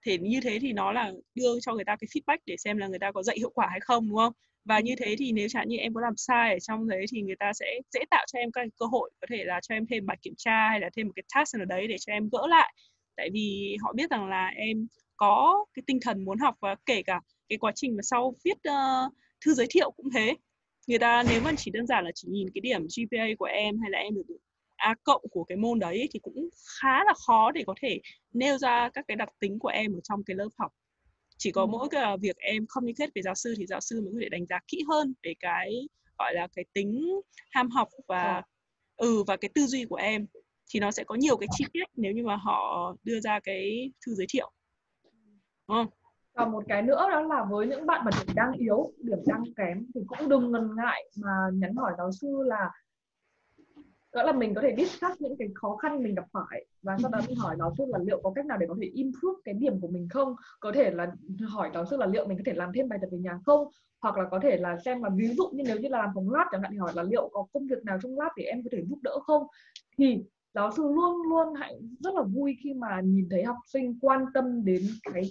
Thì 0.05 0.17
như 0.17 0.39
thế 0.43 0.59
thì 0.61 0.73
nó 0.73 0.91
là 0.91 1.11
đưa 1.35 1.59
cho 1.61 1.73
người 1.73 1.83
ta 1.85 1.95
cái 1.99 2.07
feedback 2.07 2.37
để 2.45 2.55
xem 2.57 2.77
là 2.77 2.87
người 2.87 2.99
ta 2.99 3.11
có 3.11 3.23
dạy 3.23 3.37
hiệu 3.39 3.49
quả 3.49 3.67
hay 3.71 3.79
không, 3.79 4.09
đúng 4.09 4.17
không? 4.17 4.33
Và 4.65 4.79
như 4.79 4.95
thế 4.99 5.15
thì 5.19 5.31
nếu 5.31 5.47
chẳng 5.49 5.67
như 5.67 5.77
em 5.77 5.93
có 5.93 6.01
làm 6.01 6.13
sai 6.17 6.53
ở 6.53 6.59
trong 6.59 6.87
đấy 6.87 7.05
thì 7.11 7.21
người 7.21 7.35
ta 7.39 7.53
sẽ 7.53 7.65
dễ 7.93 7.99
tạo 8.11 8.25
cho 8.33 8.39
em 8.39 8.51
các 8.51 8.67
cơ 8.79 8.85
hội. 8.85 9.11
Có 9.21 9.27
thể 9.29 9.43
là 9.43 9.59
cho 9.63 9.75
em 9.75 9.85
thêm 9.89 10.05
bài 10.05 10.17
kiểm 10.21 10.33
tra 10.37 10.69
hay 10.69 10.79
là 10.79 10.89
thêm 10.97 11.07
một 11.07 11.13
cái 11.15 11.23
task 11.35 11.55
nào 11.57 11.65
đấy 11.65 11.87
để 11.87 11.95
cho 11.99 12.13
em 12.13 12.29
gỡ 12.31 12.47
lại 12.47 12.73
tại 13.19 13.29
vì 13.33 13.77
họ 13.81 13.93
biết 13.93 14.09
rằng 14.09 14.27
là 14.27 14.47
em 14.47 14.87
có 15.17 15.65
cái 15.73 15.83
tinh 15.87 15.99
thần 16.01 16.25
muốn 16.25 16.37
học 16.37 16.55
và 16.59 16.75
kể 16.85 17.01
cả 17.03 17.21
cái 17.49 17.57
quá 17.57 17.71
trình 17.75 17.95
mà 17.95 18.01
sau 18.03 18.35
viết 18.45 18.57
uh, 18.69 19.13
thư 19.45 19.53
giới 19.53 19.67
thiệu 19.69 19.91
cũng 19.91 20.09
thế. 20.15 20.35
Người 20.87 20.99
ta 20.99 21.23
nếu 21.29 21.41
mà 21.41 21.51
chỉ 21.57 21.71
đơn 21.71 21.87
giản 21.87 22.05
là 22.05 22.11
chỉ 22.15 22.27
nhìn 22.31 22.47
cái 22.53 22.61
điểm 22.61 22.81
GPA 22.81 23.25
của 23.39 23.45
em 23.45 23.79
hay 23.79 23.91
là 23.91 23.99
em 23.99 24.15
được 24.15 24.23
A 24.75 24.95
cộng 25.03 25.21
của 25.31 25.43
cái 25.43 25.57
môn 25.57 25.79
đấy 25.79 26.09
thì 26.13 26.19
cũng 26.19 26.49
khá 26.81 27.03
là 27.03 27.13
khó 27.27 27.51
để 27.51 27.63
có 27.67 27.73
thể 27.81 27.99
nêu 28.33 28.57
ra 28.57 28.89
các 28.93 29.05
cái 29.07 29.17
đặc 29.17 29.29
tính 29.39 29.59
của 29.59 29.67
em 29.67 29.93
ở 29.93 29.99
trong 30.03 30.23
cái 30.23 30.35
lớp 30.35 30.49
học. 30.57 30.71
Chỉ 31.37 31.51
có 31.51 31.61
ừ. 31.61 31.67
mỗi 31.67 31.89
cái 31.91 32.17
việc 32.21 32.37
em 32.37 32.65
communicate 32.69 33.11
với 33.15 33.23
giáo 33.23 33.35
sư 33.35 33.53
thì 33.57 33.65
giáo 33.65 33.81
sư 33.81 34.01
mới 34.01 34.11
có 34.13 34.19
thể 34.21 34.29
đánh 34.29 34.45
giá 34.45 34.59
kỹ 34.67 34.83
hơn 34.89 35.13
về 35.23 35.33
cái 35.39 35.71
gọi 36.17 36.33
là 36.33 36.47
cái 36.55 36.65
tính 36.73 37.21
ham 37.51 37.69
học 37.69 37.87
và 38.07 38.41
ừ 38.95 39.23
và 39.23 39.37
cái 39.37 39.49
tư 39.55 39.65
duy 39.65 39.85
của 39.85 39.95
em 39.95 40.25
thì 40.69 40.79
nó 40.79 40.91
sẽ 40.91 41.03
có 41.03 41.15
nhiều 41.15 41.37
cái 41.37 41.47
chi 41.57 41.65
tiết 41.73 41.85
nếu 41.95 42.11
như 42.11 42.23
mà 42.25 42.35
họ 42.35 42.93
đưa 43.03 43.19
ra 43.19 43.39
cái 43.43 43.91
thư 44.05 44.13
giới 44.13 44.27
thiệu. 44.29 44.51
Đúng 45.67 45.77
không? 45.77 45.87
và 46.39 46.45
một 46.45 46.63
cái 46.67 46.81
nữa 46.81 47.07
đó 47.11 47.21
là 47.21 47.43
với 47.49 47.67
những 47.67 47.85
bạn 47.85 48.05
mà 48.05 48.11
điểm 48.19 48.35
đang 48.35 48.51
yếu, 48.51 48.91
điểm 48.97 49.19
đang 49.25 49.43
kém 49.57 49.85
thì 49.95 50.01
cũng 50.07 50.29
đừng 50.29 50.51
ngần 50.51 50.75
ngại 50.75 51.03
mà 51.23 51.31
nhắn 51.53 51.75
hỏi 51.75 51.93
giáo 51.97 52.11
sư 52.11 52.43
là, 52.45 52.71
đó 54.13 54.23
là 54.23 54.31
mình 54.31 54.53
có 54.53 54.61
thể 54.61 54.75
discuss 54.77 55.21
những 55.21 55.37
cái 55.39 55.47
khó 55.55 55.75
khăn 55.75 56.03
mình 56.03 56.15
gặp 56.15 56.25
phải 56.33 56.65
và 56.81 56.97
sau 57.01 57.11
đó 57.11 57.19
mình 57.27 57.37
hỏi 57.37 57.55
giáo 57.59 57.73
sư 57.77 57.83
là 57.87 57.99
liệu 57.99 58.21
có 58.23 58.31
cách 58.35 58.45
nào 58.45 58.57
để 58.57 58.65
có 58.69 58.75
thể 58.81 58.87
improve 58.93 59.41
cái 59.45 59.53
điểm 59.53 59.81
của 59.81 59.87
mình 59.87 60.07
không? 60.09 60.35
Có 60.59 60.71
thể 60.71 60.91
là 60.91 61.11
hỏi 61.47 61.69
giáo 61.73 61.85
sư 61.85 61.97
là 61.97 62.05
liệu 62.05 62.27
mình 62.27 62.37
có 62.37 62.43
thể 62.45 62.53
làm 62.53 62.71
thêm 62.75 62.89
bài 62.89 62.99
tập 63.01 63.07
về 63.11 63.17
nhà 63.17 63.39
không? 63.45 63.67
Hoặc 64.01 64.17
là 64.17 64.23
có 64.31 64.39
thể 64.39 64.57
là 64.57 64.77
xem 64.85 65.03
là 65.03 65.09
ví 65.15 65.27
dụ 65.27 65.49
như 65.53 65.63
nếu 65.67 65.79
như 65.79 65.89
là 65.89 65.97
làm 65.97 66.09
phòng 66.15 66.29
lab 66.31 66.47
chẳng 66.51 66.61
hạn 66.61 66.71
thì 66.71 66.77
hỏi 66.77 66.91
là 66.95 67.03
liệu 67.03 67.29
có 67.33 67.45
công 67.53 67.67
việc 67.67 67.85
nào 67.85 67.97
trong 68.03 68.19
lab 68.19 68.31
để 68.37 68.43
em 68.43 68.63
có 68.63 68.69
thể 68.71 68.83
giúp 68.89 68.99
đỡ 69.01 69.19
không? 69.19 69.43
Thì 69.97 70.23
giáo 70.53 70.71
sư 70.71 70.83
luôn 70.83 71.21
luôn 71.29 71.53
hạnh 71.55 71.73
rất 71.99 72.15
là 72.15 72.21
vui 72.21 72.57
khi 72.63 72.73
mà 72.73 73.01
nhìn 73.01 73.27
thấy 73.31 73.43
học 73.43 73.57
sinh 73.73 73.99
quan 74.01 74.25
tâm 74.33 74.65
đến 74.65 74.81
cái 75.13 75.23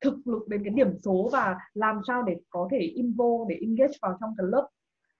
thực 0.00 0.26
lực 0.26 0.48
đến 0.48 0.64
cái 0.64 0.74
điểm 0.74 0.98
số 1.04 1.28
và 1.32 1.56
làm 1.74 2.00
sao 2.06 2.22
để 2.22 2.36
có 2.50 2.68
thể 2.70 2.78
invo 2.78 3.44
để 3.48 3.56
engage 3.60 3.98
vào 4.02 4.16
trong 4.20 4.34
cái 4.38 4.46
lớp 4.50 4.68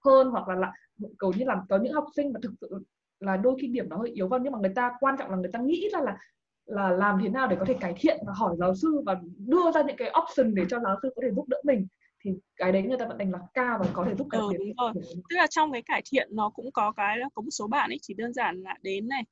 hơn 0.05 0.31
hoặc 0.31 0.49
là, 0.49 0.55
là 0.55 0.73
cầu 1.19 1.33
như 1.37 1.45
là 1.45 1.63
có 1.69 1.79
những 1.79 1.93
học 1.93 2.07
sinh 2.17 2.33
mà 2.33 2.41
thực 2.43 2.53
sự 2.61 2.85
là 3.21 3.37
đôi 3.37 3.57
khi 3.61 3.69
điểm 3.69 3.89
nó 3.89 3.97
hơi 3.97 4.11
yếu 4.11 4.29
vào 4.29 4.41
nhưng 4.41 4.53
mà 4.53 4.59
người 4.59 4.73
ta 4.75 4.93
quan 5.01 5.17
trọng 5.19 5.31
là 5.31 5.37
người 5.37 5.51
ta 5.53 5.59
nghĩ 5.59 5.89
ra 5.93 6.01
là 6.01 6.19
là 6.67 6.91
làm 6.91 7.19
thế 7.23 7.29
nào 7.29 7.49
để 7.49 7.57
có 7.59 7.65
thể 7.65 7.75
cải 7.81 7.95
thiện 7.97 8.19
và 8.27 8.33
hỏi 8.37 8.57
giáo 8.59 8.75
sư 8.75 9.03
và 9.07 9.21
đưa 9.39 9.73
ra 9.75 9.83
những 9.83 9.97
cái 9.97 10.13
option 10.23 10.55
để 10.55 10.65
cho 10.69 10.81
giáo 10.81 10.97
sư 11.03 11.13
có 11.17 11.23
thể 11.23 11.31
giúp 11.31 11.49
đỡ 11.49 11.57
mình 11.65 11.87
thì 12.25 12.31
cái 12.57 12.73
đấy 12.73 12.83
người 12.83 12.99
ta 12.99 13.07
vẫn 13.07 13.19
đánh 13.19 13.33
là 13.33 13.39
cao 13.55 13.79
và 13.81 13.87
có 13.93 14.05
thể 14.09 14.15
giúp 14.15 14.27
cải 14.31 14.41
thiện. 14.51 14.61
Ừ, 14.61 14.65
đúng 14.67 14.77
rồi. 14.77 14.93
Tức 15.31 15.37
là 15.37 15.47
trong 15.47 15.73
cái 15.73 15.83
cải 15.83 16.03
thiện 16.11 16.29
nó 16.33 16.51
cũng 16.51 16.73
có 16.73 16.93
cái 16.93 17.19
có 17.35 17.43
một 17.43 17.51
số 17.51 17.67
bạn 17.67 17.91
ấy 17.91 17.99
chỉ 18.03 18.15
đơn 18.15 18.33
giản 18.33 18.63
là 18.63 18.75
đến 18.83 19.09
này 19.09 19.23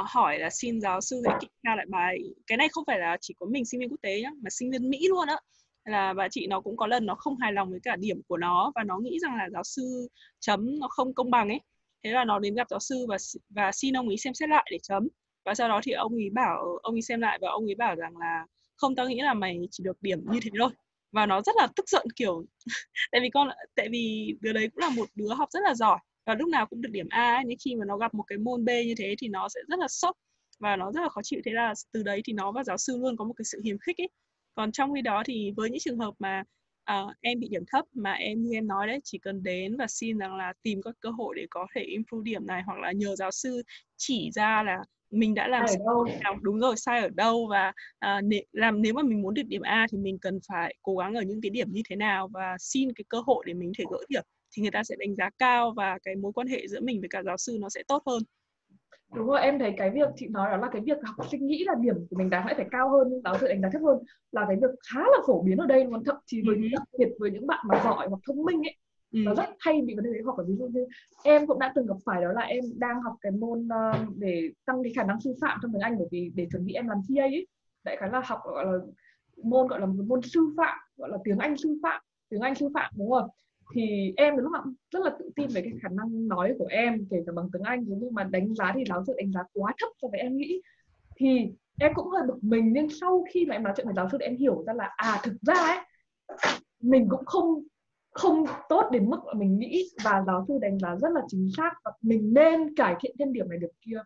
uh, 0.00 0.06
hỏi 0.06 0.38
là 0.38 0.50
xin 0.50 0.80
giáo 0.80 1.00
sư 1.00 1.20
giải 1.24 1.34
kỹ 1.40 1.48
ra 1.62 1.74
lại 1.76 1.86
bài 1.88 2.18
cái 2.46 2.58
này 2.58 2.68
không 2.72 2.84
phải 2.86 2.98
là 2.98 3.16
chỉ 3.20 3.34
có 3.38 3.46
mình 3.46 3.64
sinh 3.64 3.80
viên 3.80 3.88
quốc 3.88 4.00
tế 4.02 4.20
nhá 4.22 4.30
mà 4.42 4.50
sinh 4.50 4.70
viên 4.70 4.90
Mỹ 4.90 5.08
luôn 5.08 5.28
á 5.28 5.36
là 5.84 6.12
bà 6.12 6.28
chị 6.28 6.46
nó 6.46 6.60
cũng 6.60 6.76
có 6.76 6.86
lần 6.86 7.06
nó 7.06 7.14
không 7.14 7.36
hài 7.36 7.52
lòng 7.52 7.70
với 7.70 7.80
cả 7.82 7.96
điểm 7.96 8.22
của 8.28 8.36
nó 8.36 8.72
và 8.74 8.82
nó 8.82 8.98
nghĩ 8.98 9.18
rằng 9.22 9.36
là 9.36 9.48
giáo 9.52 9.64
sư 9.64 10.08
chấm 10.40 10.78
nó 10.78 10.88
không 10.88 11.14
công 11.14 11.30
bằng 11.30 11.48
ấy 11.48 11.60
thế 12.04 12.10
là 12.10 12.24
nó 12.24 12.38
đến 12.38 12.54
gặp 12.54 12.66
giáo 12.70 12.80
sư 12.80 13.06
và 13.08 13.16
và 13.50 13.72
xin 13.72 13.96
ông 13.96 14.08
ấy 14.08 14.16
xem 14.16 14.34
xét 14.34 14.48
lại 14.48 14.66
để 14.70 14.78
chấm 14.82 15.08
và 15.44 15.54
sau 15.54 15.68
đó 15.68 15.80
thì 15.84 15.92
ông 15.92 16.14
ấy 16.14 16.30
bảo 16.30 16.78
ông 16.82 16.94
ấy 16.94 17.02
xem 17.02 17.20
lại 17.20 17.38
và 17.42 17.48
ông 17.50 17.64
ấy 17.64 17.74
bảo 17.74 17.94
rằng 17.94 18.16
là 18.16 18.46
không 18.76 18.94
tao 18.94 19.08
nghĩ 19.08 19.20
là 19.20 19.34
mày 19.34 19.58
chỉ 19.70 19.84
được 19.84 20.02
điểm 20.02 20.24
như 20.30 20.40
thế 20.42 20.50
thôi 20.58 20.70
và 21.14 21.26
nó 21.26 21.42
rất 21.42 21.56
là 21.56 21.68
tức 21.76 21.88
giận, 21.88 22.06
kiểu, 22.16 22.44
tại 23.12 23.20
vì 23.20 23.30
con, 23.34 23.48
tại 23.76 23.88
vì 23.92 24.34
đứa 24.40 24.52
đấy 24.52 24.68
cũng 24.74 24.80
là 24.80 24.90
một 24.90 25.08
đứa 25.14 25.34
học 25.34 25.48
rất 25.52 25.60
là 25.64 25.74
giỏi 25.74 25.98
và 26.26 26.34
lúc 26.34 26.48
nào 26.48 26.66
cũng 26.66 26.80
được 26.82 26.88
điểm 26.92 27.06
A 27.10 27.34
ấy. 27.34 27.44
nhưng 27.46 27.58
khi 27.64 27.74
mà 27.76 27.84
nó 27.88 27.96
gặp 27.96 28.14
một 28.14 28.24
cái 28.26 28.38
môn 28.38 28.64
B 28.64 28.68
như 28.68 28.94
thế 28.98 29.14
thì 29.18 29.28
nó 29.28 29.48
sẽ 29.48 29.60
rất 29.68 29.78
là 29.78 29.88
sốc 29.88 30.16
và 30.60 30.76
nó 30.76 30.92
rất 30.92 31.00
là 31.02 31.08
khó 31.08 31.20
chịu 31.24 31.40
thế 31.44 31.52
là 31.52 31.74
từ 31.92 32.02
đấy 32.02 32.22
thì 32.24 32.32
nó 32.32 32.52
và 32.52 32.64
giáo 32.64 32.78
sư 32.78 32.96
luôn 33.00 33.16
có 33.16 33.24
một 33.24 33.34
cái 33.36 33.44
sự 33.44 33.60
hiềm 33.64 33.78
khích 33.78 33.98
ấy 34.00 34.08
còn 34.54 34.72
trong 34.72 34.94
khi 34.94 35.02
đó 35.02 35.22
thì 35.26 35.52
với 35.56 35.70
những 35.70 35.80
trường 35.80 35.98
hợp 35.98 36.14
mà 36.18 36.42
uh, 36.92 37.12
em 37.20 37.40
bị 37.40 37.48
điểm 37.48 37.64
thấp 37.72 37.84
mà 37.94 38.12
em 38.12 38.42
như 38.42 38.52
em 38.52 38.66
nói 38.66 38.86
đấy 38.86 39.00
chỉ 39.04 39.18
cần 39.18 39.42
đến 39.42 39.76
và 39.76 39.86
xin 39.86 40.18
rằng 40.18 40.36
là 40.36 40.52
tìm 40.62 40.82
các 40.82 40.94
cơ 41.00 41.10
hội 41.10 41.34
để 41.36 41.46
có 41.50 41.66
thể 41.74 41.82
improve 41.82 42.24
điểm 42.24 42.46
này 42.46 42.62
hoặc 42.66 42.78
là 42.78 42.92
nhờ 42.92 43.16
giáo 43.16 43.30
sư 43.30 43.62
chỉ 43.96 44.30
ra 44.34 44.62
là 44.62 44.78
mình 45.10 45.34
đã 45.34 45.48
làm 45.48 45.66
sai 45.68 45.76
ở 45.76 45.84
đâu? 46.24 46.36
đúng 46.42 46.60
rồi 46.60 46.76
sai 46.76 47.00
ở 47.00 47.08
đâu 47.08 47.46
và 47.50 47.72
uh, 48.06 48.24
làm 48.52 48.82
nếu 48.82 48.94
mà 48.94 49.02
mình 49.02 49.22
muốn 49.22 49.34
được 49.34 49.46
điểm 49.46 49.62
A 49.62 49.86
thì 49.92 49.98
mình 49.98 50.18
cần 50.18 50.38
phải 50.48 50.74
cố 50.82 50.96
gắng 50.96 51.14
ở 51.14 51.22
những 51.22 51.40
cái 51.40 51.50
điểm 51.50 51.72
như 51.72 51.82
thế 51.88 51.96
nào 51.96 52.28
và 52.28 52.56
xin 52.58 52.92
cái 52.92 53.04
cơ 53.08 53.20
hội 53.26 53.44
để 53.46 53.54
mình 53.54 53.72
thể 53.78 53.84
gỡ 53.90 53.98
điểm 54.08 54.24
thì 54.56 54.62
người 54.62 54.70
ta 54.70 54.84
sẽ 54.84 54.94
đánh 54.98 55.14
giá 55.14 55.30
cao 55.38 55.72
và 55.76 55.98
cái 56.02 56.16
mối 56.16 56.32
quan 56.32 56.46
hệ 56.46 56.68
giữa 56.68 56.80
mình 56.80 57.00
với 57.00 57.08
cả 57.08 57.22
giáo 57.22 57.36
sư 57.36 57.58
nó 57.60 57.68
sẽ 57.68 57.82
tốt 57.88 58.02
hơn 58.06 58.22
đúng 59.14 59.26
rồi 59.26 59.40
em 59.40 59.58
thấy 59.58 59.74
cái 59.76 59.90
việc 59.90 60.08
chị 60.16 60.28
nói 60.28 60.50
đó 60.50 60.56
là 60.56 60.68
cái 60.72 60.82
việc 60.86 60.98
học 61.04 61.26
sinh 61.30 61.46
nghĩ 61.46 61.64
là 61.66 61.74
điểm 61.80 61.94
của 62.10 62.16
mình 62.16 62.30
đáng 62.30 62.46
lẽ 62.46 62.54
phải 62.56 62.66
cao 62.70 62.90
hơn 62.90 63.08
nhưng 63.10 63.20
giáo 63.24 63.38
sư 63.38 63.48
đánh 63.48 63.60
giá 63.60 63.68
thấp 63.72 63.82
hơn 63.82 63.98
là 64.32 64.44
cái 64.48 64.56
việc 64.56 64.70
khá 64.92 65.00
là 65.00 65.18
phổ 65.26 65.42
biến 65.42 65.58
ở 65.58 65.66
đây 65.66 65.84
luôn 65.84 66.04
thậm 66.04 66.16
chí 66.26 66.42
với 66.46 66.56
ừ. 66.56 66.62
đặc 66.72 66.82
biệt 66.98 67.08
với 67.18 67.30
những 67.30 67.46
bạn 67.46 67.64
mà 67.68 67.80
giỏi 67.84 68.06
hoặc 68.08 68.20
thông 68.26 68.44
minh 68.44 68.62
ấy 68.66 68.76
ừ. 69.12 69.18
nó 69.24 69.34
rất 69.34 69.44
hay 69.58 69.82
bị 69.82 69.94
vấn 69.94 70.04
đề 70.04 70.12
đấy 70.12 70.22
hoặc 70.24 70.38
là 70.38 70.44
ví 70.48 70.56
dụ 70.56 70.66
như 70.66 70.86
em 71.24 71.46
cũng 71.46 71.58
đã 71.58 71.72
từng 71.74 71.86
gặp 71.86 71.96
phải 72.06 72.22
đó 72.22 72.32
là 72.32 72.42
em 72.42 72.64
đang 72.76 73.02
học 73.02 73.14
cái 73.20 73.32
môn 73.32 73.68
uh, 73.68 74.16
để 74.16 74.50
tăng 74.66 74.82
cái 74.82 74.92
khả 74.96 75.04
năng 75.04 75.20
sư 75.20 75.34
phạm 75.40 75.58
trong 75.62 75.72
tiếng 75.72 75.82
Anh 75.82 75.98
bởi 75.98 76.08
vì 76.10 76.30
để 76.34 76.46
chuẩn 76.52 76.64
bị 76.64 76.72
em 76.72 76.88
làm 76.88 76.98
TA 77.08 77.22
ấy 77.22 77.46
đại 77.84 77.96
khái 77.96 78.10
là 78.10 78.22
học 78.24 78.38
gọi 78.44 78.64
là 78.64 78.78
môn 79.42 79.66
gọi 79.66 79.80
là 79.80 79.86
một 79.86 80.04
môn 80.06 80.22
sư 80.22 80.54
phạm 80.56 80.78
gọi 80.96 81.10
là 81.10 81.18
tiếng 81.24 81.38
Anh 81.38 81.56
sư 81.56 81.78
phạm 81.82 82.02
tiếng 82.28 82.40
Anh 82.40 82.54
sư 82.54 82.68
phạm 82.74 82.92
đúng 82.96 83.10
không 83.10 83.28
thì 83.72 84.14
em 84.16 84.36
lúc 84.36 84.52
nào 84.52 84.64
rất 84.90 85.02
là 85.02 85.10
tự 85.18 85.30
tin 85.36 85.48
về 85.48 85.62
cái 85.62 85.72
khả 85.82 85.88
năng 85.88 86.28
nói 86.28 86.54
của 86.58 86.66
em, 86.66 87.06
kể 87.10 87.16
cả 87.26 87.32
bằng 87.36 87.48
tiếng 87.52 87.62
Anh 87.62 87.84
nhưng 87.86 88.14
mà 88.14 88.24
đánh 88.24 88.54
giá 88.54 88.72
thì 88.74 88.84
giáo 88.88 89.04
sư 89.06 89.12
đánh 89.16 89.32
giá 89.32 89.40
quá 89.52 89.74
thấp 89.80 89.88
so 90.02 90.08
với 90.08 90.20
em 90.20 90.36
nghĩ. 90.36 90.62
Thì 91.16 91.48
em 91.80 91.92
cũng 91.94 92.08
hơi 92.08 92.22
bực 92.26 92.38
mình 92.44 92.72
nhưng 92.72 92.88
sau 92.90 93.24
khi 93.32 93.46
mà 93.46 93.54
em 93.54 93.62
nói 93.62 93.72
chuyện 93.76 93.86
với 93.86 93.94
giáo 93.94 94.08
sư 94.12 94.18
thì 94.20 94.26
em 94.26 94.36
hiểu 94.36 94.64
ra 94.66 94.72
là 94.72 94.90
à 94.96 95.20
thực 95.22 95.34
ra 95.42 95.54
ấy, 95.54 95.78
mình 96.82 97.06
cũng 97.10 97.24
không 97.24 97.62
không 98.10 98.44
tốt 98.68 98.88
đến 98.92 99.10
mức 99.10 99.18
mà 99.26 99.32
mình 99.36 99.58
nghĩ 99.58 99.84
và 100.04 100.22
giáo 100.26 100.44
sư 100.48 100.58
đánh 100.60 100.78
giá 100.78 100.96
rất 100.96 101.08
là 101.12 101.20
chính 101.28 101.48
xác 101.56 101.72
và 101.84 101.92
mình 102.02 102.34
nên 102.34 102.74
cải 102.74 102.94
thiện 103.00 103.16
thêm 103.18 103.32
điểm 103.32 103.48
này 103.48 103.58
điểm 103.58 103.70
kia. 103.80 103.98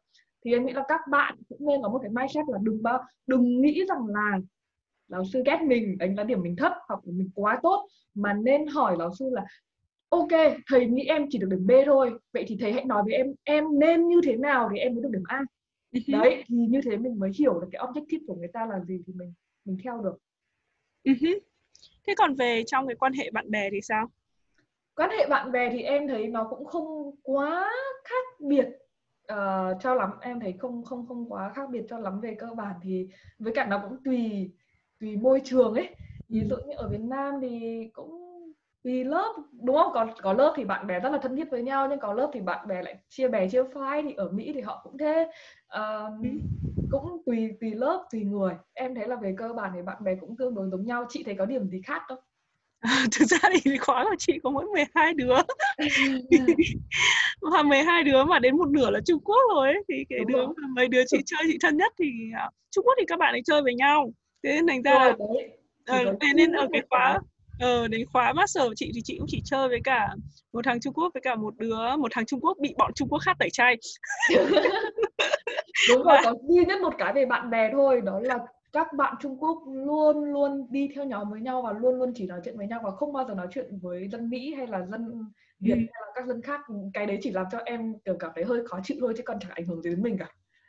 Thì 0.45 0.53
em 0.53 0.67
nghĩ 0.67 0.73
là 0.73 0.85
các 0.89 1.01
bạn 1.11 1.37
cũng 1.49 1.69
nên 1.69 1.83
có 1.83 1.89
một 1.89 1.99
cái 2.03 2.11
mindset 2.11 2.45
là 2.49 2.59
đừng 2.63 2.83
bao, 2.83 3.05
đừng 3.27 3.61
nghĩ 3.61 3.85
rằng 3.89 4.07
là 4.07 4.39
giáo 5.09 5.25
sư 5.33 5.43
ghét 5.47 5.59
mình 5.63 5.99
đánh 5.99 6.17
giá 6.17 6.25
điểm 6.25 6.43
mình 6.43 6.57
thấp 6.57 6.73
học 6.89 7.01
của 7.05 7.13
mình 7.13 7.31
quá 7.35 7.59
tốt 7.63 7.89
mà 8.15 8.33
nên 8.33 8.67
hỏi 8.67 8.97
giáo 8.99 9.15
sư 9.19 9.31
là 9.33 9.45
ok 10.09 10.29
thầy 10.67 10.87
nghĩ 10.87 11.05
em 11.05 11.27
chỉ 11.31 11.39
được 11.39 11.49
điểm 11.51 11.67
B 11.67 11.71
thôi 11.87 12.19
vậy 12.33 12.45
thì 12.49 12.57
thầy 12.61 12.73
hãy 12.73 12.85
nói 12.85 13.03
với 13.05 13.15
em 13.15 13.35
em 13.45 13.65
nên 13.79 14.09
như 14.09 14.21
thế 14.25 14.37
nào 14.37 14.69
thì 14.73 14.79
em 14.79 14.95
mới 14.95 15.03
được 15.03 15.11
điểm 15.13 15.23
A? 15.27 15.41
Ừ 15.93 16.01
đấy 16.07 16.45
thì 16.47 16.57
như 16.57 16.81
thế 16.85 16.97
mình 16.97 17.19
mới 17.19 17.31
hiểu 17.39 17.61
được 17.61 17.69
cái 17.73 17.83
objective 17.83 18.27
của 18.27 18.35
người 18.35 18.49
ta 18.53 18.67
là 18.67 18.81
gì 18.81 19.03
thì 19.07 19.13
mình 19.17 19.33
mình 19.65 19.77
theo 19.85 20.01
được. 20.03 20.17
Ừ 21.05 21.13
thế 22.07 22.15
còn 22.17 22.35
về 22.35 22.63
trong 22.67 22.87
cái 22.87 22.97
quan 22.97 23.13
hệ 23.13 23.31
bạn 23.31 23.51
bè 23.51 23.71
thì 23.71 23.81
sao? 23.83 24.11
Quan 24.95 25.11
hệ 25.11 25.27
bạn 25.27 25.53
bè 25.53 25.71
thì 25.73 25.83
em 25.83 26.09
thấy 26.09 26.27
nó 26.27 26.45
cũng 26.51 26.65
không 26.65 27.17
quá 27.23 27.71
khác 28.05 28.41
biệt 28.41 28.69
uh, 29.33 29.77
cho 29.81 29.95
lắm. 29.95 30.11
Em 30.21 30.41
thấy 30.41 30.55
không 30.59 30.85
không 30.85 31.07
không 31.07 31.33
quá 31.33 31.53
khác 31.55 31.71
biệt 31.71 31.85
cho 31.89 31.99
lắm 31.99 32.21
về 32.21 32.37
cơ 32.39 32.47
bản 32.57 32.77
thì 32.83 33.09
với 33.39 33.53
cả 33.53 33.67
nó 33.67 33.81
cũng 33.89 33.97
tùy 34.05 34.51
tùy 35.01 35.17
môi 35.17 35.41
trường 35.45 35.75
ấy. 35.75 35.89
Ví 36.29 36.41
dụ 36.49 36.57
như 36.57 36.75
ở 36.77 36.89
Việt 36.89 37.01
Nam 37.01 37.35
thì 37.41 37.83
cũng 37.93 38.29
tùy 38.85 39.05
lớp 39.05 39.35
đúng 39.53 39.77
không? 39.77 39.93
Có 39.95 40.07
có 40.23 40.33
lớp 40.33 40.53
thì 40.57 40.65
bạn 40.65 40.87
bè 40.87 41.01
rất 41.01 41.11
là 41.13 41.19
thân 41.19 41.37
thiết 41.37 41.51
với 41.51 41.63
nhau 41.63 41.87
nhưng 41.91 41.99
có 41.99 42.13
lớp 42.15 42.31
thì 42.35 42.41
bạn 42.41 42.69
bè 42.69 42.83
lại 42.83 42.97
chia 43.09 43.29
bè 43.29 43.49
chia 43.49 43.63
phái 43.75 44.03
thì 44.03 44.15
ở 44.17 44.29
Mỹ 44.29 44.53
thì 44.55 44.61
họ 44.61 44.81
cũng 44.85 44.99
thế. 44.99 45.31
Uh, 45.79 46.13
cũng 46.91 47.23
tùy 47.27 47.51
tùy 47.61 47.71
lớp 47.75 48.05
tùy 48.13 48.25
người. 48.25 48.55
Em 48.75 48.95
thấy 48.95 49.09
là 49.09 49.17
về 49.17 49.35
cơ 49.39 49.53
bản 49.53 49.71
thì 49.75 49.83
bạn 49.83 50.05
bè 50.05 50.15
cũng 50.21 50.37
tương 50.37 50.55
đối 50.55 50.69
giống 50.71 50.87
nhau. 50.87 51.07
Chị 51.09 51.23
thấy 51.23 51.35
có 51.39 51.45
điểm 51.45 51.69
gì 51.69 51.81
khác 51.87 52.03
không? 52.09 52.19
À, 52.81 53.05
thực 53.19 53.25
ra 53.25 53.39
thì 53.63 53.79
khóa 53.79 54.05
của 54.05 54.17
chị 54.19 54.39
có 54.43 54.51
mỗi 54.51 54.65
12 54.65 55.15
đứa. 55.15 55.37
Mà 57.53 57.63
12 57.63 58.05
đứa 58.05 58.25
mà 58.25 58.39
đến 58.39 58.57
một 58.57 58.69
nửa 58.69 58.91
là 58.91 59.01
Trung 59.07 59.21
Quốc 59.25 59.41
rồi 59.55 59.69
ấy. 59.69 59.85
thì 59.89 60.05
cái 60.09 60.19
Đúng 60.19 60.29
đứa 60.29 60.47
mấy 60.77 60.89
đứa 60.89 61.03
chị 61.07 61.19
chơi 61.27 61.41
chị 61.53 61.59
thân 61.63 61.77
nhất 61.77 61.93
thì 61.99 62.07
uh, 62.47 62.55
Trung 62.71 62.85
Quốc 62.85 62.95
thì 62.99 63.05
các 63.09 63.19
bạn 63.19 63.35
ấy 63.35 63.43
chơi 63.45 63.63
với 63.63 63.75
nhau 63.75 64.13
thế 64.43 64.53
nên 64.53 64.67
thành 64.67 64.83
ra 64.83 64.93
là 64.95 65.17
ờ, 65.87 66.05
nên 66.35 66.53
ở 66.53 66.69
cái 66.73 66.83
khóa 66.91 67.21
ờ 67.61 67.89
đến 67.89 68.07
khóa 68.13 68.33
master 68.33 68.65
của 68.65 68.75
chị 68.77 68.91
thì 68.95 69.01
chị 69.05 69.17
cũng 69.19 69.27
chỉ 69.29 69.43
chơi 69.45 69.69
với 69.69 69.81
cả 69.85 70.15
một 70.53 70.65
thằng 70.65 70.81
Trung 70.81 70.95
Quốc 70.95 71.11
với 71.15 71.21
cả 71.21 71.35
một 71.35 71.55
đứa 71.57 71.97
một 71.97 72.13
thằng 72.13 72.27
Trung 72.27 72.41
Quốc 72.41 72.59
bị 72.61 72.75
bọn 72.79 72.93
Trung 72.95 73.09
Quốc 73.09 73.19
khác 73.19 73.37
tẩy 73.39 73.51
chay. 73.53 73.77
Đúng 75.89 76.03
rồi 76.03 76.19
có 76.25 76.35
duy 76.49 76.65
nhất 76.65 76.81
một 76.81 76.95
cái 76.99 77.13
về 77.13 77.27
bạn 77.27 77.51
bè 77.51 77.71
thôi 77.73 78.01
đó 78.05 78.21
là 78.21 78.39
các 78.73 78.93
bạn 78.93 79.15
Trung 79.21 79.37
Quốc 79.43 79.63
luôn 79.67 80.25
luôn 80.25 80.67
đi 80.71 80.89
theo 80.95 81.05
nhóm 81.05 81.31
với 81.31 81.41
nhau 81.41 81.63
và 81.63 81.73
luôn 81.73 81.99
luôn 81.99 82.13
chỉ 82.15 82.27
nói 82.27 82.41
chuyện 82.45 82.57
với 82.57 82.67
nhau 82.67 82.81
và 82.85 82.91
không 82.91 83.13
bao 83.13 83.25
giờ 83.29 83.35
nói 83.35 83.47
chuyện 83.51 83.79
với 83.83 84.09
dân 84.09 84.31
Mỹ 84.31 84.55
hay 84.55 84.67
là 84.67 84.87
dân 84.87 85.25
Việt 85.61 85.75
ừ. 85.75 85.77
hay 85.77 86.03
là 86.07 86.13
các 86.15 86.27
dân 86.27 86.43
khác. 86.43 86.61
Cái 86.95 87.07
đấy 87.07 87.19
chỉ 87.23 87.31
làm 87.31 87.47
cho 87.53 87.59
em 87.65 87.95
kiểu 88.05 88.17
cảm 88.21 88.31
thấy 88.35 88.45
hơi 88.45 88.67
khó 88.67 88.81
chịu 88.83 88.97
thôi 89.01 89.15
chứ 89.17 89.23
còn 89.23 89.41
chẳng 89.41 89.51
ảnh 89.55 89.67
hưởng 89.67 89.83
gì 89.83 89.91
đến 89.91 90.03
mình 90.03 90.19
cả 90.19 90.29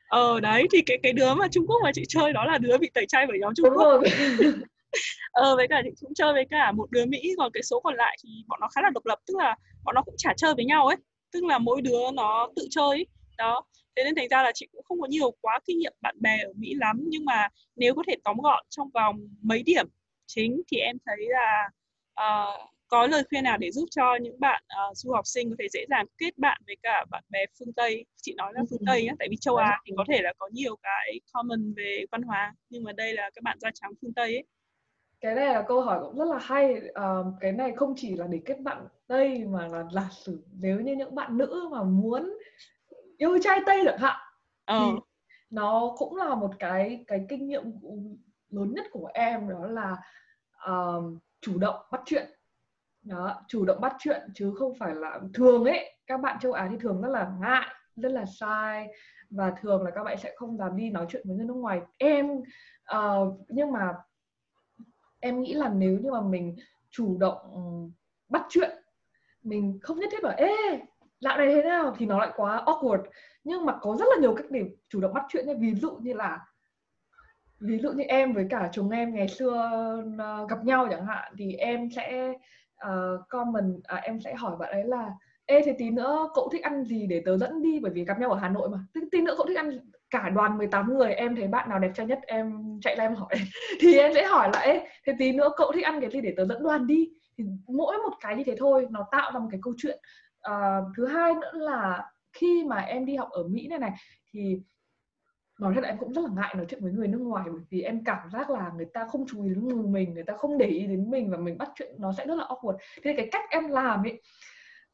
ờ 0.09 0.39
đấy 0.39 0.67
thì 0.71 0.81
cái 0.81 0.97
cái 1.03 1.13
đứa 1.13 1.33
mà 1.33 1.47
Trung 1.51 1.67
Quốc 1.67 1.77
mà 1.83 1.91
chị 1.93 2.03
chơi 2.07 2.33
đó 2.33 2.45
là 2.45 2.57
đứa 2.57 2.77
bị 2.77 2.89
tẩy 2.93 3.05
chay 3.05 3.25
bởi 3.27 3.39
nhóm 3.39 3.53
Trung 3.55 3.65
Đúng 3.65 3.77
Quốc. 3.77 4.01
ờ 5.31 5.55
với 5.55 5.67
cả 5.67 5.81
chị 5.83 5.89
cũng 6.01 6.13
chơi 6.13 6.33
với 6.33 6.45
cả 6.49 6.71
một 6.71 6.91
đứa 6.91 7.05
Mỹ 7.05 7.33
còn 7.37 7.51
cái 7.51 7.63
số 7.63 7.79
còn 7.79 7.95
lại 7.95 8.17
thì 8.23 8.29
bọn 8.47 8.59
nó 8.61 8.67
khá 8.67 8.81
là 8.81 8.89
độc 8.89 9.05
lập 9.05 9.19
tức 9.27 9.37
là 9.37 9.55
bọn 9.83 9.95
nó 9.95 10.01
cũng 10.01 10.15
chả 10.17 10.33
chơi 10.37 10.53
với 10.55 10.65
nhau 10.65 10.87
ấy. 10.87 10.97
Tức 11.31 11.45
là 11.45 11.57
mỗi 11.57 11.81
đứa 11.81 12.11
nó 12.13 12.49
tự 12.55 12.67
chơi 12.69 12.89
ấy. 12.89 13.07
đó. 13.37 13.61
Thế 13.95 14.03
nên 14.03 14.15
thành 14.15 14.29
ra 14.29 14.43
là 14.43 14.51
chị 14.53 14.67
cũng 14.71 14.83
không 14.83 15.01
có 15.01 15.07
nhiều 15.07 15.31
quá 15.41 15.59
kinh 15.65 15.79
nghiệm 15.79 15.93
bạn 16.01 16.15
bè 16.19 16.37
ở 16.43 16.53
Mỹ 16.55 16.73
lắm 16.73 17.03
nhưng 17.07 17.25
mà 17.25 17.47
nếu 17.75 17.95
có 17.95 18.03
thể 18.07 18.15
tóm 18.23 18.37
gọn 18.43 18.65
trong 18.69 18.89
vòng 18.93 19.19
mấy 19.41 19.63
điểm 19.63 19.87
chính 20.27 20.61
thì 20.71 20.77
em 20.77 20.97
thấy 21.05 21.17
là 21.29 21.69
uh, 22.21 22.69
có 22.89 23.07
lời 23.07 23.23
khuyên 23.29 23.43
nào 23.43 23.57
để 23.57 23.71
giúp 23.71 23.85
cho 23.91 24.15
những 24.21 24.39
bạn 24.39 24.63
uh, 24.89 24.97
du 24.97 25.11
học 25.11 25.27
sinh 25.27 25.49
có 25.49 25.55
thể 25.59 25.67
dễ 25.71 25.85
dàng 25.89 26.05
kết 26.17 26.37
bạn 26.37 26.61
với 26.65 26.75
cả 26.83 27.05
bạn 27.11 27.23
bè 27.29 27.39
phương 27.59 27.73
Tây? 27.73 28.05
Chị 28.15 28.33
nói 28.37 28.51
là 28.55 28.61
phương 28.69 28.85
Tây 28.85 29.03
nhé 29.03 29.11
tại 29.19 29.27
vì 29.31 29.37
châu 29.41 29.55
Á 29.55 29.81
thì 29.85 29.93
có 29.97 30.03
thể 30.07 30.21
là 30.21 30.33
có 30.37 30.49
nhiều 30.51 30.75
cái 30.83 31.19
common 31.33 31.73
về 31.73 32.05
văn 32.11 32.21
hóa 32.21 32.53
nhưng 32.69 32.83
mà 32.83 32.91
đây 32.91 33.13
là 33.13 33.29
các 33.35 33.43
bạn 33.43 33.57
da 33.59 33.69
trắng 33.73 33.91
phương 34.01 34.13
Tây 34.13 34.35
ấy. 34.35 34.43
Cái 35.21 35.35
này 35.35 35.53
là 35.53 35.61
câu 35.67 35.81
hỏi 35.81 35.99
cũng 36.01 36.17
rất 36.17 36.25
là 36.25 36.37
hay. 36.41 36.73
Uh, 36.73 37.25
cái 37.39 37.51
này 37.51 37.73
không 37.75 37.93
chỉ 37.97 38.15
là 38.15 38.27
để 38.27 38.39
kết 38.45 38.59
bạn 38.59 38.87
Tây 39.07 39.45
mà 39.45 39.67
là 39.91 40.09
sử 40.11 40.43
nếu 40.61 40.79
như 40.79 40.95
những 40.95 41.15
bạn 41.15 41.37
nữ 41.37 41.69
mà 41.71 41.83
muốn 41.83 42.37
yêu 43.17 43.37
trai 43.43 43.59
Tây 43.65 43.81
chẳng 43.85 43.99
hạn 43.99 44.19
ờ. 44.65 44.79
thì 44.79 44.99
nó 45.49 45.95
cũng 45.97 46.15
là 46.15 46.35
một 46.35 46.51
cái 46.59 47.03
cái 47.07 47.25
kinh 47.29 47.47
nghiệm 47.47 47.63
lớn 48.49 48.73
nhất 48.73 48.85
của 48.91 49.09
em 49.13 49.49
đó 49.49 49.67
là 49.67 49.97
uh, 50.71 51.03
chủ 51.41 51.57
động 51.57 51.75
bắt 51.91 52.01
chuyện 52.05 52.38
đó 53.03 53.41
chủ 53.47 53.65
động 53.65 53.81
bắt 53.81 53.95
chuyện 53.99 54.21
chứ 54.35 54.53
không 54.59 54.73
phải 54.79 54.95
là 54.95 55.19
thường 55.33 55.65
ấy. 55.65 55.93
Các 56.07 56.21
bạn 56.21 56.37
châu 56.41 56.53
Á 56.53 56.67
thì 56.71 56.77
thường 56.79 57.01
rất 57.01 57.09
là 57.09 57.31
ngại 57.41 57.67
rất 57.95 58.11
là 58.11 58.25
sai 58.39 58.87
và 59.29 59.53
thường 59.61 59.83
là 59.83 59.91
các 59.91 60.03
bạn 60.03 60.17
sẽ 60.17 60.33
không 60.35 60.57
dám 60.57 60.77
đi 60.77 60.89
nói 60.89 61.05
chuyện 61.09 61.23
với 61.25 61.37
người 61.37 61.45
nước 61.45 61.57
ngoài. 61.57 61.81
Em 61.97 62.27
uh, 62.95 63.39
nhưng 63.49 63.71
mà 63.71 63.93
em 65.19 65.41
nghĩ 65.41 65.53
là 65.53 65.69
nếu 65.69 65.99
như 65.99 66.11
mà 66.11 66.21
mình 66.21 66.55
chủ 66.89 67.17
động 67.17 67.37
bắt 68.29 68.45
chuyện 68.49 68.71
mình 69.43 69.79
không 69.81 69.99
nhất 69.99 70.09
thiết 70.11 70.23
bảo 70.23 70.33
ê 70.37 70.79
dạo 71.19 71.37
này 71.37 71.55
thế 71.55 71.63
nào? 71.63 71.95
thì 71.97 72.05
nó 72.05 72.19
lại 72.19 72.31
quá 72.35 72.63
awkward. 72.65 73.03
Nhưng 73.43 73.65
mà 73.65 73.77
có 73.81 73.95
rất 73.99 74.05
là 74.09 74.21
nhiều 74.21 74.35
cách 74.35 74.45
để 74.49 74.63
chủ 74.89 75.01
động 75.01 75.13
bắt 75.13 75.25
chuyện 75.29 75.47
nhé. 75.47 75.53
Ví 75.59 75.73
dụ 75.73 75.91
như 76.01 76.13
là 76.13 76.45
ví 77.59 77.79
dụ 77.79 77.91
như 77.91 78.03
em 78.03 78.33
với 78.33 78.47
cả 78.49 78.69
chúng 78.73 78.89
em 78.89 79.15
ngày 79.15 79.27
xưa 79.27 79.71
ờ, 80.17 80.47
gặp 80.49 80.65
nhau 80.65 80.87
chẳng 80.91 81.05
hạn 81.05 81.33
thì 81.37 81.53
em 81.53 81.89
sẽ 81.95 82.33
uh, 82.87 83.27
comment 83.29 83.83
à, 83.83 83.97
em 83.97 84.21
sẽ 84.21 84.35
hỏi 84.35 84.55
bạn 84.59 84.71
ấy 84.71 84.83
là 84.83 85.11
ê 85.45 85.61
thế 85.65 85.75
tí 85.77 85.89
nữa 85.89 86.29
cậu 86.33 86.49
thích 86.51 86.63
ăn 86.63 86.83
gì 86.83 87.07
để 87.07 87.21
tớ 87.25 87.37
dẫn 87.37 87.61
đi? 87.61 87.79
Bởi 87.79 87.91
vì 87.91 88.05
gặp 88.05 88.19
nhau 88.19 88.31
ở 88.31 88.39
Hà 88.39 88.49
Nội 88.49 88.69
mà. 88.69 88.77
Tí, 88.93 89.01
tí 89.11 89.21
nữa 89.21 89.33
cậu 89.37 89.45
thích 89.45 89.57
ăn 89.57 89.79
cả 90.09 90.29
đoàn 90.29 90.57
18 90.57 90.97
người 90.97 91.13
em 91.13 91.35
thấy 91.35 91.47
bạn 91.47 91.69
nào 91.69 91.79
đẹp 91.79 91.91
trai 91.95 92.05
nhất 92.05 92.19
em 92.27 92.79
chạy 92.81 92.95
lên 92.97 93.05
em 93.05 93.15
hỏi. 93.15 93.33
Thì 93.79 93.97
em 93.97 94.11
sẽ 94.13 94.25
hỏi 94.25 94.49
là 94.53 94.59
ê 94.59 94.87
thế 95.05 95.13
tí 95.19 95.31
nữa 95.31 95.49
cậu 95.57 95.71
thích 95.71 95.85
ăn 95.85 96.01
cái 96.01 96.09
gì 96.09 96.21
để 96.21 96.33
tớ 96.37 96.45
dẫn 96.45 96.63
đoàn 96.63 96.87
đi? 96.87 97.09
Thì 97.37 97.43
mỗi 97.67 97.97
một 97.97 98.13
cái 98.19 98.35
như 98.35 98.43
thế 98.43 98.55
thôi 98.59 98.87
nó 98.89 99.07
tạo 99.11 99.31
ra 99.33 99.39
một 99.39 99.47
cái 99.51 99.59
câu 99.63 99.73
chuyện. 99.77 99.99
Uh, 100.51 100.95
thứ 100.97 101.05
hai 101.05 101.33
nữa 101.33 101.51
là 101.53 102.05
khi 102.33 102.63
mà 102.67 102.77
em 102.77 103.05
đi 103.05 103.15
học 103.15 103.29
ở 103.31 103.43
Mỹ 103.43 103.67
này 103.67 103.79
này 103.79 103.91
thì 104.33 104.61
nói 105.59 105.73
thật 105.75 105.81
là 105.81 105.87
em 105.87 105.97
cũng 105.97 106.13
rất 106.13 106.21
là 106.21 106.29
ngại 106.35 106.55
nói 106.55 106.65
chuyện 106.69 106.83
với 106.83 106.91
người 106.91 107.07
nước 107.07 107.17
ngoài, 107.17 107.45
bởi 107.47 107.61
vì 107.69 107.81
em 107.81 108.03
cảm 108.03 108.29
giác 108.33 108.49
là 108.49 108.71
người 108.77 108.85
ta 108.93 109.05
không 109.05 109.25
chú 109.27 109.43
ý 109.43 109.49
đến 109.49 109.91
mình, 109.91 110.13
người 110.13 110.23
ta 110.23 110.33
không 110.37 110.57
để 110.57 110.67
ý 110.67 110.87
đến 110.87 111.11
mình 111.11 111.31
và 111.31 111.37
mình 111.37 111.57
bắt 111.57 111.69
chuyện 111.75 111.95
nó 111.99 112.13
sẽ 112.17 112.25
rất 112.27 112.35
là 112.35 112.43
awkward. 112.43 112.77
Thế 113.03 113.13
cái 113.17 113.29
cách 113.31 113.45
em 113.49 113.67
làm 113.67 114.03
ấy, 114.03 114.21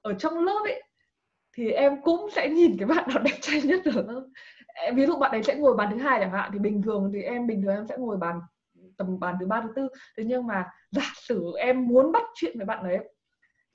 ở 0.01 0.13
trong 0.13 0.45
lớp 0.45 0.61
ấy, 0.63 0.83
thì 1.57 1.71
em 1.71 2.01
cũng 2.01 2.29
sẽ 2.35 2.49
nhìn 2.49 2.77
cái 2.79 2.87
bạn 2.87 3.09
nào 3.13 3.23
đẹp 3.23 3.37
trai 3.41 3.61
nhất 3.61 3.81
ở 3.85 4.01
lớp. 4.07 4.27
Ví 4.95 5.05
dụ 5.05 5.17
bạn 5.17 5.31
ấy 5.31 5.43
sẽ 5.43 5.55
ngồi 5.55 5.75
bàn 5.75 5.89
thứ 5.91 5.97
hai 5.97 6.19
chẳng 6.19 6.31
hạn, 6.31 6.49
thì 6.53 6.59
bình 6.59 6.81
thường 6.81 7.11
thì 7.13 7.21
em, 7.21 7.47
bình 7.47 7.61
thường 7.61 7.75
em 7.75 7.87
sẽ 7.87 7.97
ngồi 7.97 8.17
bàn, 8.17 8.39
tầm 8.97 9.19
bàn 9.19 9.35
thứ 9.39 9.45
ba, 9.45 9.61
thứ 9.61 9.69
tư. 9.75 9.87
Thế 10.17 10.23
nhưng 10.23 10.47
mà 10.47 10.65
giả 10.91 11.11
sử 11.15 11.53
em 11.57 11.87
muốn 11.87 12.11
bắt 12.11 12.23
chuyện 12.35 12.57
với 12.57 12.65
bạn 12.65 12.83
ấy, 12.83 13.09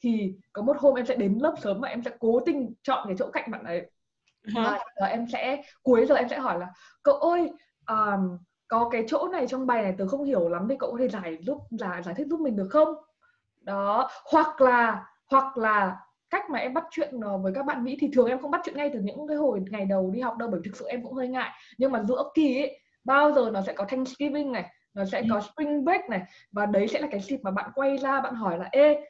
thì 0.02 0.34
có 0.52 0.62
một 0.62 0.76
hôm 0.78 0.94
em 0.94 1.06
sẽ 1.06 1.16
đến 1.16 1.38
lớp 1.40 1.54
sớm 1.62 1.80
và 1.80 1.88
em 1.88 2.02
sẽ 2.02 2.10
cố 2.18 2.40
tình 2.46 2.74
chọn 2.82 3.04
cái 3.06 3.16
chỗ 3.18 3.30
cạnh 3.30 3.50
bạn 3.50 3.64
ấy 3.64 3.90
và 4.54 4.74
uh, 4.74 5.10
em 5.10 5.26
sẽ 5.32 5.62
cuối 5.82 6.06
giờ 6.06 6.14
em 6.14 6.28
sẽ 6.28 6.38
hỏi 6.38 6.58
là 6.58 6.66
cậu 7.02 7.14
ơi 7.14 7.50
um, 7.86 8.38
có 8.68 8.88
cái 8.92 9.04
chỗ 9.08 9.28
này 9.28 9.46
trong 9.46 9.66
bài 9.66 9.82
này 9.82 9.94
tớ 9.98 10.06
không 10.06 10.24
hiểu 10.24 10.48
lắm 10.48 10.66
thì 10.68 10.76
cậu 10.78 10.92
có 10.92 10.98
thể 10.98 11.08
giải 11.08 11.38
giúp 11.40 11.58
giải 11.70 12.02
giải 12.02 12.14
thích 12.14 12.26
giúp 12.30 12.40
mình 12.40 12.56
được 12.56 12.68
không? 12.70 12.94
Đó 13.60 14.08
hoặc 14.32 14.60
là 14.60 15.06
hoặc 15.30 15.58
là 15.58 15.96
cách 16.30 16.50
mà 16.50 16.58
em 16.58 16.74
bắt 16.74 16.84
chuyện 16.90 17.20
ờ, 17.20 17.38
với 17.38 17.52
các 17.54 17.66
bạn 17.66 17.84
Mỹ 17.84 17.96
thì 18.00 18.10
thường 18.12 18.28
em 18.28 18.38
không 18.42 18.50
bắt 18.50 18.60
chuyện 18.64 18.76
ngay 18.76 18.90
từ 18.92 19.00
những 19.00 19.28
cái 19.28 19.36
hồi 19.36 19.62
ngày 19.70 19.84
đầu 19.84 20.10
đi 20.10 20.20
học 20.20 20.36
đâu 20.36 20.48
bởi 20.52 20.60
thực 20.64 20.76
sự 20.76 20.86
em 20.86 21.02
cũng 21.02 21.14
hơi 21.14 21.28
ngại. 21.28 21.50
Nhưng 21.78 21.92
mà 21.92 22.02
giữa 22.02 22.30
kỳ 22.34 22.60
ấy 22.60 22.80
bao 23.04 23.32
giờ 23.32 23.50
nó 23.52 23.62
sẽ 23.62 23.72
có 23.72 23.84
Thanksgiving 23.84 24.52
này 24.52 24.70
nó 24.94 25.04
sẽ 25.04 25.22
có 25.30 25.40
Spring 25.40 25.84
Break 25.84 26.08
này 26.08 26.22
và 26.52 26.66
đấy 26.66 26.88
sẽ 26.88 27.00
là 27.00 27.08
cái 27.10 27.20
dịp 27.20 27.38
mà 27.42 27.50
bạn 27.50 27.70
quay 27.74 27.96
ra 27.96 28.20
bạn 28.20 28.34
hỏi 28.34 28.58
là 28.58 28.68
ê 28.72 29.00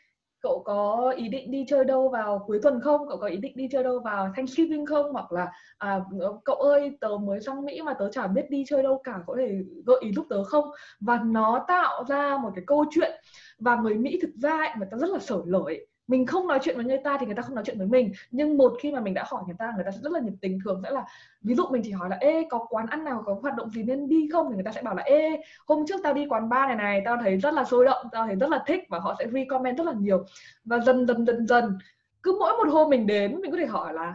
cậu 0.42 0.62
có 0.64 1.14
ý 1.16 1.28
định 1.28 1.50
đi 1.50 1.64
chơi 1.68 1.84
đâu 1.84 2.08
vào 2.08 2.44
cuối 2.46 2.58
tuần 2.62 2.80
không? 2.80 3.08
Cậu 3.08 3.18
có 3.18 3.26
ý 3.26 3.36
định 3.36 3.52
đi 3.56 3.68
chơi 3.72 3.82
đâu 3.84 4.00
vào 4.04 4.32
Thanksgiving 4.36 4.86
không? 4.86 5.12
Hoặc 5.12 5.32
là 5.32 5.52
à, 5.78 6.00
cậu 6.44 6.56
ơi 6.56 6.96
tớ 7.00 7.08
mới 7.22 7.40
sang 7.40 7.64
Mỹ 7.64 7.82
mà 7.82 7.94
tớ 7.98 8.10
chả 8.12 8.26
biết 8.26 8.50
đi 8.50 8.64
chơi 8.68 8.82
đâu 8.82 9.00
cả 9.04 9.14
có 9.26 9.34
thể 9.38 9.60
gợi 9.86 9.98
ý 10.00 10.12
giúp 10.12 10.26
tớ 10.30 10.44
không? 10.44 10.64
Và 11.00 11.20
nó 11.24 11.64
tạo 11.68 12.04
ra 12.08 12.38
một 12.42 12.50
cái 12.54 12.64
câu 12.66 12.84
chuyện 12.90 13.10
và 13.58 13.76
người 13.76 13.94
Mỹ 13.94 14.18
thực 14.22 14.30
ra 14.34 14.50
ấy, 14.50 14.68
người 14.78 14.88
ta 14.90 14.96
rất 14.98 15.10
là 15.10 15.18
sở 15.18 15.42
lởi 15.46 15.86
mình 16.10 16.26
không 16.26 16.46
nói 16.46 16.58
chuyện 16.62 16.76
với 16.76 16.84
người 16.84 16.98
ta 17.04 17.16
thì 17.20 17.26
người 17.26 17.34
ta 17.34 17.42
không 17.42 17.54
nói 17.54 17.64
chuyện 17.64 17.78
với 17.78 17.86
mình. 17.86 18.12
Nhưng 18.30 18.56
một 18.56 18.72
khi 18.80 18.92
mà 18.92 19.00
mình 19.00 19.14
đã 19.14 19.24
hỏi 19.28 19.42
người 19.46 19.56
ta 19.58 19.72
người 19.76 19.84
ta 19.84 19.90
sẽ 19.90 19.98
rất 20.02 20.12
là 20.12 20.20
nhiệt 20.20 20.32
tình, 20.40 20.58
thường 20.64 20.80
sẽ 20.84 20.90
là, 20.90 21.04
ví 21.42 21.54
dụ 21.54 21.66
mình 21.70 21.82
chỉ 21.84 21.90
hỏi 21.90 22.08
là, 22.08 22.16
ê, 22.20 22.46
có 22.50 22.66
quán 22.70 22.86
ăn 22.86 23.04
nào, 23.04 23.22
có 23.26 23.36
hoạt 23.42 23.56
động 23.56 23.70
gì 23.70 23.82
nên 23.82 24.08
đi 24.08 24.28
không? 24.32 24.46
Thì 24.48 24.54
người 24.54 24.64
ta 24.64 24.72
sẽ 24.72 24.82
bảo 24.82 24.94
là, 24.94 25.02
ê, 25.02 25.42
hôm 25.66 25.84
trước 25.86 26.00
tao 26.02 26.14
đi 26.14 26.26
quán 26.28 26.48
bar 26.48 26.68
này 26.68 26.76
này, 26.76 27.02
tao 27.04 27.16
thấy 27.22 27.36
rất 27.36 27.54
là 27.54 27.64
sôi 27.64 27.84
động, 27.84 28.06
tao 28.12 28.26
thấy 28.26 28.36
rất 28.36 28.50
là 28.50 28.62
thích 28.66 28.84
và 28.88 28.98
họ 28.98 29.14
sẽ 29.18 29.26
recommend 29.32 29.78
rất 29.78 29.86
là 29.86 29.92
nhiều. 29.92 30.24
Và 30.64 30.78
dần 30.78 31.06
dần 31.06 31.26
dần 31.26 31.46
dần, 31.46 31.78
cứ 32.22 32.36
mỗi 32.38 32.52
một 32.52 32.72
hôm 32.72 32.90
mình 32.90 33.06
đến, 33.06 33.40
mình 33.40 33.50
có 33.50 33.56
thể 33.56 33.66
hỏi 33.66 33.94
là, 33.94 34.14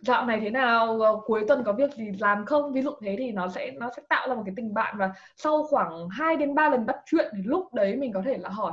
dạo 0.00 0.26
này 0.26 0.40
thế 0.40 0.50
nào? 0.50 1.00
Ờ, 1.00 1.20
cuối 1.24 1.44
tuần 1.48 1.64
có 1.64 1.72
việc 1.72 1.94
gì 1.94 2.10
làm 2.20 2.44
không? 2.44 2.72
Ví 2.72 2.82
dụ 2.82 2.90
thế 3.02 3.16
thì 3.18 3.32
nó 3.32 3.48
sẽ 3.48 3.70
nó 3.70 3.90
sẽ 3.96 4.02
tạo 4.08 4.28
ra 4.28 4.34
một 4.34 4.42
cái 4.46 4.54
tình 4.56 4.74
bạn 4.74 4.94
và 4.98 5.12
sau 5.36 5.62
khoảng 5.62 6.08
2 6.08 6.36
đến 6.36 6.54
3 6.54 6.68
lần 6.70 6.86
bắt 6.86 6.96
chuyện 7.06 7.32
thì 7.36 7.42
lúc 7.44 7.74
đấy 7.74 7.96
mình 7.96 8.12
có 8.12 8.22
thể 8.24 8.38
là 8.38 8.48
hỏi 8.48 8.72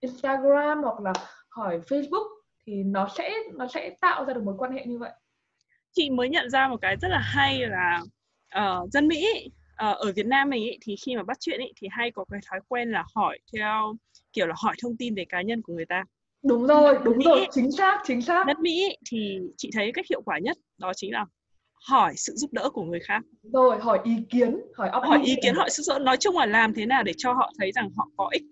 Instagram 0.00 0.82
hoặc 0.82 1.00
là 1.00 1.12
hỏi 1.56 1.80
Facebook 1.88 2.28
thì 2.66 2.82
nó 2.82 3.08
sẽ 3.16 3.32
nó 3.54 3.66
sẽ 3.68 3.90
tạo 4.00 4.24
ra 4.24 4.34
được 4.34 4.42
mối 4.44 4.54
quan 4.58 4.72
hệ 4.72 4.84
như 4.86 4.98
vậy. 4.98 5.10
Chị 5.92 6.10
mới 6.10 6.28
nhận 6.28 6.50
ra 6.50 6.68
một 6.68 6.76
cái 6.82 6.96
rất 6.96 7.08
là 7.08 7.18
hay 7.18 7.60
là 7.66 8.00
uh, 8.58 8.92
dân 8.92 9.08
Mỹ 9.08 9.26
uh, 9.46 9.96
ở 9.96 10.12
Việt 10.16 10.26
Nam 10.26 10.50
mình 10.50 10.62
ý, 10.62 10.78
thì 10.82 10.96
khi 10.96 11.16
mà 11.16 11.22
bắt 11.22 11.36
chuyện 11.40 11.60
ý, 11.60 11.72
thì 11.80 11.88
hay 11.90 12.10
có 12.10 12.24
cái 12.30 12.40
thói 12.50 12.60
quen 12.68 12.90
là 12.90 13.04
hỏi 13.14 13.38
theo 13.56 13.94
kiểu 14.32 14.46
là 14.46 14.54
hỏi 14.62 14.74
thông 14.82 14.96
tin 14.96 15.14
về 15.14 15.24
cá 15.28 15.42
nhân 15.42 15.62
của 15.62 15.72
người 15.72 15.86
ta. 15.86 16.04
Đúng 16.42 16.66
rồi 16.66 16.98
đúng 17.04 17.18
Mỹ, 17.18 17.24
rồi 17.24 17.46
chính 17.52 17.72
xác 17.72 18.00
chính 18.04 18.22
xác. 18.22 18.46
đất 18.46 18.58
Mỹ 18.58 18.96
thì 19.10 19.38
chị 19.56 19.70
thấy 19.72 19.92
cách 19.94 20.06
hiệu 20.10 20.22
quả 20.22 20.38
nhất 20.38 20.56
đó 20.78 20.92
chính 20.96 21.12
là 21.12 21.24
hỏi 21.88 22.14
sự 22.16 22.32
giúp 22.36 22.52
đỡ 22.52 22.70
của 22.72 22.82
người 22.82 23.00
khác. 23.00 23.22
Rồi 23.42 23.78
hỏi 23.80 24.00
ý 24.04 24.16
kiến 24.30 24.60
hỏi 24.74 24.90
hỏi 24.92 25.20
ý 25.24 25.36
kiến 25.42 25.54
hỏi 25.54 25.70
sự 25.70 25.98
nói 26.00 26.16
chung 26.16 26.36
là 26.36 26.46
làm 26.46 26.74
thế 26.74 26.86
nào 26.86 27.02
để 27.02 27.12
cho 27.16 27.32
họ 27.32 27.52
thấy 27.58 27.72
rằng 27.72 27.90
họ 27.96 28.08
có 28.16 28.28
ích 28.32 28.42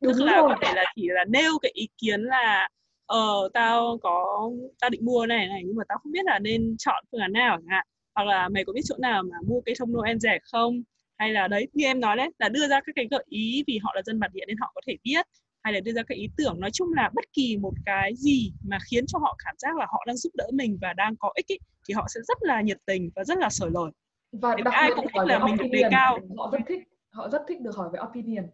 Đúng 0.00 0.12
tức 0.12 0.24
là 0.24 0.36
rồi. 0.36 0.48
có 0.48 0.56
thể 0.62 0.74
là 0.74 0.84
chỉ 0.96 1.08
là 1.08 1.24
nêu 1.24 1.58
cái 1.62 1.72
ý 1.74 1.88
kiến 1.98 2.22
là 2.22 2.68
ờ 3.06 3.48
tao 3.54 3.98
có 4.02 4.50
tao 4.80 4.90
định 4.90 5.04
mua 5.04 5.26
này 5.26 5.46
này 5.46 5.62
nhưng 5.66 5.76
mà 5.76 5.84
tao 5.88 5.98
không 5.98 6.12
biết 6.12 6.24
là 6.24 6.38
nên 6.38 6.76
chọn 6.78 7.04
phương 7.12 7.20
án 7.20 7.32
nào 7.32 7.56
chẳng 7.56 7.66
hạn. 7.68 7.86
Hoặc 8.14 8.24
là 8.24 8.48
mày 8.48 8.64
có 8.64 8.72
biết 8.72 8.80
chỗ 8.84 8.96
nào 8.98 9.22
mà 9.22 9.36
mua 9.46 9.60
cây 9.60 9.74
thông 9.78 9.92
Noel 9.92 10.18
rẻ 10.18 10.38
không? 10.52 10.82
Hay 11.18 11.30
là 11.32 11.48
đấy 11.48 11.68
như 11.72 11.84
em 11.84 12.00
nói 12.00 12.16
đấy 12.16 12.30
là 12.38 12.48
đưa 12.48 12.68
ra 12.68 12.80
các 12.80 12.92
cái 12.96 13.08
gợi 13.10 13.24
ý 13.28 13.64
vì 13.66 13.78
họ 13.82 13.92
là 13.94 14.02
dân 14.02 14.20
bản 14.20 14.30
địa 14.34 14.44
nên 14.46 14.56
họ 14.60 14.72
có 14.74 14.80
thể 14.86 14.96
biết. 15.04 15.26
Hay 15.62 15.72
là 15.72 15.80
đưa 15.80 15.92
ra 15.92 16.02
cái 16.02 16.18
ý 16.18 16.28
tưởng 16.36 16.60
nói 16.60 16.70
chung 16.70 16.88
là 16.96 17.10
bất 17.14 17.24
kỳ 17.32 17.56
một 17.56 17.72
cái 17.86 18.12
gì 18.16 18.52
mà 18.68 18.78
khiến 18.90 19.04
cho 19.06 19.18
họ 19.18 19.36
cảm 19.44 19.54
giác 19.58 19.76
là 19.76 19.86
họ 19.88 20.04
đang 20.06 20.16
giúp 20.16 20.30
đỡ 20.34 20.46
mình 20.52 20.78
và 20.80 20.92
đang 20.92 21.16
có 21.16 21.32
ích 21.34 21.46
ý, 21.46 21.58
thì 21.88 21.94
họ 21.94 22.06
sẽ 22.14 22.20
rất 22.28 22.38
là 22.40 22.60
nhiệt 22.60 22.78
tình 22.86 23.10
và 23.16 23.24
rất 23.24 23.38
là 23.38 23.48
sởi 23.48 23.70
lời. 23.70 23.90
Và 24.32 24.54
đặc 24.64 24.74
ai 24.74 24.90
cũng 24.96 25.06
thích 25.12 25.22
là 25.26 25.46
mình 25.46 25.56
được 25.56 25.68
đề 25.72 25.82
cao. 25.90 26.18
Họ 26.38 26.50
rất 26.52 26.58
thích 26.68 26.88
họ 27.10 27.28
rất 27.28 27.42
thích 27.48 27.60
được 27.60 27.76
hỏi 27.76 27.88
về 27.92 28.00
opinion 28.10 28.44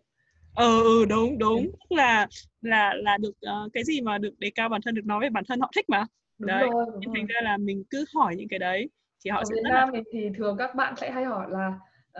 ờ 0.54 0.82
ừ 0.82 1.04
đúng 1.08 1.38
đúng. 1.38 1.64
Tức 1.64 1.96
là 1.96 2.26
là 2.62 2.94
là 2.94 3.16
được 3.16 3.32
uh, 3.64 3.72
cái 3.72 3.84
gì 3.84 4.00
mà 4.00 4.18
được 4.18 4.38
đề 4.38 4.50
cao 4.54 4.68
bản 4.68 4.80
thân 4.84 4.94
được 4.94 5.04
nói 5.04 5.20
về 5.20 5.30
bản 5.30 5.44
thân 5.48 5.60
họ 5.60 5.70
thích 5.76 5.88
mà. 5.88 6.04
Đúng 6.38 6.46
đấy 6.46 6.68
rồi, 6.72 6.86
đúng 7.04 7.14
thành 7.14 7.26
ra 7.26 7.40
là 7.42 7.56
mình 7.56 7.84
cứ 7.90 8.04
hỏi 8.14 8.36
những 8.36 8.48
cái 8.48 8.58
đấy 8.58 8.90
thì 9.24 9.30
họ 9.30 9.38
ở 9.38 9.44
sẽ 9.44 9.54
Việt 9.54 9.70
Nam 9.70 9.92
là... 9.92 10.00
thì 10.12 10.30
thường 10.38 10.56
các 10.58 10.74
bạn 10.74 10.94
sẽ 10.96 11.10
hay 11.10 11.24
hỏi 11.24 11.46
là 11.50 11.72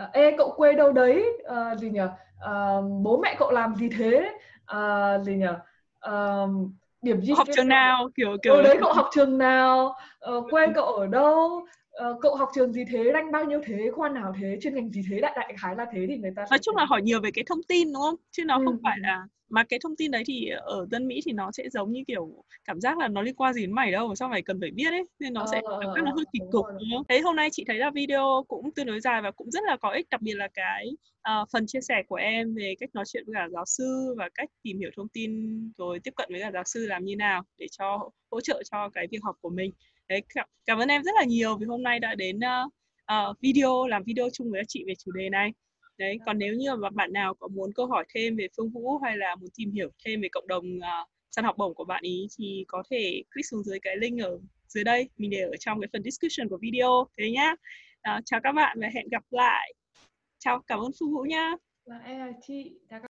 uh, 0.03 0.13
ê 0.13 0.35
cậu 0.37 0.53
quê 0.57 0.73
đâu 0.73 0.91
đấy? 0.91 1.25
Uh, 1.43 1.79
gì 1.79 1.89
nhỉ? 1.89 1.99
Uh, 2.01 3.01
bố 3.01 3.19
mẹ 3.23 3.35
cậu 3.39 3.51
làm 3.51 3.75
gì 3.75 3.89
thế? 3.97 4.31
Uh, 4.77 5.25
gì 5.25 5.35
nhỉ? 5.35 5.45
Uh, 6.09 6.49
điểm 7.01 7.21
gì 7.21 7.33
học 7.37 7.47
trường 7.55 7.67
nào? 7.67 8.09
Kiểu 8.15 8.37
kiểu 8.43 8.53
ở 8.53 8.61
đấy 8.61 8.77
cậu 8.81 8.93
học 8.93 9.09
trường 9.13 9.37
nào? 9.37 9.95
Uh, 10.37 10.51
quê 10.51 10.67
cậu 10.75 10.85
ở 10.85 11.07
đâu 11.07 11.65
uh, 12.11 12.17
cậu 12.21 12.35
học 12.35 12.49
trường 12.55 12.73
gì 12.73 12.85
thế? 12.91 13.11
Rank 13.13 13.31
bao 13.31 13.45
nhiêu 13.45 13.61
thế? 13.65 13.91
Khoa 13.95 14.09
nào 14.09 14.33
thế? 14.41 14.57
Chuyên 14.61 14.75
ngành 14.75 14.89
gì 14.89 15.01
thế? 15.09 15.19
Đại 15.19 15.33
đại 15.35 15.55
khái 15.57 15.75
là 15.75 15.85
thế 15.93 16.05
thì 16.09 16.17
người 16.17 16.31
ta 16.35 16.45
nói 16.49 16.59
chung 16.59 16.75
là 16.75 16.85
hỏi 16.85 17.01
nhiều 17.01 17.21
về 17.21 17.31
cái 17.31 17.43
thông 17.47 17.63
tin 17.63 17.93
đúng 17.93 18.01
không? 18.01 18.15
Chứ 18.31 18.45
nó 18.45 18.57
ừ. 18.57 18.63
không 18.65 18.77
phải 18.83 18.97
là 18.99 19.27
mà 19.49 19.63
cái 19.63 19.79
thông 19.83 19.95
tin 19.95 20.11
đấy 20.11 20.23
thì 20.25 20.49
ở 20.49 20.85
dân 20.91 21.07
Mỹ 21.07 21.21
thì 21.25 21.31
nó 21.31 21.51
sẽ 21.51 21.69
giống 21.69 21.91
như 21.91 22.03
kiểu 22.07 22.43
cảm 22.65 22.81
giác 22.81 22.97
là 22.97 23.07
nó 23.07 23.21
liên 23.21 23.35
quan 23.35 23.53
gì 23.53 23.61
đến 23.61 23.71
mày 23.71 23.91
đâu 23.91 24.15
sao 24.15 24.29
mày 24.29 24.41
cần 24.41 24.59
phải 24.59 24.71
biết 24.71 24.89
ấy 24.89 25.03
nên 25.19 25.33
nó 25.33 25.41
ờ, 25.41 25.47
sẽ 25.51 25.61
cảm 25.81 25.93
giác 25.95 26.03
là 26.03 26.11
hơi 26.15 26.25
kỳ 26.33 26.39
cục 26.51 26.65
đúng 26.79 26.89
không? 26.95 27.03
Thế 27.09 27.19
hôm 27.19 27.35
nay 27.35 27.49
chị 27.51 27.63
thấy 27.67 27.77
là 27.77 27.91
video 27.91 28.45
cũng 28.47 28.71
tương 28.71 28.85
đối 28.85 29.01
dài 29.01 29.21
và 29.21 29.31
cũng 29.31 29.51
rất 29.51 29.63
là 29.63 29.77
có 29.81 29.91
ích 29.91 30.09
đặc 30.09 30.21
biệt 30.21 30.33
là 30.33 30.47
cái 30.53 30.87
uh, 31.29 31.49
phần 31.53 31.67
chia 31.67 31.81
sẻ 31.81 32.03
của 32.07 32.15
em 32.15 32.55
về 32.55 32.75
cách 32.79 32.89
nói 32.93 33.05
chuyện 33.07 33.23
với 33.25 33.33
cả 33.35 33.47
giáo 33.51 33.65
sư 33.65 34.15
và 34.17 34.29
cách 34.35 34.49
tìm 34.63 34.79
hiểu 34.79 34.89
thông 34.97 35.07
tin 35.07 35.61
rồi 35.77 35.99
tiếp 35.99 36.11
cận 36.15 36.29
với 36.31 36.41
cả 36.41 36.51
giáo 36.51 36.63
sư 36.65 36.87
làm 36.87 37.05
như 37.05 37.15
nào 37.15 37.43
để 37.57 37.67
cho 37.71 38.09
hỗ 38.31 38.41
trợ 38.41 38.63
cho 38.71 38.89
cái 38.89 39.07
việc 39.11 39.19
học 39.23 39.35
của 39.41 39.49
mình 39.49 39.71
Đấy, 40.09 40.21
cảm 40.65 40.79
ơn 40.79 40.87
em 40.87 41.03
rất 41.03 41.11
là 41.15 41.23
nhiều 41.23 41.57
vì 41.57 41.65
hôm 41.65 41.83
nay 41.83 41.99
đã 41.99 42.15
đến 42.15 42.37
uh, 42.37 42.73
uh, 43.13 43.41
video 43.41 43.87
làm 43.87 44.03
video 44.03 44.29
chung 44.33 44.51
với 44.51 44.63
chị 44.67 44.83
về 44.87 44.93
chủ 44.95 45.11
đề 45.11 45.29
này. 45.29 45.53
Đấy, 45.97 46.19
còn 46.25 46.37
nếu 46.37 46.53
như 46.53 46.75
mà 46.75 46.89
bạn 46.89 47.13
nào 47.13 47.33
có 47.33 47.47
muốn 47.47 47.73
câu 47.73 47.87
hỏi 47.87 48.05
thêm 48.15 48.35
về 48.35 48.47
Phương 48.57 48.69
Vũ 48.69 48.97
hay 48.97 49.17
là 49.17 49.35
muốn 49.35 49.49
tìm 49.57 49.71
hiểu 49.71 49.89
thêm 50.05 50.21
về 50.21 50.27
cộng 50.31 50.47
đồng 50.47 50.77
uh, 50.77 51.09
săn 51.31 51.45
học 51.45 51.57
bổng 51.57 51.73
của 51.73 51.85
bạn 51.85 52.03
ý 52.03 52.27
thì 52.37 52.65
có 52.67 52.83
thể 52.89 53.23
click 53.33 53.45
xuống 53.45 53.63
dưới 53.63 53.79
cái 53.79 53.97
link 53.97 54.21
ở 54.21 54.39
dưới 54.67 54.83
đây, 54.83 55.09
mình 55.17 55.29
để 55.29 55.41
ở 55.41 55.55
trong 55.59 55.81
cái 55.81 55.87
phần 55.93 56.03
description 56.03 56.49
của 56.49 56.57
video. 56.61 57.07
Thế 57.17 57.31
nhá. 57.31 57.55
Uh, 58.09 58.21
chào 58.25 58.39
các 58.43 58.51
bạn 58.51 58.77
và 58.81 58.87
hẹn 58.93 59.09
gặp 59.09 59.23
lại. 59.29 59.73
Chào, 60.39 60.61
cảm 60.67 60.79
ơn 60.79 60.91
Phương 60.99 61.11
Vũ 61.11 61.21
nhá. 61.21 61.51
Là 61.85 61.99
em 62.05 62.19
là 62.19 62.31
chị. 62.47 62.71